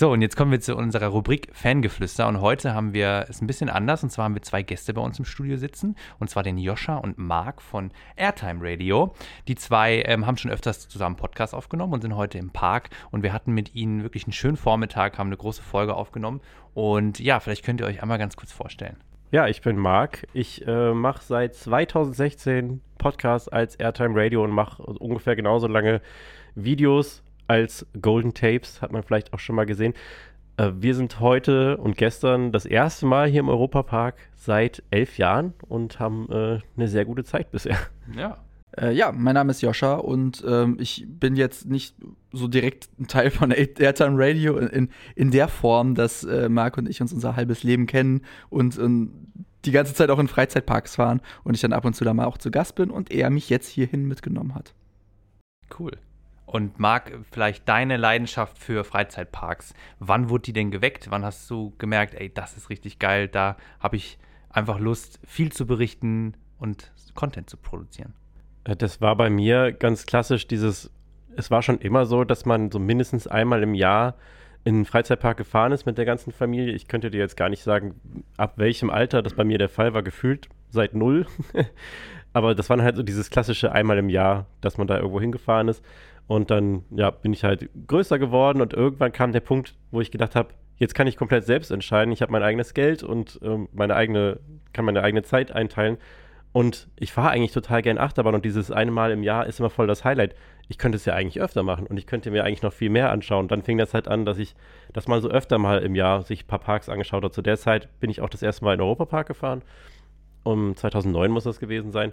So, 0.02 0.12
und 0.12 0.24
jetzt 0.24 0.36
kommen 0.36 0.50
wir 0.50 0.60
zu 0.60 0.76
unserer 0.76 1.10
Rubrik 1.10 1.50
Fangeflüster. 1.54 2.28
Und 2.28 2.42
heute 2.42 2.74
haben 2.74 2.92
wir 2.92 3.28
es 3.30 3.40
ein 3.40 3.46
bisschen 3.46 3.70
anders. 3.70 4.02
Und 4.02 4.10
zwar 4.10 4.26
haben 4.26 4.34
wir 4.34 4.42
zwei 4.42 4.64
Gäste 4.64 4.96
bei 4.96 5.02
uns 5.02 5.20
im 5.20 5.26
Studio 5.26 5.58
sitzen. 5.58 5.96
Und 6.18 6.28
zwar 6.28 6.42
den 6.42 6.58
Joscha 6.58 6.98
und 6.98 7.20
Marc 7.20 7.62
von 7.62 7.92
Airtime 8.16 8.62
Radio. 8.64 9.14
Die 9.48 9.54
zwei 9.54 10.02
ähm, 10.08 10.26
haben 10.26 10.38
schon 10.38 10.50
öfters 10.50 10.88
zusammen 10.88 11.18
Podcast 11.18 11.54
aufgenommen 11.54 11.94
und 11.94 12.02
sind 12.02 12.16
heute 12.16 12.40
im 12.40 12.50
Park. 12.50 12.90
Und 13.12 13.22
wir 13.22 13.32
hatten 13.32 13.52
mit 13.52 13.76
ihnen 13.76 14.02
wirklich 14.02 14.24
einen 14.24 14.34
schönen 14.34 14.58
Vormittag, 14.58 15.20
haben 15.20 15.28
eine 15.28 15.38
große 15.38 15.62
Folge 15.62 15.94
aufgenommen. 15.94 16.42
Und 16.74 17.20
ja, 17.20 17.40
vielleicht 17.40 17.64
könnt 17.64 17.80
ihr 17.80 17.86
euch 17.86 18.02
einmal 18.02 18.18
ganz 18.18 18.36
kurz 18.36 18.52
vorstellen. 18.52 18.98
Ja, 19.30 19.46
ich 19.46 19.62
bin 19.62 19.78
Marc. 19.78 20.26
Ich 20.34 20.66
äh, 20.66 20.96
mache 20.96 21.24
seit 21.24 21.54
2016 21.54 22.82
Podcasts 22.98 23.50
als 23.50 23.76
Airtime 23.76 24.20
Radio 24.20 24.44
und 24.44 24.50
mache 24.50 24.82
ungefähr 24.82 25.36
genauso 25.36 25.68
lange 25.68 26.02
Videos 26.56 27.22
als 27.52 27.86
Golden 28.02 28.34
Tapes, 28.34 28.82
hat 28.82 28.92
man 28.92 29.04
vielleicht 29.04 29.34
auch 29.34 29.40
schon 29.40 29.56
mal 29.56 29.66
gesehen. 29.66 29.94
Äh, 30.58 30.72
wir 30.80 30.96
sind 30.96 31.20
heute 31.20 31.78
und 31.78 31.98
gestern 31.98 32.52
das 32.52 32.66
erste 32.66 33.06
Mal 33.06 33.28
hier 33.30 33.42
im 33.42 33.50
Europapark 33.50 34.16
seit 34.36 34.84
elf 34.90 35.18
Jahren 35.18 35.54
und 35.68 36.00
haben 36.00 36.28
äh, 36.32 36.60
eine 36.78 36.88
sehr 36.88 37.06
gute 37.06 37.24
Zeit 37.24 37.52
bisher. 37.52 37.78
Ja. 38.16 38.38
Äh, 38.78 38.94
ja, 38.94 39.12
mein 39.12 39.34
Name 39.34 39.52
ist 39.52 39.62
Joscha 39.62 39.96
und 39.96 40.46
ähm, 40.48 40.78
ich 40.80 41.06
bin 41.06 41.36
jetzt 41.36 41.68
nicht 41.68 41.94
so 42.32 42.48
direkt 42.48 42.88
ein 43.00 43.08
Teil 43.08 43.30
von 43.30 43.52
Air- 43.52 43.78
Airtime 43.78 44.14
Radio 44.16 44.56
in, 44.58 44.68
in, 44.68 44.90
in 45.16 45.32
der 45.32 45.50
Form, 45.50 45.94
dass 45.94 46.24
äh, 46.24 46.48
Marc 46.48 46.78
und 46.78 46.88
ich 46.88 47.02
uns 47.02 47.12
unser 47.12 47.36
halbes 47.36 47.64
Leben 47.64 47.86
kennen 47.86 48.22
und 48.50 48.80
ähm, 48.80 49.12
die 49.66 49.72
ganze 49.72 49.94
Zeit 49.94 50.10
auch 50.10 50.20
in 50.20 50.30
Freizeitparks 50.30 50.96
fahren 50.96 51.20
und 51.44 51.54
ich 51.54 51.62
dann 51.62 51.74
ab 51.74 51.84
und 51.84 51.96
zu 51.96 52.06
da 52.06 52.14
mal 52.14 52.26
auch 52.26 52.38
zu 52.38 52.50
Gast 52.50 52.76
bin 52.76 52.90
und 52.90 53.12
er 53.12 53.30
mich 53.30 53.50
jetzt 53.50 53.68
hierhin 53.68 54.08
mitgenommen 54.08 54.56
hat. 54.56 54.74
Cool. 55.78 55.92
Und 56.52 56.80
Marc, 56.80 57.14
vielleicht 57.32 57.70
deine 57.70 57.96
Leidenschaft 57.96 58.58
für 58.58 58.84
Freizeitparks. 58.84 59.74
Wann 60.00 60.30
wurde 60.30 60.44
die 60.44 60.54
denn 60.54 60.70
geweckt? 60.70 61.10
Wann 61.10 61.24
hast 61.24 61.50
du 61.50 61.74
gemerkt, 61.78 62.14
ey, 62.14 62.30
das 62.30 62.58
ist 62.58 62.70
richtig 62.70 63.00
geil, 63.00 63.30
da 63.30 63.56
habe 63.80 63.96
ich 63.96 64.20
einfach 64.50 64.78
Lust, 64.78 65.22
viel 65.26 65.54
zu 65.54 65.66
berichten 65.66 66.36
und 66.60 66.92
Content 67.16 67.50
zu 67.50 67.56
produzieren? 67.56 68.14
Äh, 68.66 68.76
Das 68.76 69.00
war 69.00 69.16
bei 69.16 69.30
mir 69.30 69.72
ganz 69.72 70.06
klassisch 70.06 70.46
dieses, 70.46 70.92
es 71.38 71.52
war 71.52 71.62
schon 71.62 71.80
immer 71.80 72.06
so, 72.06 72.26
dass 72.26 72.44
man 72.46 72.70
so 72.70 72.80
mindestens 72.80 73.28
einmal 73.28 73.64
im 73.64 73.74
Jahr 73.74 74.16
in 74.66 74.76
einen 74.76 74.86
Freizeitpark 74.86 75.38
gefahren 75.38 75.72
ist 75.72 75.86
mit 75.86 75.98
der 75.98 76.06
ganzen 76.06 76.34
Familie. 76.34 76.74
Ich 76.74 76.90
könnte 76.90 77.12
dir 77.12 77.20
jetzt 77.20 77.38
gar 77.38 77.48
nicht 77.48 77.64
sagen, 77.64 77.96
ab 78.36 78.56
welchem 78.58 78.90
Alter 78.90 79.22
das 79.22 79.36
bei 79.36 79.46
mir 79.46 79.58
der 79.58 79.70
Fall 79.70 79.94
war, 79.94 80.04
gefühlt 80.04 80.50
seit 80.70 80.96
null. 80.96 81.28
Aber 82.34 82.56
das 82.56 82.70
war 82.70 82.76
dann 82.76 82.86
halt 82.86 82.98
so 82.98 83.04
dieses 83.04 83.30
klassische 83.30 83.72
einmal 83.72 83.98
im 83.98 84.10
Jahr, 84.10 84.48
dass 84.60 84.78
man 84.78 84.88
da 84.88 84.98
irgendwo 84.98 85.22
hingefahren 85.22 85.70
ist. 85.70 85.82
Und 86.28 86.50
dann, 86.50 86.86
ja, 86.92 87.12
bin 87.12 87.34
ich 87.34 87.44
halt 87.44 87.70
größer 87.88 88.18
geworden 88.18 88.62
und 88.62 88.74
irgendwann 88.74 89.12
kam 89.12 89.34
der 89.34 89.42
Punkt, 89.42 89.76
wo 89.92 90.00
ich 90.00 90.12
gedacht 90.12 90.36
habe, 90.36 90.54
jetzt 90.78 90.96
kann 90.96 91.08
ich 91.08 91.18
komplett 91.18 91.46
selbst 91.46 91.72
entscheiden. 91.72 92.12
Ich 92.12 92.22
habe 92.22 92.32
mein 92.32 92.44
eigenes 92.44 92.74
Geld 92.74 93.04
und 93.04 93.40
ähm, 93.44 93.68
meine 93.74 93.96
eigene, 93.96 94.40
kann 94.74 94.86
meine 94.86 95.04
eigene 95.04 95.24
Zeit 95.24 95.52
einteilen. 95.52 95.98
Und 96.54 96.90
ich 96.98 97.14
fahre 97.14 97.30
eigentlich 97.30 97.54
total 97.54 97.82
gern 97.82 97.98
Achterbahn 97.98 98.36
und 98.36 98.44
dieses 98.44 98.72
eine 98.72 98.92
Mal 98.92 99.12
im 99.12 99.24
Jahr 99.24 99.46
ist 99.46 99.60
immer 99.60 99.70
voll 99.70 99.88
das 99.88 100.04
Highlight. 100.04 100.36
Ich 100.68 100.78
könnte 100.78 100.98
es 100.98 101.06
ja 101.06 101.14
eigentlich 101.14 101.42
öfter 101.42 101.64
machen 101.64 101.88
und 101.88 101.98
ich 101.98 102.08
könnte 102.08 102.32
mir 102.32 102.44
eigentlich 102.44 102.62
noch 102.62 102.74
viel 102.74 102.90
mehr 102.90 103.12
anschauen. 103.12 103.48
Dann 103.48 103.62
fing 103.62 103.78
das 103.78 103.94
halt 103.94 104.08
an, 104.08 104.26
dass 104.26 104.38
ich 104.38 104.56
das 104.92 105.08
mal 105.08 105.22
so 105.22 105.30
öfter 105.30 105.58
mal 105.58 105.80
im 105.80 105.96
Jahr 105.96 106.24
sich 106.24 106.44
ein 106.44 106.48
paar 106.48 106.60
Parks 106.60 106.90
angeschaut 106.90 107.24
habe. 107.24 107.34
Zu 107.34 107.42
der 107.42 107.58
Zeit 107.58 107.88
bin 108.00 108.10
ich 108.10 108.22
auch 108.22 108.30
das 108.30 108.42
erste 108.42 108.66
Mal 108.66 108.74
in 108.74 108.80
den 108.80 108.84
Europapark 108.84 109.28
gefahren. 109.28 109.62
Um 110.44 110.76
2009 110.76 111.32
muss 111.32 111.44
das 111.46 111.60
gewesen 111.60 111.92
sein. 111.92 112.12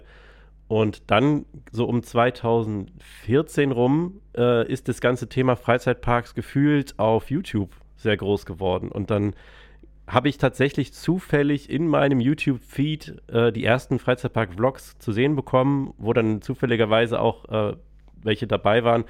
Und 0.69 1.09
dann, 1.09 1.47
so 1.71 1.85
um 1.85 2.03
2014 2.03 3.71
rum, 3.71 4.21
äh, 4.37 4.71
ist 4.71 4.87
das 4.87 5.01
ganze 5.01 5.27
Thema 5.27 5.55
Freizeitparks 5.55 6.35
gefühlt 6.35 6.99
auf 6.99 7.31
YouTube 7.31 7.71
sehr 7.97 8.15
groß 8.15 8.45
geworden. 8.45 8.91
Und 8.91 9.09
dann 9.09 9.33
habe 10.05 10.29
ich 10.29 10.37
tatsächlich 10.37 10.93
zufällig 10.93 11.71
in 11.71 11.87
meinem 11.87 12.19
YouTube-Feed 12.19 13.15
äh, 13.31 13.51
die 13.51 13.65
ersten 13.65 13.97
Freizeitpark-Vlogs 13.97 14.99
zu 14.99 15.11
sehen 15.11 15.35
bekommen, 15.35 15.95
wo 15.97 16.13
dann 16.13 16.43
zufälligerweise 16.43 17.19
auch 17.19 17.45
äh, 17.49 17.75
welche 18.21 18.45
dabei 18.45 18.83
waren, 18.83 19.05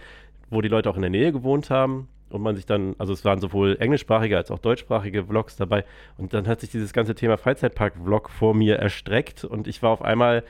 wo 0.50 0.62
die 0.62 0.70
Leute 0.70 0.90
auch 0.90 0.96
in 0.96 1.02
der 1.02 1.12
Nähe 1.12 1.34
gewohnt 1.34 1.70
haben. 1.70 2.08
Und 2.30 2.42
man 2.42 2.56
sich 2.56 2.68
dann, 2.68 2.96
also 3.00 3.12
es 3.12 3.26
waren 3.26 3.42
sowohl 3.42 3.76
englischsprachige 3.82 4.38
als 4.38 4.50
auch 4.50 4.60
deutschsprachige 4.60 5.26
Vlogs 5.26 5.58
dabei. 5.58 5.84
Und 6.18 6.34
dann 6.34 6.48
hat 6.48 6.62
sich 6.62 6.70
dieses 6.70 6.94
ganze 6.94 7.16
Thema 7.16 7.36
Freizeitpark-Vlog 7.38 8.30
vor 8.30 8.54
mir 8.54 8.78
erstreckt. 8.78 9.44
Und 9.44 9.68
ich 9.68 9.84
war 9.84 9.90
auf 9.90 10.02
einmal 10.02 10.46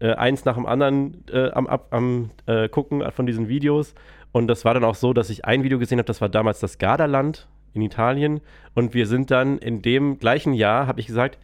äh, 0.00 0.12
eins 0.14 0.44
nach 0.44 0.54
dem 0.54 0.66
anderen 0.66 1.24
äh, 1.32 1.50
am, 1.50 1.66
ab, 1.66 1.88
am 1.90 2.30
äh, 2.46 2.68
gucken 2.68 3.02
von 3.12 3.26
diesen 3.26 3.48
Videos 3.48 3.94
und 4.32 4.46
das 4.46 4.64
war 4.64 4.74
dann 4.74 4.84
auch 4.84 4.94
so, 4.94 5.12
dass 5.12 5.30
ich 5.30 5.44
ein 5.44 5.62
Video 5.62 5.78
gesehen 5.78 5.98
habe, 5.98 6.06
das 6.06 6.20
war 6.20 6.28
damals 6.28 6.60
das 6.60 6.78
Gardaland 6.78 7.48
in 7.74 7.82
Italien 7.82 8.40
und 8.74 8.94
wir 8.94 9.06
sind 9.06 9.30
dann 9.30 9.58
in 9.58 9.82
dem 9.82 10.18
gleichen 10.18 10.52
Jahr, 10.52 10.86
habe 10.86 11.00
ich 11.00 11.06
gesagt, 11.06 11.38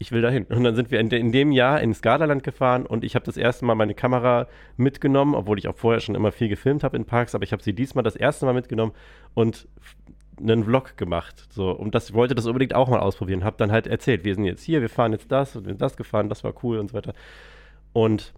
ich 0.00 0.12
will 0.12 0.22
dahin. 0.22 0.44
Und 0.44 0.64
dann 0.64 0.74
sind 0.74 0.90
wir 0.90 0.98
in, 0.98 1.10
de 1.10 1.20
in 1.20 1.30
dem 1.30 1.52
Jahr 1.52 1.80
ins 1.82 2.00
Gardaland 2.00 2.42
gefahren 2.42 2.86
und 2.86 3.04
ich 3.04 3.14
habe 3.14 3.26
das 3.26 3.36
erste 3.36 3.66
Mal 3.66 3.74
meine 3.74 3.94
Kamera 3.94 4.46
mitgenommen, 4.78 5.34
obwohl 5.34 5.58
ich 5.58 5.68
auch 5.68 5.76
vorher 5.76 6.00
schon 6.00 6.14
immer 6.14 6.32
viel 6.32 6.48
gefilmt 6.48 6.82
habe 6.84 6.96
in 6.96 7.04
Parks, 7.04 7.34
aber 7.34 7.44
ich 7.44 7.52
habe 7.52 7.62
sie 7.62 7.74
diesmal 7.74 8.02
das 8.02 8.16
erste 8.16 8.46
Mal 8.46 8.54
mitgenommen 8.54 8.92
und 9.34 9.68
einen 10.40 10.64
Vlog 10.64 10.96
gemacht. 10.96 11.46
So, 11.50 11.70
und 11.70 11.94
das 11.94 12.14
wollte 12.14 12.34
das 12.34 12.46
unbedingt 12.46 12.74
auch 12.74 12.88
mal 12.88 12.98
ausprobieren. 12.98 13.44
Habe 13.44 13.56
dann 13.58 13.70
halt 13.70 13.86
erzählt, 13.86 14.24
wir 14.24 14.34
sind 14.34 14.44
jetzt 14.44 14.62
hier, 14.62 14.80
wir 14.80 14.88
fahren 14.88 15.12
jetzt 15.12 15.30
das 15.30 15.54
und 15.54 15.64
wir 15.64 15.72
sind 15.72 15.82
das 15.82 15.98
gefahren, 15.98 16.30
das 16.30 16.44
war 16.44 16.54
cool 16.62 16.78
und 16.78 16.88
so 16.88 16.94
weiter. 16.94 17.12
Und 17.92 18.32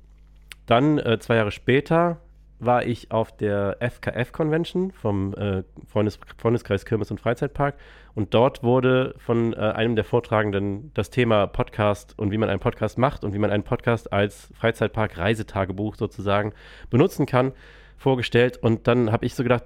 dann, 0.66 0.98
äh, 0.98 1.18
zwei 1.18 1.36
Jahre 1.36 1.50
später, 1.50 2.18
war 2.58 2.86
ich 2.86 3.10
auf 3.10 3.36
der 3.36 3.76
FKF-Convention 3.80 4.92
vom 4.92 5.34
äh, 5.34 5.64
Freundes 5.88 6.18
Freundeskreis 6.38 6.84
Kirmes 6.84 7.10
und 7.10 7.20
Freizeitpark. 7.20 7.74
Und 8.14 8.34
dort 8.34 8.62
wurde 8.62 9.14
von 9.18 9.52
äh, 9.52 9.56
einem 9.56 9.96
der 9.96 10.04
Vortragenden 10.04 10.92
das 10.94 11.10
Thema 11.10 11.48
Podcast 11.48 12.16
und 12.18 12.30
wie 12.30 12.38
man 12.38 12.48
einen 12.50 12.60
Podcast 12.60 12.98
macht 12.98 13.24
und 13.24 13.34
wie 13.34 13.38
man 13.38 13.50
einen 13.50 13.64
Podcast 13.64 14.12
als 14.12 14.52
Freizeitpark-Reisetagebuch 14.54 15.96
sozusagen 15.96 16.52
benutzen 16.88 17.26
kann, 17.26 17.52
vorgestellt. 17.96 18.58
Und 18.58 18.86
dann 18.86 19.10
habe 19.10 19.26
ich 19.26 19.34
so 19.34 19.42
gedacht, 19.42 19.64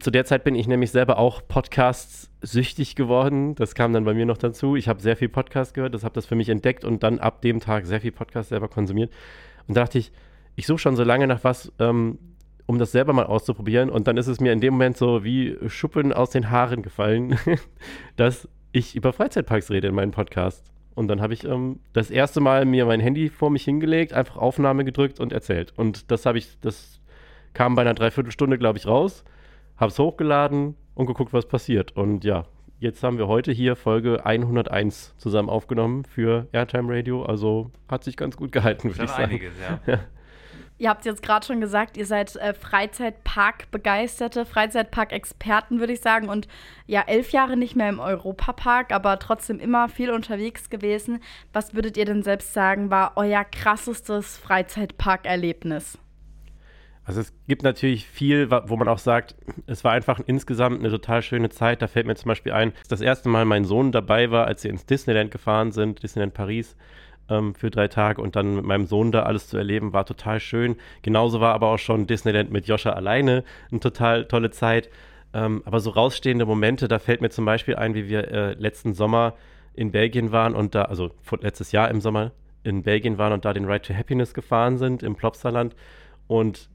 zu 0.00 0.10
der 0.10 0.24
Zeit 0.24 0.44
bin 0.44 0.54
ich 0.54 0.66
nämlich 0.66 0.90
selber 0.90 1.18
auch 1.18 1.42
Podcasts 1.46 2.30
süchtig 2.40 2.96
geworden. 2.96 3.54
Das 3.54 3.74
kam 3.74 3.92
dann 3.92 4.04
bei 4.04 4.14
mir 4.14 4.26
noch 4.26 4.38
dazu. 4.38 4.76
Ich 4.76 4.88
habe 4.88 5.00
sehr 5.00 5.16
viel 5.16 5.28
Podcast 5.28 5.74
gehört, 5.74 5.94
das 5.94 6.04
habe 6.04 6.14
das 6.14 6.26
für 6.26 6.34
mich 6.34 6.48
entdeckt 6.48 6.84
und 6.84 7.02
dann 7.02 7.18
ab 7.18 7.42
dem 7.42 7.60
Tag 7.60 7.86
sehr 7.86 8.00
viel 8.00 8.12
Podcast 8.12 8.48
selber 8.48 8.68
konsumiert. 8.68 9.12
Und 9.68 9.76
da 9.76 9.82
dachte 9.82 9.98
ich, 9.98 10.12
ich 10.54 10.66
suche 10.66 10.78
schon 10.78 10.96
so 10.96 11.04
lange 11.04 11.26
nach 11.26 11.44
was, 11.44 11.72
ähm, 11.78 12.18
um 12.64 12.78
das 12.78 12.92
selber 12.92 13.12
mal 13.12 13.26
auszuprobieren. 13.26 13.90
Und 13.90 14.08
dann 14.08 14.16
ist 14.16 14.26
es 14.26 14.40
mir 14.40 14.52
in 14.52 14.60
dem 14.60 14.74
Moment 14.74 14.96
so 14.96 15.24
wie 15.24 15.56
Schuppen 15.68 16.12
aus 16.12 16.30
den 16.30 16.50
Haaren 16.50 16.82
gefallen, 16.82 17.38
dass 18.16 18.48
ich 18.72 18.96
über 18.96 19.12
Freizeitparks 19.12 19.70
rede 19.70 19.88
in 19.88 19.94
meinem 19.94 20.10
Podcast. 20.10 20.64
Und 20.94 21.08
dann 21.08 21.20
habe 21.20 21.34
ich 21.34 21.44
ähm, 21.44 21.80
das 21.92 22.10
erste 22.10 22.40
Mal 22.40 22.64
mir 22.64 22.86
mein 22.86 23.00
Handy 23.00 23.28
vor 23.28 23.50
mich 23.50 23.64
hingelegt, 23.64 24.14
einfach 24.14 24.36
Aufnahme 24.36 24.84
gedrückt 24.84 25.20
und 25.20 25.34
erzählt. 25.34 25.74
Und 25.76 26.10
das 26.10 26.24
habe 26.24 26.38
ich, 26.38 26.58
das 26.62 27.00
kam 27.52 27.74
bei 27.74 27.82
einer 27.82 27.92
Dreiviertelstunde, 27.92 28.56
glaube 28.56 28.78
ich, 28.78 28.86
raus, 28.86 29.22
habe 29.76 29.90
es 29.90 29.98
hochgeladen 29.98 30.74
und 30.94 31.06
geguckt, 31.06 31.32
was 31.32 31.46
passiert. 31.46 31.96
Und 31.96 32.24
ja, 32.24 32.44
jetzt 32.78 33.02
haben 33.02 33.18
wir 33.18 33.28
heute 33.28 33.52
hier 33.52 33.76
Folge 33.76 34.24
101 34.24 35.14
zusammen 35.18 35.48
aufgenommen 35.48 36.04
für 36.04 36.48
Airtime 36.52 36.94
Radio. 36.94 37.24
Also 37.24 37.70
hat 37.88 38.04
sich 38.04 38.16
ganz 38.16 38.36
gut 38.36 38.52
gehalten, 38.52 38.90
würde 38.90 39.04
ich 39.04 39.10
sagen. 39.10 39.24
einiges, 39.24 39.52
ja. 39.86 40.00
Ihr 40.78 40.90
habt 40.90 41.06
jetzt 41.06 41.22
gerade 41.22 41.46
schon 41.46 41.62
gesagt, 41.62 41.96
ihr 41.96 42.04
seid 42.04 42.36
äh, 42.36 42.52
Freizeitpark-Begeisterte, 42.52 44.44
Freizeitpark-Experten, 44.44 45.80
würde 45.80 45.94
ich 45.94 46.02
sagen. 46.02 46.28
Und 46.28 46.48
ja, 46.86 47.02
elf 47.06 47.32
Jahre 47.32 47.56
nicht 47.56 47.76
mehr 47.76 47.88
im 47.88 47.98
Europapark, 47.98 48.92
aber 48.92 49.18
trotzdem 49.18 49.58
immer 49.58 49.88
viel 49.88 50.10
unterwegs 50.10 50.68
gewesen. 50.68 51.20
Was 51.54 51.74
würdet 51.74 51.96
ihr 51.96 52.04
denn 52.04 52.22
selbst 52.22 52.52
sagen, 52.52 52.90
war 52.90 53.12
euer 53.16 53.44
krassestes 53.44 54.36
Freizeitpark-Erlebnis? 54.36 55.98
Also 57.06 57.20
es 57.20 57.32
gibt 57.46 57.62
natürlich 57.62 58.04
viel, 58.04 58.50
wo 58.50 58.76
man 58.76 58.88
auch 58.88 58.98
sagt, 58.98 59.36
es 59.66 59.84
war 59.84 59.92
einfach 59.92 60.20
insgesamt 60.26 60.80
eine 60.80 60.90
total 60.90 61.22
schöne 61.22 61.50
Zeit. 61.50 61.80
Da 61.80 61.86
fällt 61.86 62.04
mir 62.04 62.16
zum 62.16 62.28
Beispiel 62.28 62.50
ein, 62.50 62.72
dass 62.72 62.88
das 62.88 63.00
erste 63.00 63.28
Mal 63.28 63.44
mein 63.44 63.64
Sohn 63.64 63.92
dabei 63.92 64.32
war, 64.32 64.46
als 64.46 64.64
wir 64.64 64.72
ins 64.72 64.86
Disneyland 64.86 65.30
gefahren 65.30 65.70
sind, 65.70 66.02
Disneyland 66.02 66.34
Paris 66.34 66.76
ähm, 67.30 67.54
für 67.54 67.70
drei 67.70 67.86
Tage 67.86 68.20
und 68.20 68.34
dann 68.34 68.56
mit 68.56 68.64
meinem 68.64 68.86
Sohn 68.86 69.12
da 69.12 69.22
alles 69.22 69.46
zu 69.46 69.56
erleben, 69.56 69.92
war 69.92 70.04
total 70.04 70.40
schön. 70.40 70.74
Genauso 71.02 71.40
war 71.40 71.54
aber 71.54 71.68
auch 71.68 71.78
schon 71.78 72.08
Disneyland 72.08 72.50
mit 72.50 72.66
Joscha 72.66 72.90
alleine 72.90 73.44
eine 73.70 73.78
total 73.78 74.24
tolle 74.24 74.50
Zeit. 74.50 74.90
Ähm, 75.32 75.62
aber 75.64 75.78
so 75.78 75.90
rausstehende 75.90 76.44
Momente, 76.44 76.88
da 76.88 76.98
fällt 76.98 77.20
mir 77.20 77.30
zum 77.30 77.44
Beispiel 77.44 77.76
ein, 77.76 77.94
wie 77.94 78.08
wir 78.08 78.32
äh, 78.32 78.52
letzten 78.54 78.94
Sommer 78.94 79.34
in 79.74 79.92
Belgien 79.92 80.32
waren 80.32 80.56
und 80.56 80.74
da, 80.74 80.82
also 80.82 81.12
letztes 81.40 81.70
Jahr 81.70 81.88
im 81.88 82.00
Sommer 82.00 82.32
in 82.64 82.82
Belgien 82.82 83.16
waren 83.16 83.32
und 83.32 83.44
da 83.44 83.52
den 83.52 83.66
Ride 83.66 83.82
to 83.82 83.94
Happiness 83.94 84.34
gefahren 84.34 84.76
sind 84.76 85.04
im 85.04 85.14
Plopsaland 85.14 85.76
und 86.26 86.68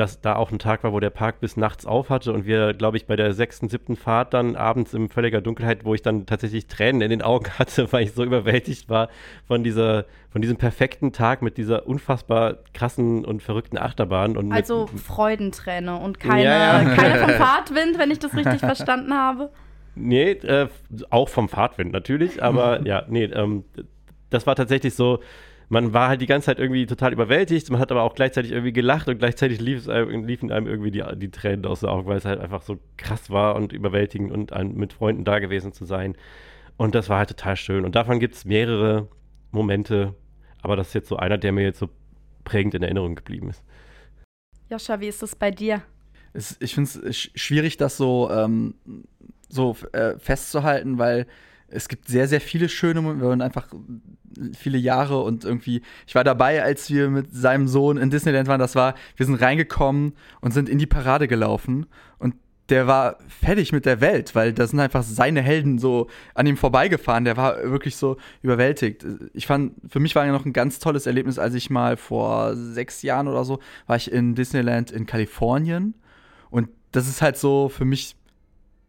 dass 0.00 0.18
da 0.22 0.34
auch 0.34 0.50
ein 0.50 0.58
Tag 0.58 0.82
war, 0.82 0.94
wo 0.94 0.98
der 0.98 1.10
Park 1.10 1.40
bis 1.40 1.58
nachts 1.58 1.84
auf 1.84 2.08
hatte 2.08 2.32
und 2.32 2.46
wir, 2.46 2.72
glaube 2.72 2.96
ich, 2.96 3.04
bei 3.04 3.16
der 3.16 3.34
sechsten, 3.34 3.68
siebten 3.68 3.96
Fahrt 3.96 4.32
dann 4.32 4.56
abends 4.56 4.94
in 4.94 5.10
völliger 5.10 5.42
Dunkelheit, 5.42 5.84
wo 5.84 5.94
ich 5.94 6.00
dann 6.00 6.24
tatsächlich 6.24 6.68
Tränen 6.68 7.02
in 7.02 7.10
den 7.10 7.20
Augen 7.20 7.50
hatte, 7.58 7.92
weil 7.92 8.04
ich 8.04 8.12
so 8.12 8.24
überwältigt 8.24 8.88
war 8.88 9.10
von 9.46 9.62
dieser, 9.62 10.06
von 10.30 10.40
diesem 10.40 10.56
perfekten 10.56 11.12
Tag 11.12 11.42
mit 11.42 11.58
dieser 11.58 11.86
unfassbar 11.86 12.56
krassen 12.72 13.26
und 13.26 13.42
verrückten 13.42 13.76
Achterbahn 13.76 14.38
und 14.38 14.52
Also 14.52 14.88
mit, 14.90 15.02
Freudenträne 15.02 15.98
und 15.98 16.18
keine, 16.18 16.44
Ja, 16.44 16.82
ja. 16.82 16.94
keine 16.94 17.18
vom 17.18 17.30
Fahrtwind, 17.32 17.98
wenn 17.98 18.10
ich 18.10 18.18
das 18.18 18.34
richtig 18.34 18.60
verstanden 18.60 19.12
habe. 19.12 19.50
Nee, 19.94 20.30
äh, 20.30 20.68
auch 21.10 21.28
vom 21.28 21.50
Fahrtwind 21.50 21.92
natürlich, 21.92 22.42
aber 22.42 22.80
ja, 22.86 23.04
nee, 23.06 23.24
ähm, 23.24 23.64
das 24.30 24.46
war 24.46 24.56
tatsächlich 24.56 24.94
so, 24.94 25.20
man 25.70 25.94
war 25.94 26.08
halt 26.08 26.20
die 26.20 26.26
ganze 26.26 26.46
Zeit 26.46 26.58
irgendwie 26.58 26.84
total 26.84 27.12
überwältigt, 27.12 27.70
man 27.70 27.80
hat 27.80 27.92
aber 27.92 28.02
auch 28.02 28.16
gleichzeitig 28.16 28.50
irgendwie 28.50 28.72
gelacht 28.72 29.08
und 29.08 29.18
gleichzeitig 29.18 29.60
lief 29.60 29.78
es 29.78 29.88
einem, 29.88 30.24
liefen 30.24 30.50
einem 30.50 30.66
irgendwie 30.66 30.90
die, 30.90 31.04
die 31.14 31.30
Tränen 31.30 31.64
aus 31.64 31.80
den 31.80 31.88
Augen, 31.88 32.08
weil 32.08 32.18
es 32.18 32.24
halt 32.24 32.40
einfach 32.40 32.62
so 32.62 32.80
krass 32.96 33.30
war 33.30 33.54
und 33.54 33.72
überwältigend 33.72 34.32
und 34.32 34.52
ein, 34.52 34.74
mit 34.74 34.92
Freunden 34.92 35.24
da 35.24 35.38
gewesen 35.38 35.72
zu 35.72 35.84
sein. 35.84 36.16
Und 36.76 36.96
das 36.96 37.08
war 37.08 37.18
halt 37.18 37.28
total 37.28 37.54
schön. 37.54 37.84
Und 37.84 37.94
davon 37.94 38.18
gibt 38.18 38.34
es 38.34 38.44
mehrere 38.44 39.08
Momente, 39.52 40.16
aber 40.60 40.74
das 40.74 40.88
ist 40.88 40.94
jetzt 40.94 41.08
so 41.08 41.16
einer, 41.16 41.38
der 41.38 41.52
mir 41.52 41.62
jetzt 41.62 41.78
so 41.78 41.88
prägend 42.42 42.74
in 42.74 42.82
Erinnerung 42.82 43.14
geblieben 43.14 43.50
ist. 43.50 43.62
Joscha, 44.70 44.98
wie 44.98 45.08
ist 45.08 45.22
das 45.22 45.36
bei 45.36 45.52
dir? 45.52 45.82
Es, 46.32 46.56
ich 46.60 46.74
finde 46.74 46.90
es 47.08 47.16
schwierig, 47.16 47.76
das 47.76 47.96
so, 47.96 48.28
ähm, 48.32 48.74
so 49.48 49.76
äh, 49.92 50.18
festzuhalten, 50.18 50.98
weil 50.98 51.28
es 51.70 51.88
gibt 51.88 52.08
sehr, 52.08 52.28
sehr 52.28 52.40
viele 52.40 52.68
schöne 52.68 53.00
Momente. 53.00 53.26
Waren 53.26 53.42
einfach 53.42 53.68
viele 54.56 54.78
Jahre 54.78 55.22
und 55.22 55.44
irgendwie, 55.44 55.82
ich 56.06 56.14
war 56.14 56.24
dabei, 56.24 56.62
als 56.62 56.90
wir 56.90 57.10
mit 57.10 57.32
seinem 57.32 57.68
Sohn 57.68 57.96
in 57.96 58.10
Disneyland 58.10 58.48
waren. 58.48 58.60
Das 58.60 58.74
war, 58.74 58.94
wir 59.16 59.26
sind 59.26 59.36
reingekommen 59.36 60.14
und 60.40 60.52
sind 60.52 60.68
in 60.68 60.78
die 60.78 60.86
Parade 60.86 61.28
gelaufen 61.28 61.86
und 62.18 62.34
der 62.70 62.86
war 62.86 63.18
fertig 63.26 63.72
mit 63.72 63.84
der 63.84 64.00
Welt, 64.00 64.34
weil 64.34 64.52
da 64.52 64.66
sind 64.66 64.78
einfach 64.78 65.02
seine 65.02 65.42
Helden 65.42 65.78
so 65.78 66.06
an 66.34 66.46
ihm 66.46 66.56
vorbeigefahren. 66.56 67.24
Der 67.24 67.36
war 67.36 67.56
wirklich 67.64 67.96
so 67.96 68.16
überwältigt. 68.42 69.04
Ich 69.34 69.48
fand, 69.48 69.72
für 69.88 69.98
mich 69.98 70.14
war 70.14 70.24
ja 70.24 70.30
noch 70.32 70.46
ein 70.46 70.52
ganz 70.52 70.78
tolles 70.78 71.06
Erlebnis, 71.06 71.38
als 71.38 71.54
ich 71.54 71.68
mal 71.68 71.96
vor 71.96 72.54
sechs 72.54 73.02
Jahren 73.02 73.26
oder 73.26 73.44
so 73.44 73.58
war 73.88 73.96
ich 73.96 74.12
in 74.12 74.36
Disneyland 74.36 74.92
in 74.92 75.06
Kalifornien. 75.06 75.94
Und 76.50 76.68
das 76.92 77.08
ist 77.08 77.22
halt 77.22 77.36
so 77.36 77.68
für 77.68 77.84
mich 77.84 78.16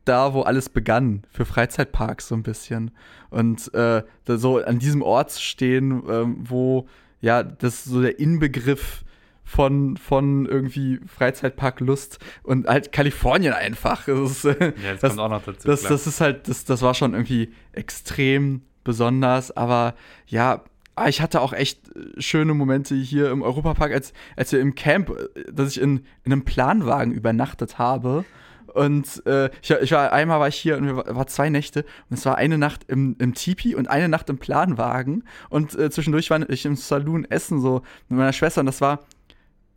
da, 0.06 0.34
wo 0.34 0.42
alles 0.42 0.70
begann, 0.70 1.24
für 1.30 1.46
Freizeitparks 1.46 2.28
so 2.28 2.36
ein 2.36 2.44
bisschen. 2.44 2.92
Und 3.30 3.74
äh, 3.74 4.04
so 4.28 4.58
an 4.58 4.80
diesem 4.80 5.02
Ort 5.02 5.32
zu 5.32 5.42
stehen, 5.42 6.04
ähm, 6.10 6.38
wo 6.40 6.88
ja, 7.22 7.44
das 7.44 7.76
ist 7.76 7.86
so 7.86 8.02
der 8.02 8.20
Inbegriff 8.20 9.04
von, 9.44 9.98
von 9.98 10.46
irgendwie 10.46 11.00
Freizeitparklust 11.06 12.20
und 12.44 12.68
halt 12.68 12.92
Kalifornien 12.92 13.54
einfach. 13.54 14.06
Das, 14.06 14.32
ist, 14.32 14.46
äh, 14.46 14.74
Ja, 14.84 14.92
das, 14.94 15.02
das, 15.02 15.10
kommt 15.12 15.20
auch 15.20 15.30
noch 15.30 15.44
dazu. 15.44 15.68
das, 15.68 15.84
das 15.84 16.08
ist 16.08 16.22
halt, 16.22 16.48
das, 16.48 16.66
das 16.66 16.82
war 16.82 16.94
schon 16.94 17.14
irgendwie 17.14 17.54
extrem 17.74 18.62
besonders, 18.84 19.56
aber 19.56 19.94
ja, 20.26 20.64
ah, 20.96 21.08
ich 21.08 21.22
hatte 21.22 21.42
auch 21.42 21.54
echt 21.54 21.90
äh, 21.90 22.22
schöne 22.22 22.54
Momente 22.54 22.96
hier 22.96 23.30
im 23.30 23.42
Europapark, 23.42 23.92
als, 23.92 24.14
als 24.36 24.52
wir 24.52 24.60
im 24.60 24.74
Camp, 24.76 25.10
äh, 25.10 25.52
dass 25.52 25.72
ich 25.72 25.82
in, 25.82 26.06
in 26.24 26.32
einem 26.32 26.44
Planwagen 26.44 27.14
übernachtet 27.14 27.78
habe. 27.78 28.26
Und 28.74 29.26
äh, 29.26 29.50
ich, 29.62 29.72
ich 29.72 29.92
war 29.92 30.12
einmal 30.12 30.40
war 30.40 30.48
ich 30.48 30.56
hier 30.56 30.78
und 30.78 30.86
wir 30.86 30.96
war, 30.98 31.28
zwei 31.28 31.50
Nächte 31.50 31.86
und 32.10 32.18
es 32.18 32.26
war 32.26 32.38
eine 32.38 32.58
Nacht 32.58 32.86
im, 32.88 33.16
im 33.20 33.34
Tipi 33.34 33.76
und 33.76 33.90
eine 33.90 34.10
Nacht 34.10 34.30
im 34.30 34.38
Planwagen 34.38 35.24
und 35.50 35.78
äh, 35.78 35.90
zwischendurch 35.90 36.30
war 36.30 36.50
ich 36.50 36.66
im 36.66 36.76
Saloon 36.76 37.26
essen 37.26 37.60
so 37.60 37.82
mit 38.08 38.18
meiner 38.18 38.34
Schwester 38.34 38.62
und 38.62 38.68
das 38.68 38.82
war 38.82 39.00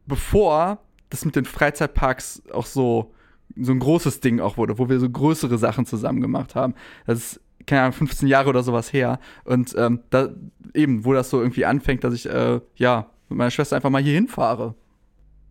bevor 0.06 0.78
das 1.10 1.24
mit 1.24 1.36
den 1.36 1.44
Freizeitparks 1.44 2.42
auch 2.52 2.66
so 2.66 3.12
so 3.56 3.72
ein 3.72 3.78
großes 3.78 4.20
Ding 4.20 4.40
auch 4.40 4.56
wurde, 4.56 4.78
wo 4.78 4.88
wir 4.88 4.98
so 4.98 5.08
größere 5.08 5.58
Sachen 5.58 5.86
zusammen 5.86 6.20
gemacht 6.20 6.54
haben. 6.54 6.74
Das 7.06 7.18
ist, 7.18 7.40
keine 7.66 7.82
Ahnung, 7.82 7.92
15 7.92 8.28
Jahre 8.28 8.48
oder 8.48 8.62
sowas 8.62 8.92
her. 8.92 9.20
Und 9.44 9.74
ähm, 9.78 10.00
da 10.10 10.30
eben, 10.74 11.04
wo 11.04 11.12
das 11.12 11.30
so 11.30 11.40
irgendwie 11.40 11.64
anfängt, 11.64 12.04
dass 12.04 12.14
ich, 12.14 12.26
äh, 12.26 12.60
ja, 12.76 13.10
mit 13.28 13.38
meiner 13.38 13.50
Schwester 13.50 13.76
einfach 13.76 13.90
mal 13.90 14.02
hier 14.02 14.14
hinfahre. 14.14 14.74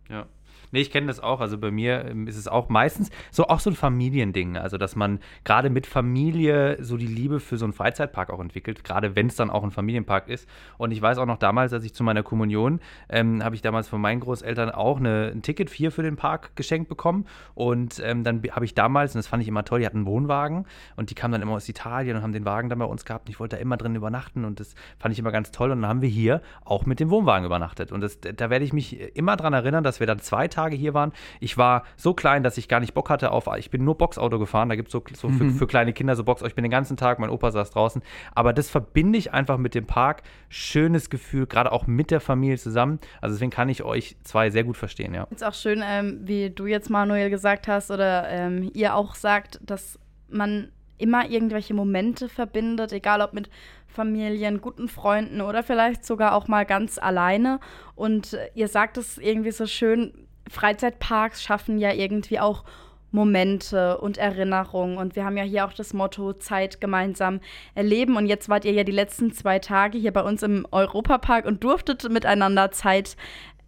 Ja. 0.08 0.26
Nee, 0.74 0.80
ich 0.80 0.90
kenne 0.90 1.06
das 1.06 1.20
auch. 1.20 1.40
Also 1.40 1.56
bei 1.56 1.70
mir 1.70 2.04
ähm, 2.04 2.26
ist 2.26 2.36
es 2.36 2.48
auch 2.48 2.68
meistens 2.68 3.08
so 3.30 3.46
auch 3.46 3.60
so 3.60 3.70
ein 3.70 3.76
Familiending. 3.76 4.56
Also, 4.56 4.76
dass 4.76 4.96
man 4.96 5.20
gerade 5.44 5.70
mit 5.70 5.86
Familie 5.86 6.82
so 6.82 6.96
die 6.96 7.06
Liebe 7.06 7.38
für 7.38 7.58
so 7.58 7.64
einen 7.64 7.72
Freizeitpark 7.72 8.28
auch 8.28 8.40
entwickelt, 8.40 8.82
gerade 8.82 9.14
wenn 9.14 9.28
es 9.28 9.36
dann 9.36 9.50
auch 9.50 9.62
ein 9.62 9.70
Familienpark 9.70 10.28
ist. 10.28 10.48
Und 10.76 10.90
ich 10.90 11.00
weiß 11.00 11.18
auch 11.18 11.26
noch 11.26 11.36
damals, 11.38 11.72
als 11.72 11.84
ich 11.84 11.94
zu 11.94 12.02
meiner 12.02 12.24
Kommunion, 12.24 12.80
ähm, 13.08 13.44
habe 13.44 13.54
ich 13.54 13.62
damals 13.62 13.86
von 13.86 14.00
meinen 14.00 14.18
Großeltern 14.18 14.70
auch 14.70 14.98
eine, 14.98 15.30
ein 15.32 15.42
Ticket 15.42 15.70
hier 15.70 15.92
für 15.92 16.02
den 16.02 16.16
Park 16.16 16.56
geschenkt 16.56 16.88
bekommen. 16.88 17.26
Und 17.54 18.02
ähm, 18.04 18.24
dann 18.24 18.42
habe 18.50 18.64
ich 18.64 18.74
damals, 18.74 19.14
und 19.14 19.20
das 19.20 19.28
fand 19.28 19.44
ich 19.44 19.48
immer 19.48 19.64
toll, 19.64 19.78
die 19.78 19.86
hatten 19.86 19.98
einen 19.98 20.06
Wohnwagen 20.06 20.66
und 20.96 21.10
die 21.10 21.14
kamen 21.14 21.30
dann 21.30 21.42
immer 21.42 21.52
aus 21.52 21.68
Italien 21.68 22.16
und 22.16 22.24
haben 22.24 22.32
den 22.32 22.44
Wagen 22.44 22.68
dann 22.68 22.80
bei 22.80 22.84
uns 22.84 23.04
gehabt. 23.04 23.28
Und 23.28 23.30
ich 23.30 23.38
wollte 23.38 23.54
da 23.54 23.62
immer 23.62 23.76
drin 23.76 23.94
übernachten 23.94 24.44
und 24.44 24.58
das 24.58 24.74
fand 24.98 25.12
ich 25.12 25.20
immer 25.20 25.30
ganz 25.30 25.52
toll. 25.52 25.70
Und 25.70 25.82
dann 25.82 25.88
haben 25.88 26.02
wir 26.02 26.08
hier 26.08 26.42
auch 26.64 26.84
mit 26.84 26.98
dem 26.98 27.10
Wohnwagen 27.10 27.46
übernachtet. 27.46 27.92
Und 27.92 28.00
das, 28.00 28.18
da 28.20 28.50
werde 28.50 28.64
ich 28.64 28.72
mich 28.72 29.00
immer 29.16 29.36
dran 29.36 29.52
erinnern, 29.52 29.84
dass 29.84 30.00
wir 30.00 30.08
dann 30.08 30.18
zwei 30.18 30.48
Tage 30.48 30.63
hier 30.72 30.94
waren. 30.94 31.12
Ich 31.40 31.58
war 31.58 31.84
so 31.96 32.14
klein, 32.14 32.42
dass 32.42 32.58
ich 32.58 32.68
gar 32.68 32.80
nicht 32.80 32.94
Bock 32.94 33.10
hatte 33.10 33.30
auf, 33.30 33.48
ich 33.58 33.70
bin 33.70 33.84
nur 33.84 33.98
Boxauto 33.98 34.38
gefahren. 34.38 34.68
Da 34.68 34.76
gibt 34.76 34.88
es 34.88 34.92
so, 34.92 35.02
so 35.14 35.28
für, 35.28 35.50
für 35.50 35.66
kleine 35.66 35.92
Kinder 35.92 36.16
so 36.16 36.24
Box. 36.24 36.42
Ich 36.42 36.54
bin 36.54 36.62
den 36.62 36.70
ganzen 36.70 36.96
Tag, 36.96 37.18
mein 37.18 37.30
Opa 37.30 37.50
saß 37.50 37.70
draußen. 37.70 38.02
Aber 38.34 38.52
das 38.52 38.70
verbinde 38.70 39.18
ich 39.18 39.32
einfach 39.32 39.58
mit 39.58 39.74
dem 39.74 39.86
Park. 39.86 40.22
Schönes 40.48 41.10
Gefühl, 41.10 41.46
gerade 41.46 41.72
auch 41.72 41.86
mit 41.86 42.10
der 42.10 42.20
Familie 42.20 42.58
zusammen. 42.58 42.98
Also 43.20 43.34
deswegen 43.34 43.50
kann 43.50 43.68
ich 43.68 43.82
euch 43.82 44.16
zwei 44.22 44.50
sehr 44.50 44.64
gut 44.64 44.76
verstehen, 44.76 45.14
ja. 45.14 45.26
Ist 45.30 45.44
auch 45.44 45.54
schön, 45.54 45.82
ähm, 45.84 46.20
wie 46.22 46.50
du 46.50 46.66
jetzt, 46.66 46.90
Manuel, 46.90 47.30
gesagt 47.30 47.68
hast 47.68 47.90
oder 47.90 48.28
ähm, 48.28 48.70
ihr 48.74 48.94
auch 48.94 49.14
sagt, 49.14 49.60
dass 49.62 49.98
man 50.28 50.70
immer 50.98 51.28
irgendwelche 51.28 51.74
Momente 51.74 52.28
verbindet, 52.28 52.92
egal 52.92 53.20
ob 53.20 53.32
mit 53.32 53.50
Familien, 53.86 54.60
guten 54.60 54.88
Freunden 54.88 55.40
oder 55.40 55.62
vielleicht 55.62 56.04
sogar 56.04 56.34
auch 56.34 56.48
mal 56.48 56.64
ganz 56.64 56.98
alleine. 56.98 57.60
Und 57.94 58.34
äh, 58.34 58.50
ihr 58.54 58.68
sagt 58.68 58.96
es 58.96 59.18
irgendwie 59.18 59.52
so 59.52 59.66
schön, 59.66 60.26
Freizeitparks 60.48 61.42
schaffen 61.42 61.78
ja 61.78 61.92
irgendwie 61.92 62.40
auch 62.40 62.64
Momente 63.10 63.98
und 63.98 64.18
Erinnerungen. 64.18 64.98
Und 64.98 65.16
wir 65.16 65.24
haben 65.24 65.36
ja 65.36 65.44
hier 65.44 65.64
auch 65.64 65.72
das 65.72 65.94
Motto 65.94 66.32
Zeit 66.34 66.80
gemeinsam 66.80 67.40
erleben. 67.74 68.16
Und 68.16 68.26
jetzt 68.26 68.48
wart 68.48 68.64
ihr 68.64 68.72
ja 68.72 68.84
die 68.84 68.92
letzten 68.92 69.32
zwei 69.32 69.60
Tage 69.60 69.96
hier 69.98 70.12
bei 70.12 70.22
uns 70.22 70.42
im 70.42 70.66
Europapark 70.70 71.46
und 71.46 71.62
durftet 71.62 72.10
miteinander 72.10 72.72
Zeit 72.72 73.16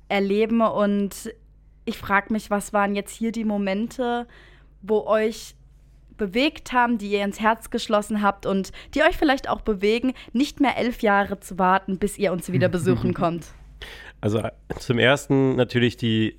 erleben. 0.08 0.60
Und 0.60 1.32
ich 1.84 1.96
frage 1.96 2.32
mich, 2.32 2.50
was 2.50 2.72
waren 2.72 2.94
jetzt 2.94 3.16
hier 3.16 3.30
die 3.30 3.44
Momente, 3.44 4.26
wo 4.82 5.06
euch 5.06 5.54
bewegt 6.16 6.72
haben, 6.72 6.98
die 6.98 7.10
ihr 7.10 7.24
ins 7.24 7.40
Herz 7.40 7.70
geschlossen 7.70 8.22
habt 8.22 8.46
und 8.46 8.72
die 8.94 9.02
euch 9.02 9.16
vielleicht 9.16 9.48
auch 9.48 9.60
bewegen, 9.60 10.14
nicht 10.32 10.60
mehr 10.60 10.76
elf 10.76 11.02
Jahre 11.02 11.40
zu 11.40 11.58
warten, 11.58 11.98
bis 11.98 12.18
ihr 12.18 12.32
uns 12.32 12.50
wieder 12.50 12.68
besuchen 12.70 13.14
kommt. 13.14 13.46
Also 14.20 14.38
äh, 14.38 14.50
zum 14.78 14.98
ersten 14.98 15.56
natürlich 15.56 15.96
die, 15.96 16.38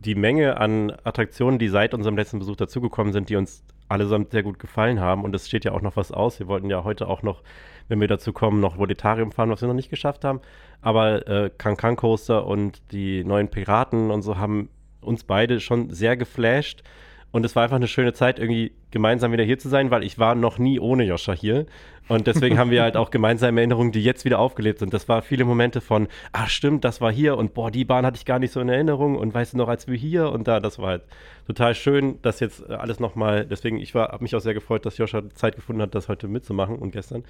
die 0.00 0.14
Menge 0.14 0.58
an 0.58 0.92
Attraktionen, 1.04 1.58
die 1.58 1.68
seit 1.68 1.94
unserem 1.94 2.16
letzten 2.16 2.38
Besuch 2.38 2.56
dazugekommen 2.56 3.12
sind, 3.12 3.28
die 3.28 3.36
uns 3.36 3.62
allesamt 3.88 4.30
sehr 4.32 4.42
gut 4.42 4.58
gefallen 4.58 5.00
haben. 5.00 5.24
Und 5.24 5.34
es 5.34 5.46
steht 5.46 5.64
ja 5.64 5.72
auch 5.72 5.82
noch 5.82 5.96
was 5.96 6.12
aus. 6.12 6.38
Wir 6.38 6.48
wollten 6.48 6.70
ja 6.70 6.84
heute 6.84 7.08
auch 7.08 7.22
noch 7.22 7.42
wenn 7.90 8.00
wir 8.00 8.08
dazu 8.08 8.32
kommen, 8.32 8.60
noch 8.60 8.78
Volitarium 8.78 9.32
fahren, 9.32 9.50
was 9.50 9.60
wir 9.60 9.68
noch 9.68 9.74
nicht 9.74 9.90
geschafft 9.90 10.24
haben. 10.24 10.40
Aber 10.80 11.26
äh, 11.28 11.50
Coaster 11.96 12.46
und 12.46 12.80
die 12.92 13.24
neuen 13.24 13.48
Piraten 13.48 14.12
und 14.12 14.22
so 14.22 14.38
haben 14.38 14.70
uns 15.00 15.24
beide 15.24 15.60
schon 15.60 15.90
sehr 15.90 16.16
geflasht. 16.16 16.84
Und 17.32 17.44
es 17.44 17.54
war 17.54 17.62
einfach 17.62 17.76
eine 17.76 17.86
schöne 17.86 18.12
Zeit, 18.12 18.38
irgendwie 18.38 18.72
gemeinsam 18.90 19.32
wieder 19.32 19.44
hier 19.44 19.58
zu 19.58 19.68
sein, 19.68 19.90
weil 19.90 20.02
ich 20.02 20.18
war 20.18 20.34
noch 20.34 20.58
nie 20.58 20.80
ohne 20.80 21.04
Joscha 21.04 21.32
hier. 21.32 21.66
Und 22.08 22.26
deswegen 22.26 22.58
haben 22.58 22.72
wir 22.72 22.82
halt 22.82 22.96
auch 22.96 23.10
gemeinsame 23.10 23.60
Erinnerungen, 23.60 23.92
die 23.92 24.02
jetzt 24.02 24.24
wieder 24.24 24.40
aufgelebt 24.40 24.80
sind. 24.80 24.92
Das 24.92 25.08
war 25.08 25.22
viele 25.22 25.44
Momente 25.44 25.80
von, 25.80 26.08
ach 26.32 26.48
stimmt, 26.48 26.84
das 26.84 27.00
war 27.00 27.12
hier 27.12 27.36
und 27.38 27.54
boah, 27.54 27.70
die 27.70 27.84
Bahn 27.84 28.04
hatte 28.04 28.16
ich 28.16 28.24
gar 28.24 28.40
nicht 28.40 28.52
so 28.52 28.60
in 28.60 28.68
Erinnerung 28.68 29.16
und 29.16 29.32
weißt 29.32 29.52
du 29.52 29.58
noch, 29.58 29.68
als 29.68 29.86
wir 29.86 29.96
hier 29.96 30.32
und 30.32 30.48
da, 30.48 30.58
das 30.58 30.80
war 30.80 30.88
halt 30.88 31.02
total 31.46 31.76
schön, 31.76 32.20
dass 32.22 32.40
jetzt 32.40 32.68
alles 32.68 32.98
nochmal, 32.98 33.46
deswegen, 33.46 33.78
ich 33.78 33.94
habe 33.94 34.22
mich 34.22 34.34
auch 34.34 34.40
sehr 34.40 34.54
gefreut, 34.54 34.84
dass 34.86 34.98
Joscha 34.98 35.22
Zeit 35.30 35.54
gefunden 35.54 35.82
hat, 35.82 35.94
das 35.94 36.08
heute 36.08 36.26
mitzumachen 36.26 36.76
und 36.76 36.90
gestern. 36.90 37.22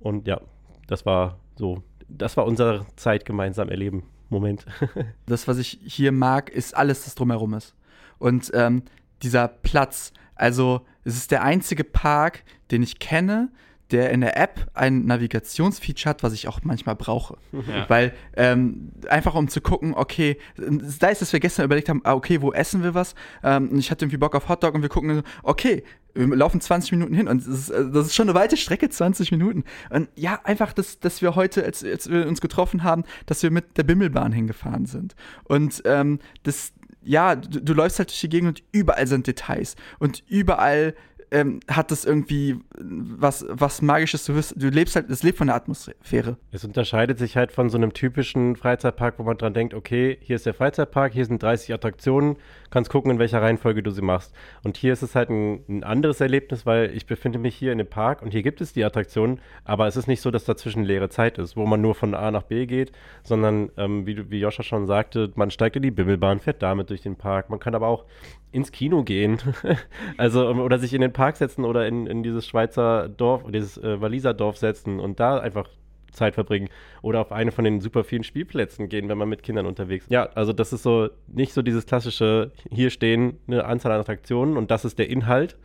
Und 0.00 0.26
ja, 0.26 0.40
das 0.86 1.06
war 1.06 1.38
so, 1.54 1.82
das 2.08 2.36
war 2.36 2.44
unser 2.44 2.84
Zeit 2.96 3.24
gemeinsam 3.24 3.70
erleben. 3.70 4.02
Moment. 4.28 4.66
das, 5.26 5.48
was 5.48 5.58
ich 5.58 5.78
hier 5.84 6.12
mag, 6.12 6.50
ist 6.50 6.76
alles, 6.76 7.04
das 7.04 7.14
drumherum 7.14 7.54
ist. 7.54 7.74
Und 8.18 8.50
ähm, 8.54 8.82
dieser 9.22 9.48
Platz, 9.48 10.12
also 10.34 10.86
es 11.04 11.16
ist 11.16 11.30
der 11.30 11.42
einzige 11.42 11.84
Park, 11.84 12.44
den 12.70 12.82
ich 12.82 12.98
kenne, 12.98 13.50
der 13.90 14.10
in 14.10 14.20
der 14.20 14.36
App 14.36 14.68
ein 14.74 15.04
Navigationsfeature 15.06 16.10
hat, 16.10 16.22
was 16.22 16.32
ich 16.32 16.48
auch 16.48 16.60
manchmal 16.62 16.96
brauche. 16.96 17.38
Ja. 17.66 17.88
Weil 17.88 18.12
ähm, 18.36 18.92
einfach 19.08 19.34
um 19.34 19.48
zu 19.48 19.60
gucken, 19.60 19.94
okay, 19.94 20.38
da 20.56 21.08
ist, 21.08 21.20
dass 21.20 21.32
wir 21.32 21.40
gestern 21.40 21.64
überlegt 21.64 21.88
haben, 21.88 22.00
ah, 22.04 22.14
okay, 22.14 22.40
wo 22.40 22.52
essen 22.52 22.82
wir 22.82 22.94
was? 22.94 23.14
Ähm, 23.42 23.70
und 23.70 23.78
ich 23.78 23.90
hatte 23.90 24.04
irgendwie 24.04 24.18
Bock 24.18 24.36
auf 24.36 24.48
Hotdog 24.48 24.74
und 24.74 24.82
wir 24.82 24.88
gucken, 24.88 25.22
okay, 25.42 25.82
wir 26.14 26.36
laufen 26.36 26.60
20 26.60 26.92
Minuten 26.92 27.14
hin 27.14 27.28
und 27.28 27.40
das 27.40 27.48
ist, 27.48 27.70
äh, 27.70 27.90
das 27.90 28.06
ist 28.06 28.14
schon 28.14 28.28
eine 28.28 28.38
weite 28.38 28.56
Strecke, 28.56 28.88
20 28.88 29.32
Minuten. 29.32 29.64
Und 29.90 30.08
ja, 30.14 30.38
einfach, 30.44 30.72
dass, 30.72 31.00
dass 31.00 31.22
wir 31.22 31.34
heute, 31.34 31.64
als, 31.64 31.82
als 31.82 32.08
wir 32.08 32.28
uns 32.28 32.40
getroffen 32.40 32.84
haben, 32.84 33.04
dass 33.26 33.42
wir 33.42 33.50
mit 33.50 33.76
der 33.78 33.82
Bimmelbahn 33.82 34.32
hingefahren 34.32 34.86
sind. 34.86 35.16
Und 35.44 35.82
ähm, 35.86 36.20
das, 36.44 36.72
ja, 37.06 37.36
du, 37.36 37.60
du 37.62 37.72
läufst 37.72 37.98
halt 37.98 38.10
durch 38.10 38.20
die 38.20 38.28
Gegend 38.28 38.48
und 38.48 38.62
überall 38.72 39.06
sind 39.06 39.26
Details. 39.26 39.76
Und 39.98 40.22
überall 40.28 40.94
ähm, 41.30 41.60
hat 41.68 41.90
das 41.90 42.04
irgendwie 42.04 42.58
was, 42.78 43.44
was 43.48 43.82
Magisches. 43.82 44.24
Du, 44.24 44.34
wirst, 44.34 44.54
du 44.56 44.68
lebst 44.68 44.96
halt, 44.96 45.10
es 45.10 45.22
lebt 45.22 45.38
von 45.38 45.48
der 45.48 45.56
Atmosphäre. 45.56 46.36
Es 46.52 46.64
unterscheidet 46.64 47.18
sich 47.18 47.36
halt 47.36 47.52
von 47.52 47.70
so 47.70 47.76
einem 47.76 47.92
typischen 47.92 48.56
Freizeitpark, 48.56 49.18
wo 49.18 49.22
man 49.22 49.36
dran 49.36 49.54
denkt, 49.54 49.74
okay, 49.74 50.18
hier 50.20 50.36
ist 50.36 50.46
der 50.46 50.54
Freizeitpark, 50.54 51.12
hier 51.12 51.24
sind 51.24 51.42
30 51.42 51.74
Attraktionen, 51.74 52.36
kannst 52.70 52.90
gucken, 52.90 53.10
in 53.10 53.18
welcher 53.18 53.42
Reihenfolge 53.42 53.82
du 53.82 53.90
sie 53.90 54.02
machst. 54.02 54.34
Und 54.62 54.76
hier 54.76 54.92
ist 54.92 55.02
es 55.02 55.14
halt 55.14 55.30
ein, 55.30 55.64
ein 55.68 55.84
anderes 55.84 56.20
Erlebnis, 56.20 56.66
weil 56.66 56.90
ich 56.94 57.06
befinde 57.06 57.38
mich 57.38 57.54
hier 57.56 57.72
in 57.72 57.78
dem 57.78 57.88
Park 57.88 58.22
und 58.22 58.30
hier 58.30 58.42
gibt 58.42 58.60
es 58.60 58.72
die 58.72 58.84
Attraktionen, 58.84 59.40
aber 59.64 59.86
es 59.86 59.96
ist 59.96 60.06
nicht 60.06 60.20
so, 60.20 60.30
dass 60.30 60.44
dazwischen 60.44 60.84
leere 60.84 61.08
Zeit 61.08 61.38
ist, 61.38 61.56
wo 61.56 61.66
man 61.66 61.80
nur 61.80 61.94
von 61.94 62.14
A 62.14 62.30
nach 62.30 62.44
B 62.44 62.66
geht, 62.66 62.92
sondern 63.22 63.70
ähm, 63.76 64.06
wie, 64.06 64.30
wie 64.30 64.40
Joscha 64.40 64.62
schon 64.62 64.86
sagte, 64.86 65.32
man 65.34 65.50
steigt 65.50 65.76
in 65.76 65.82
die 65.82 65.90
Bimmelbahn, 65.90 66.40
fährt 66.40 66.62
damit 66.62 66.90
durch 66.90 67.02
den 67.02 67.16
Park. 67.16 67.50
Man 67.50 67.58
kann 67.58 67.74
aber 67.74 67.88
auch 67.88 68.04
ins 68.52 68.72
Kino 68.72 69.02
gehen. 69.02 69.38
also, 70.16 70.48
oder 70.48 70.78
sich 70.78 70.94
in 70.94 71.00
den 71.00 71.12
Park 71.12 71.36
setzen 71.36 71.64
oder 71.64 71.86
in, 71.86 72.06
in 72.06 72.22
dieses 72.22 72.46
Schweizer 72.46 73.08
Dorf, 73.08 73.44
dieses 73.50 73.76
äh, 73.78 74.00
Waliser 74.00 74.34
Dorf 74.34 74.56
setzen 74.56 75.00
und 75.00 75.20
da 75.20 75.38
einfach 75.38 75.68
Zeit 76.12 76.34
verbringen 76.34 76.68
oder 77.02 77.20
auf 77.20 77.30
eine 77.30 77.52
von 77.52 77.64
den 77.64 77.80
super 77.80 78.02
vielen 78.02 78.24
Spielplätzen 78.24 78.88
gehen, 78.88 79.08
wenn 79.08 79.18
man 79.18 79.28
mit 79.28 79.42
Kindern 79.42 79.66
unterwegs 79.66 80.06
ist. 80.06 80.10
Ja, 80.10 80.24
also 80.34 80.52
das 80.52 80.72
ist 80.72 80.82
so 80.82 81.10
nicht 81.26 81.52
so 81.52 81.62
dieses 81.62 81.86
klassische, 81.86 82.52
hier 82.70 82.90
stehen 82.90 83.38
eine 83.46 83.64
Anzahl 83.64 83.92
an 83.92 84.00
Attraktionen 84.00 84.56
und 84.56 84.70
das 84.70 84.84
ist 84.84 84.98
der 84.98 85.08
Inhalt, 85.08 85.56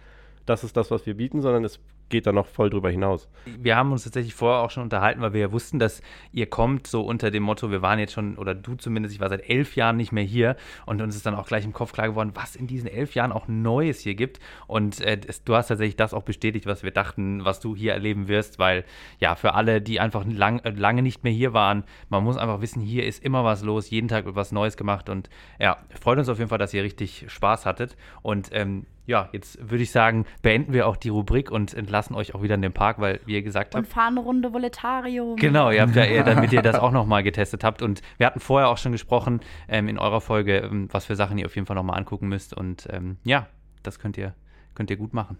das 0.46 0.64
ist 0.64 0.78
das, 0.78 0.92
was 0.92 1.06
wir 1.06 1.16
bieten, 1.16 1.42
sondern 1.42 1.64
es 1.64 1.80
geht 2.12 2.28
da 2.28 2.32
noch 2.32 2.46
voll 2.46 2.70
drüber 2.70 2.92
hinaus. 2.92 3.28
Wir 3.46 3.76
haben 3.76 3.92
uns 3.92 4.04
tatsächlich 4.04 4.36
vorher 4.36 4.62
auch 4.62 4.70
schon 4.70 4.84
unterhalten, 4.84 5.22
weil 5.22 5.34
wir 5.34 5.42
ja 5.42 5.52
wussten, 5.52 5.80
dass 5.80 6.02
ihr 6.32 6.46
kommt, 6.46 6.86
so 6.86 7.02
unter 7.02 7.32
dem 7.32 7.44
Motto, 7.44 7.72
wir 7.72 7.82
waren 7.82 7.98
jetzt 7.98 8.14
schon, 8.14 8.38
oder 8.38 8.54
du 8.54 8.76
zumindest, 8.76 9.16
ich 9.16 9.22
war 9.22 9.30
seit 9.30 9.50
elf 9.50 9.76
Jahren 9.76 9.98
nicht 9.98 10.12
mehr 10.12 10.24
hier. 10.24 10.56
Und 10.86 11.02
uns 11.02 11.16
ist 11.16 11.26
dann 11.26 11.36
auch 11.36 11.48
gleich 11.48 11.66
im 11.66 11.74
Kopf 11.74 11.94
klar 11.94 12.10
geworden, 12.10 12.32
was 12.36 12.56
in 12.56 12.68
diesen 12.68 12.88
elf 12.88 13.16
Jahren 13.16 13.32
auch 13.32 13.48
Neues 13.48 14.02
hier 14.02 14.16
gibt. 14.16 14.40
Und 14.68 15.02
äh, 15.02 15.20
es, 15.28 15.44
du 15.44 15.56
hast 15.56 15.70
tatsächlich 15.70 15.96
das 15.96 16.14
auch 16.14 16.24
bestätigt, 16.24 16.66
was 16.68 16.84
wir 16.84 16.92
dachten, 16.92 17.44
was 17.44 17.60
du 17.60 17.76
hier 17.76 17.94
erleben 17.94 18.28
wirst, 18.28 18.60
weil 18.60 18.84
ja, 19.20 19.36
für 19.36 19.54
alle, 19.54 19.82
die 19.82 20.00
einfach 20.00 20.26
lang, 20.28 20.60
äh, 20.60 20.70
lange 20.70 21.02
nicht 21.02 21.24
mehr 21.24 21.34
hier 21.34 21.54
waren, 21.54 21.84
man 22.10 22.24
muss 22.24 22.38
einfach 22.38 22.62
wissen, 22.62 22.82
hier 22.82 23.06
ist 23.06 23.24
immer 23.24 23.44
was 23.44 23.64
los, 23.64 23.90
jeden 23.90 24.08
Tag 24.08 24.26
wird 24.26 24.36
was 24.36 24.52
Neues 24.52 24.78
gemacht. 24.78 25.10
Und 25.10 25.30
ja, 25.60 25.78
freut 26.00 26.20
uns 26.20 26.30
auf 26.30 26.38
jeden 26.38 26.50
Fall, 26.50 26.60
dass 26.60 26.74
ihr 26.74 26.84
richtig 26.84 27.26
Spaß 27.28 27.66
hattet. 27.66 27.96
Und 28.22 28.50
ähm, 28.52 28.86
ja, 29.06 29.30
jetzt 29.32 29.70
würde 29.70 29.84
ich 29.84 29.92
sagen, 29.92 30.26
beenden 30.42 30.74
wir 30.74 30.88
auch 30.88 30.96
die 30.96 31.10
Rubrik 31.10 31.52
und 31.52 31.74
entlassen 31.74 32.01
euch 32.10 32.34
auch 32.34 32.42
wieder 32.42 32.56
in 32.56 32.62
den 32.62 32.74
Park, 32.74 33.00
weil, 33.00 33.20
wie 33.26 33.34
ihr 33.34 33.42
gesagt 33.42 33.76
habt. 33.76 33.86
Und 33.86 33.92
fahren 33.92 34.18
eine 34.18 34.22
Runde 34.22 34.54
Voletarium. 34.54 35.36
Genau, 35.36 35.70
ihr 35.70 35.82
habt 35.82 35.96
ja 35.96 36.04
eher, 36.04 36.24
damit 36.26 36.52
ihr 36.52 36.62
das 36.62 36.78
auch 36.78 36.92
nochmal 36.92 37.24
getestet 37.24 37.64
habt. 37.64 37.82
Und 37.82 38.02
wir 38.18 38.26
hatten 38.26 38.40
vorher 38.40 38.70
auch 38.70 38.78
schon 38.78 38.92
gesprochen 38.92 39.42
ähm, 39.68 39.88
in 39.88 40.00
eurer 40.00 40.22
Folge, 40.22 40.58
ähm, 40.58 40.88
was 40.92 41.06
für 41.06 41.16
Sachen 41.16 41.38
ihr 41.38 41.46
auf 41.46 41.56
jeden 41.56 41.68
Fall 41.68 41.76
nochmal 41.76 41.98
angucken 41.98 42.28
müsst. 42.28 42.54
Und 42.54 42.88
ähm, 42.92 43.18
ja, 43.24 43.48
das 43.84 44.00
könnt 44.00 44.18
ihr, 44.18 44.34
könnt 44.74 44.90
ihr 44.90 44.98
gut 44.98 45.14
machen. 45.14 45.38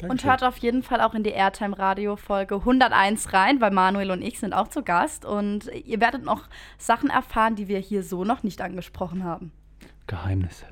Dankeschön. 0.00 0.10
Und 0.10 0.24
hört 0.24 0.44
auf 0.44 0.56
jeden 0.58 0.82
Fall 0.82 1.00
auch 1.02 1.14
in 1.14 1.22
die 1.22 1.30
Airtime 1.30 1.78
Radio 1.78 2.16
Folge 2.16 2.56
101 2.56 3.32
rein, 3.34 3.60
weil 3.60 3.70
Manuel 3.70 4.10
und 4.10 4.22
ich 4.22 4.40
sind 4.40 4.54
auch 4.54 4.68
zu 4.68 4.82
Gast 4.82 5.26
und 5.26 5.70
ihr 5.84 6.00
werdet 6.00 6.24
noch 6.24 6.48
Sachen 6.78 7.10
erfahren, 7.10 7.54
die 7.54 7.68
wir 7.68 7.78
hier 7.78 8.02
so 8.02 8.24
noch 8.24 8.42
nicht 8.42 8.62
angesprochen 8.62 9.24
haben. 9.24 9.52
Geheimnisse. 10.06 10.66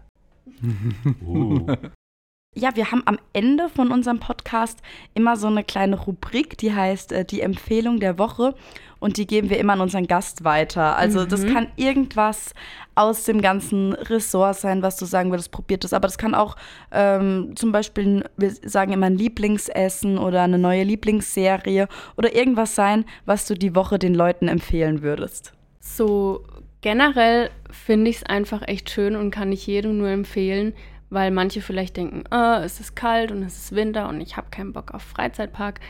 uh. 1.23 1.67
Ja, 2.55 2.75
wir 2.75 2.91
haben 2.91 3.03
am 3.05 3.19
Ende 3.33 3.69
von 3.69 3.93
unserem 3.93 4.21
Podcast 4.21 4.81
immer 5.15 5.37
so 5.37 5.47
eine 5.47 5.63
kleine 5.63 5.97
Rubrik, 5.97 6.57
die 6.59 6.75
heißt 6.75 7.13
äh, 7.13 7.25
die 7.25 7.43
Empfehlung 7.43 8.01
der 8.01 8.19
Woche 8.19 8.55
und 9.01 9.17
die 9.17 9.27
geben 9.27 9.51
wir 9.51 9.59
immer 9.59 9.75
an 9.75 9.81
unseren 9.81 10.07
Gast 10.07 10.45
weiter. 10.45 10.97
Also 10.97 11.21
mhm. 11.21 11.29
das 11.29 11.47
kann 11.47 11.69
irgendwas 11.77 12.55
aus 12.95 13.25
dem 13.25 13.43
ganzen 13.43 13.93
Ressort 13.93 14.57
sein, 14.57 14.83
was 14.83 14.97
du 14.97 15.05
sagen 15.05 15.31
würdest, 15.31 15.53
probiert 15.53 15.85
es. 15.85 15.93
Aber 15.93 16.09
das 16.09 16.19
kann 16.19 16.35
auch 16.35 16.57
ähm, 16.91 17.53
zum 17.55 17.71
Beispiel, 17.71 18.25
wir 18.37 18.51
sagen 18.51 18.93
immer 18.93 19.07
ein 19.07 19.17
Lieblingsessen 19.17 20.19
oder 20.19 20.43
eine 20.43 20.59
neue 20.59 20.83
Lieblingsserie 20.83 21.87
oder 22.17 22.35
irgendwas 22.35 22.75
sein, 22.75 23.05
was 23.25 23.47
du 23.47 23.55
die 23.55 23.75
Woche 23.77 23.99
den 23.99 24.15
Leuten 24.15 24.49
empfehlen 24.49 25.03
würdest. 25.03 25.53
So 25.81 26.43
generell 26.81 27.51
finde 27.71 28.11
ich 28.11 28.17
es 28.17 28.23
einfach 28.25 28.67
echt 28.67 28.91
schön 28.91 29.17
und 29.17 29.31
kann 29.31 29.53
ich 29.53 29.67
jedem 29.67 29.99
nur 29.99 30.09
empfehlen, 30.09 30.75
weil 31.11 31.31
manche 31.31 31.61
vielleicht 31.61 31.97
denken, 31.97 32.25
oh, 32.31 32.61
es 32.63 32.81
ist 32.81 32.95
kalt 32.95 33.33
und 33.33 33.43
es 33.43 33.57
ist 33.57 33.75
Winter 33.75 34.09
und 34.09 34.21
ich 34.21 34.37
habe 34.37 34.49
keinen 34.51 34.73
Bock 34.73 34.93
auf 34.93 35.03
Freizeitpark, 35.03 35.81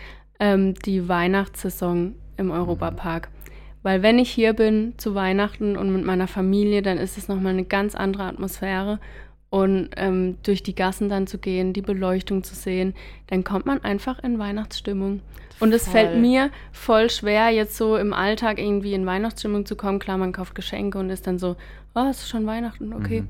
ähm, 0.41 0.75
die 0.75 1.09
Weihnachtssaison 1.09 2.15
im 2.37 2.51
Europapark. 2.51 3.29
Weil 3.83 4.03
wenn 4.03 4.19
ich 4.19 4.31
hier 4.31 4.53
bin 4.53 4.95
zu 4.97 5.15
Weihnachten 5.15 5.77
und 5.77 5.93
mit 5.93 6.05
meiner 6.05 6.29
Familie, 6.29 6.83
dann 6.83 6.99
ist 6.99 7.17
es 7.17 7.29
nochmal 7.29 7.53
eine 7.53 7.65
ganz 7.65 7.95
andere 7.95 8.25
Atmosphäre. 8.25 8.99
Und 9.51 9.91
ähm, 9.97 10.37
durch 10.43 10.63
die 10.63 10.75
Gassen 10.75 11.09
dann 11.09 11.27
zu 11.27 11.39
gehen, 11.39 11.73
die 11.73 11.81
Beleuchtung 11.81 12.45
zu 12.45 12.55
sehen, 12.55 12.95
dann 13.29 13.45
kommt 13.45 13.65
man 13.65 13.83
einfach 13.83 14.19
in 14.23 14.39
Weihnachtsstimmung. 14.39 15.21
Und 15.59 15.73
es 15.73 15.89
fällt 15.89 16.17
mir 16.19 16.51
voll 16.71 17.09
schwer, 17.11 17.49
jetzt 17.49 17.77
so 17.77 17.97
im 17.97 18.13
Alltag 18.13 18.59
irgendwie 18.59 18.93
in 18.93 19.07
Weihnachtsstimmung 19.07 19.65
zu 19.65 19.75
kommen. 19.75 19.99
Klar, 19.99 20.19
man 20.19 20.33
kauft 20.33 20.55
Geschenke 20.55 20.99
und 20.99 21.11
ist 21.11 21.27
dann 21.27 21.39
so, 21.39 21.57
oh, 21.95 22.07
es 22.11 22.19
ist 22.19 22.29
schon 22.29 22.47
Weihnachten, 22.47 22.93
okay. 22.93 23.23
Mhm. 23.23 23.29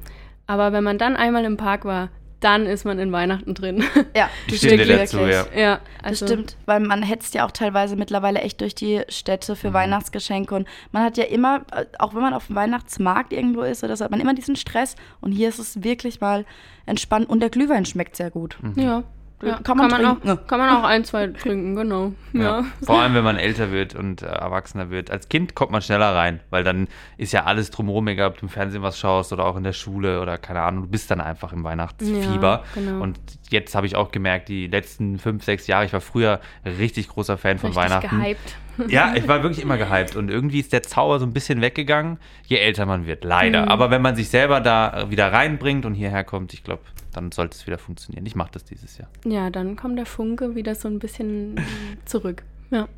Aber 0.49 0.72
wenn 0.72 0.82
man 0.82 0.99
dann 0.99 1.14
einmal 1.14 1.44
im 1.44 1.57
Park 1.57 1.84
war, 1.84 2.09
dann 2.40 2.66
ist 2.66 2.84
man 2.84 2.99
in 2.99 3.12
Weihnachten 3.12 3.55
drin. 3.55 3.84
Ja, 4.16 4.30
das 4.49 4.59
stimmt 4.59 4.88
dazu, 4.88 5.18
ja. 5.20 5.46
ja 5.55 5.80
also 6.03 6.24
das 6.24 6.30
stimmt, 6.30 6.57
weil 6.66 6.80
man 6.80 7.03
hetzt 7.03 7.34
ja 7.34 7.44
auch 7.44 7.51
teilweise 7.51 7.96
mittlerweile 7.96 8.40
echt 8.40 8.61
durch 8.61 8.74
die 8.74 9.03
Städte 9.09 9.57
für 9.57 9.70
mhm. 9.70 9.74
Weihnachtsgeschenke 9.74 10.55
und 10.55 10.68
man 10.92 11.03
hat 11.03 11.16
ja 11.16 11.24
immer, 11.24 11.62
äh, 11.72 11.84
auch 11.99 12.14
wenn 12.14 12.22
man 12.22 12.34
auf 12.34 12.46
dem 12.46 12.57
Weihnachtsmarkt 12.57 13.32
irgendwo 13.32 13.62
ist 13.62 13.84
oder 13.84 13.96
so, 13.96 14.05
hat 14.05 14.11
man 14.11 14.20
immer 14.20 14.34
diesen 14.34 14.57
Stress 14.57 14.94
und 15.20 15.32
hier 15.32 15.49
ist 15.49 15.59
es 15.59 15.82
wirklich 15.82 16.20
mal 16.20 16.46
entspannt 16.86 17.28
und 17.28 17.40
der 17.40 17.51
Glühwein 17.51 17.84
schmeckt 17.84 18.16
sehr 18.16 18.30
gut. 18.30 18.57
Mhm. 18.62 18.80
Ja, 18.80 19.03
ja, 19.43 19.61
kann, 19.62 19.76
man, 19.76 19.89
kann 19.89 20.03
man, 20.03 20.39
auch, 20.39 20.47
kann 20.47 20.59
man 20.59 20.76
auch 20.76 20.84
ein, 20.84 21.05
zwei 21.05 21.28
trinken, 21.28 21.76
genau. 21.76 22.12
Ja. 22.32 22.43
ja. 22.43 22.64
Vor 22.82 23.01
allem, 23.01 23.14
wenn 23.14 23.22
man 23.22 23.36
älter 23.36 23.70
wird 23.70 23.95
und 23.95 24.22
äh, 24.22 24.26
erwachsener 24.26 24.91
wird. 24.91 25.11
Als 25.11 25.28
Kind 25.28 25.55
kommt 25.55 25.70
man 25.70 25.80
schneller 25.80 26.14
rein, 26.14 26.41
weil 26.51 26.64
dann 26.64 26.89
ist 27.16 27.32
ja 27.32 27.45
alles 27.45 27.70
drumherum, 27.70 28.09
egal 28.09 28.30
ob 28.30 28.39
du 28.39 28.47
im 28.47 28.49
Fernsehen 28.49 28.82
was 28.82 28.99
schaust 28.99 29.32
oder 29.32 29.45
auch 29.45 29.57
in 29.57 29.62
der 29.62 29.72
Schule 29.72 30.20
oder 30.20 30.39
keine 30.39 30.62
Ahnung, 30.62 30.84
du 30.84 30.89
bist 30.89 31.11
dann 31.11 31.20
einfach 31.20 31.53
im 31.53 31.62
Weihnachtsfieber. 31.62 32.64
Ja, 32.64 32.80
genau. 32.80 33.03
Und 33.03 33.18
jetzt 33.51 33.74
habe 33.74 33.86
ich 33.86 33.96
auch 33.96 34.11
gemerkt, 34.11 34.49
die 34.49 34.66
letzten 34.66 35.18
fünf, 35.18 35.44
sechs 35.44 35.66
Jahre, 35.66 35.86
ich 35.86 35.92
war 35.92 36.01
früher 36.01 36.40
richtig 36.64 37.09
großer 37.09 37.38
Fan 37.38 37.59
von 37.59 37.70
richtig 37.70 37.84
Weihnachten. 37.84 38.20
Gehypt. 38.20 38.57
Ja, 38.88 39.12
ich 39.16 39.26
war 39.26 39.42
wirklich 39.42 39.61
immer 39.61 39.76
gehypt 39.76 40.14
und 40.14 40.30
irgendwie 40.30 40.61
ist 40.61 40.72
der 40.72 40.84
Zauber 40.84 41.18
so 41.18 41.26
ein 41.26 41.32
bisschen 41.32 41.61
weggegangen, 41.61 42.18
je 42.46 42.59
älter 42.59 42.86
man 42.86 43.09
wird, 43.09 43.24
leider. 43.24 43.62
Mhm. 43.62 43.68
Aber 43.70 43.90
wenn 43.90 44.01
man 44.01 44.14
sich 44.14 44.28
selber 44.28 44.61
da 44.61 45.11
wieder 45.11 45.32
reinbringt 45.32 45.84
und 45.84 45.94
hierher 45.94 46.22
kommt, 46.22 46.55
ich 46.55 46.62
glaube, 46.62 46.82
dann 47.12 47.32
sollte 47.32 47.57
es 47.57 47.66
wieder 47.66 47.78
funktionieren. 47.78 48.24
Ich 48.24 48.36
mache 48.36 48.53
das 48.53 48.64
dieses 48.64 48.96
Jahr. 48.96 49.09
Ja, 49.24 49.51
dann 49.51 49.74
kommt 49.74 49.99
der 49.99 50.07
Funke 50.07 50.55
wieder 50.55 50.76
so 50.76 50.86
ein 50.86 51.01
bisschen 51.01 51.61
zurück. 52.05 52.44
Ja. 52.70 52.88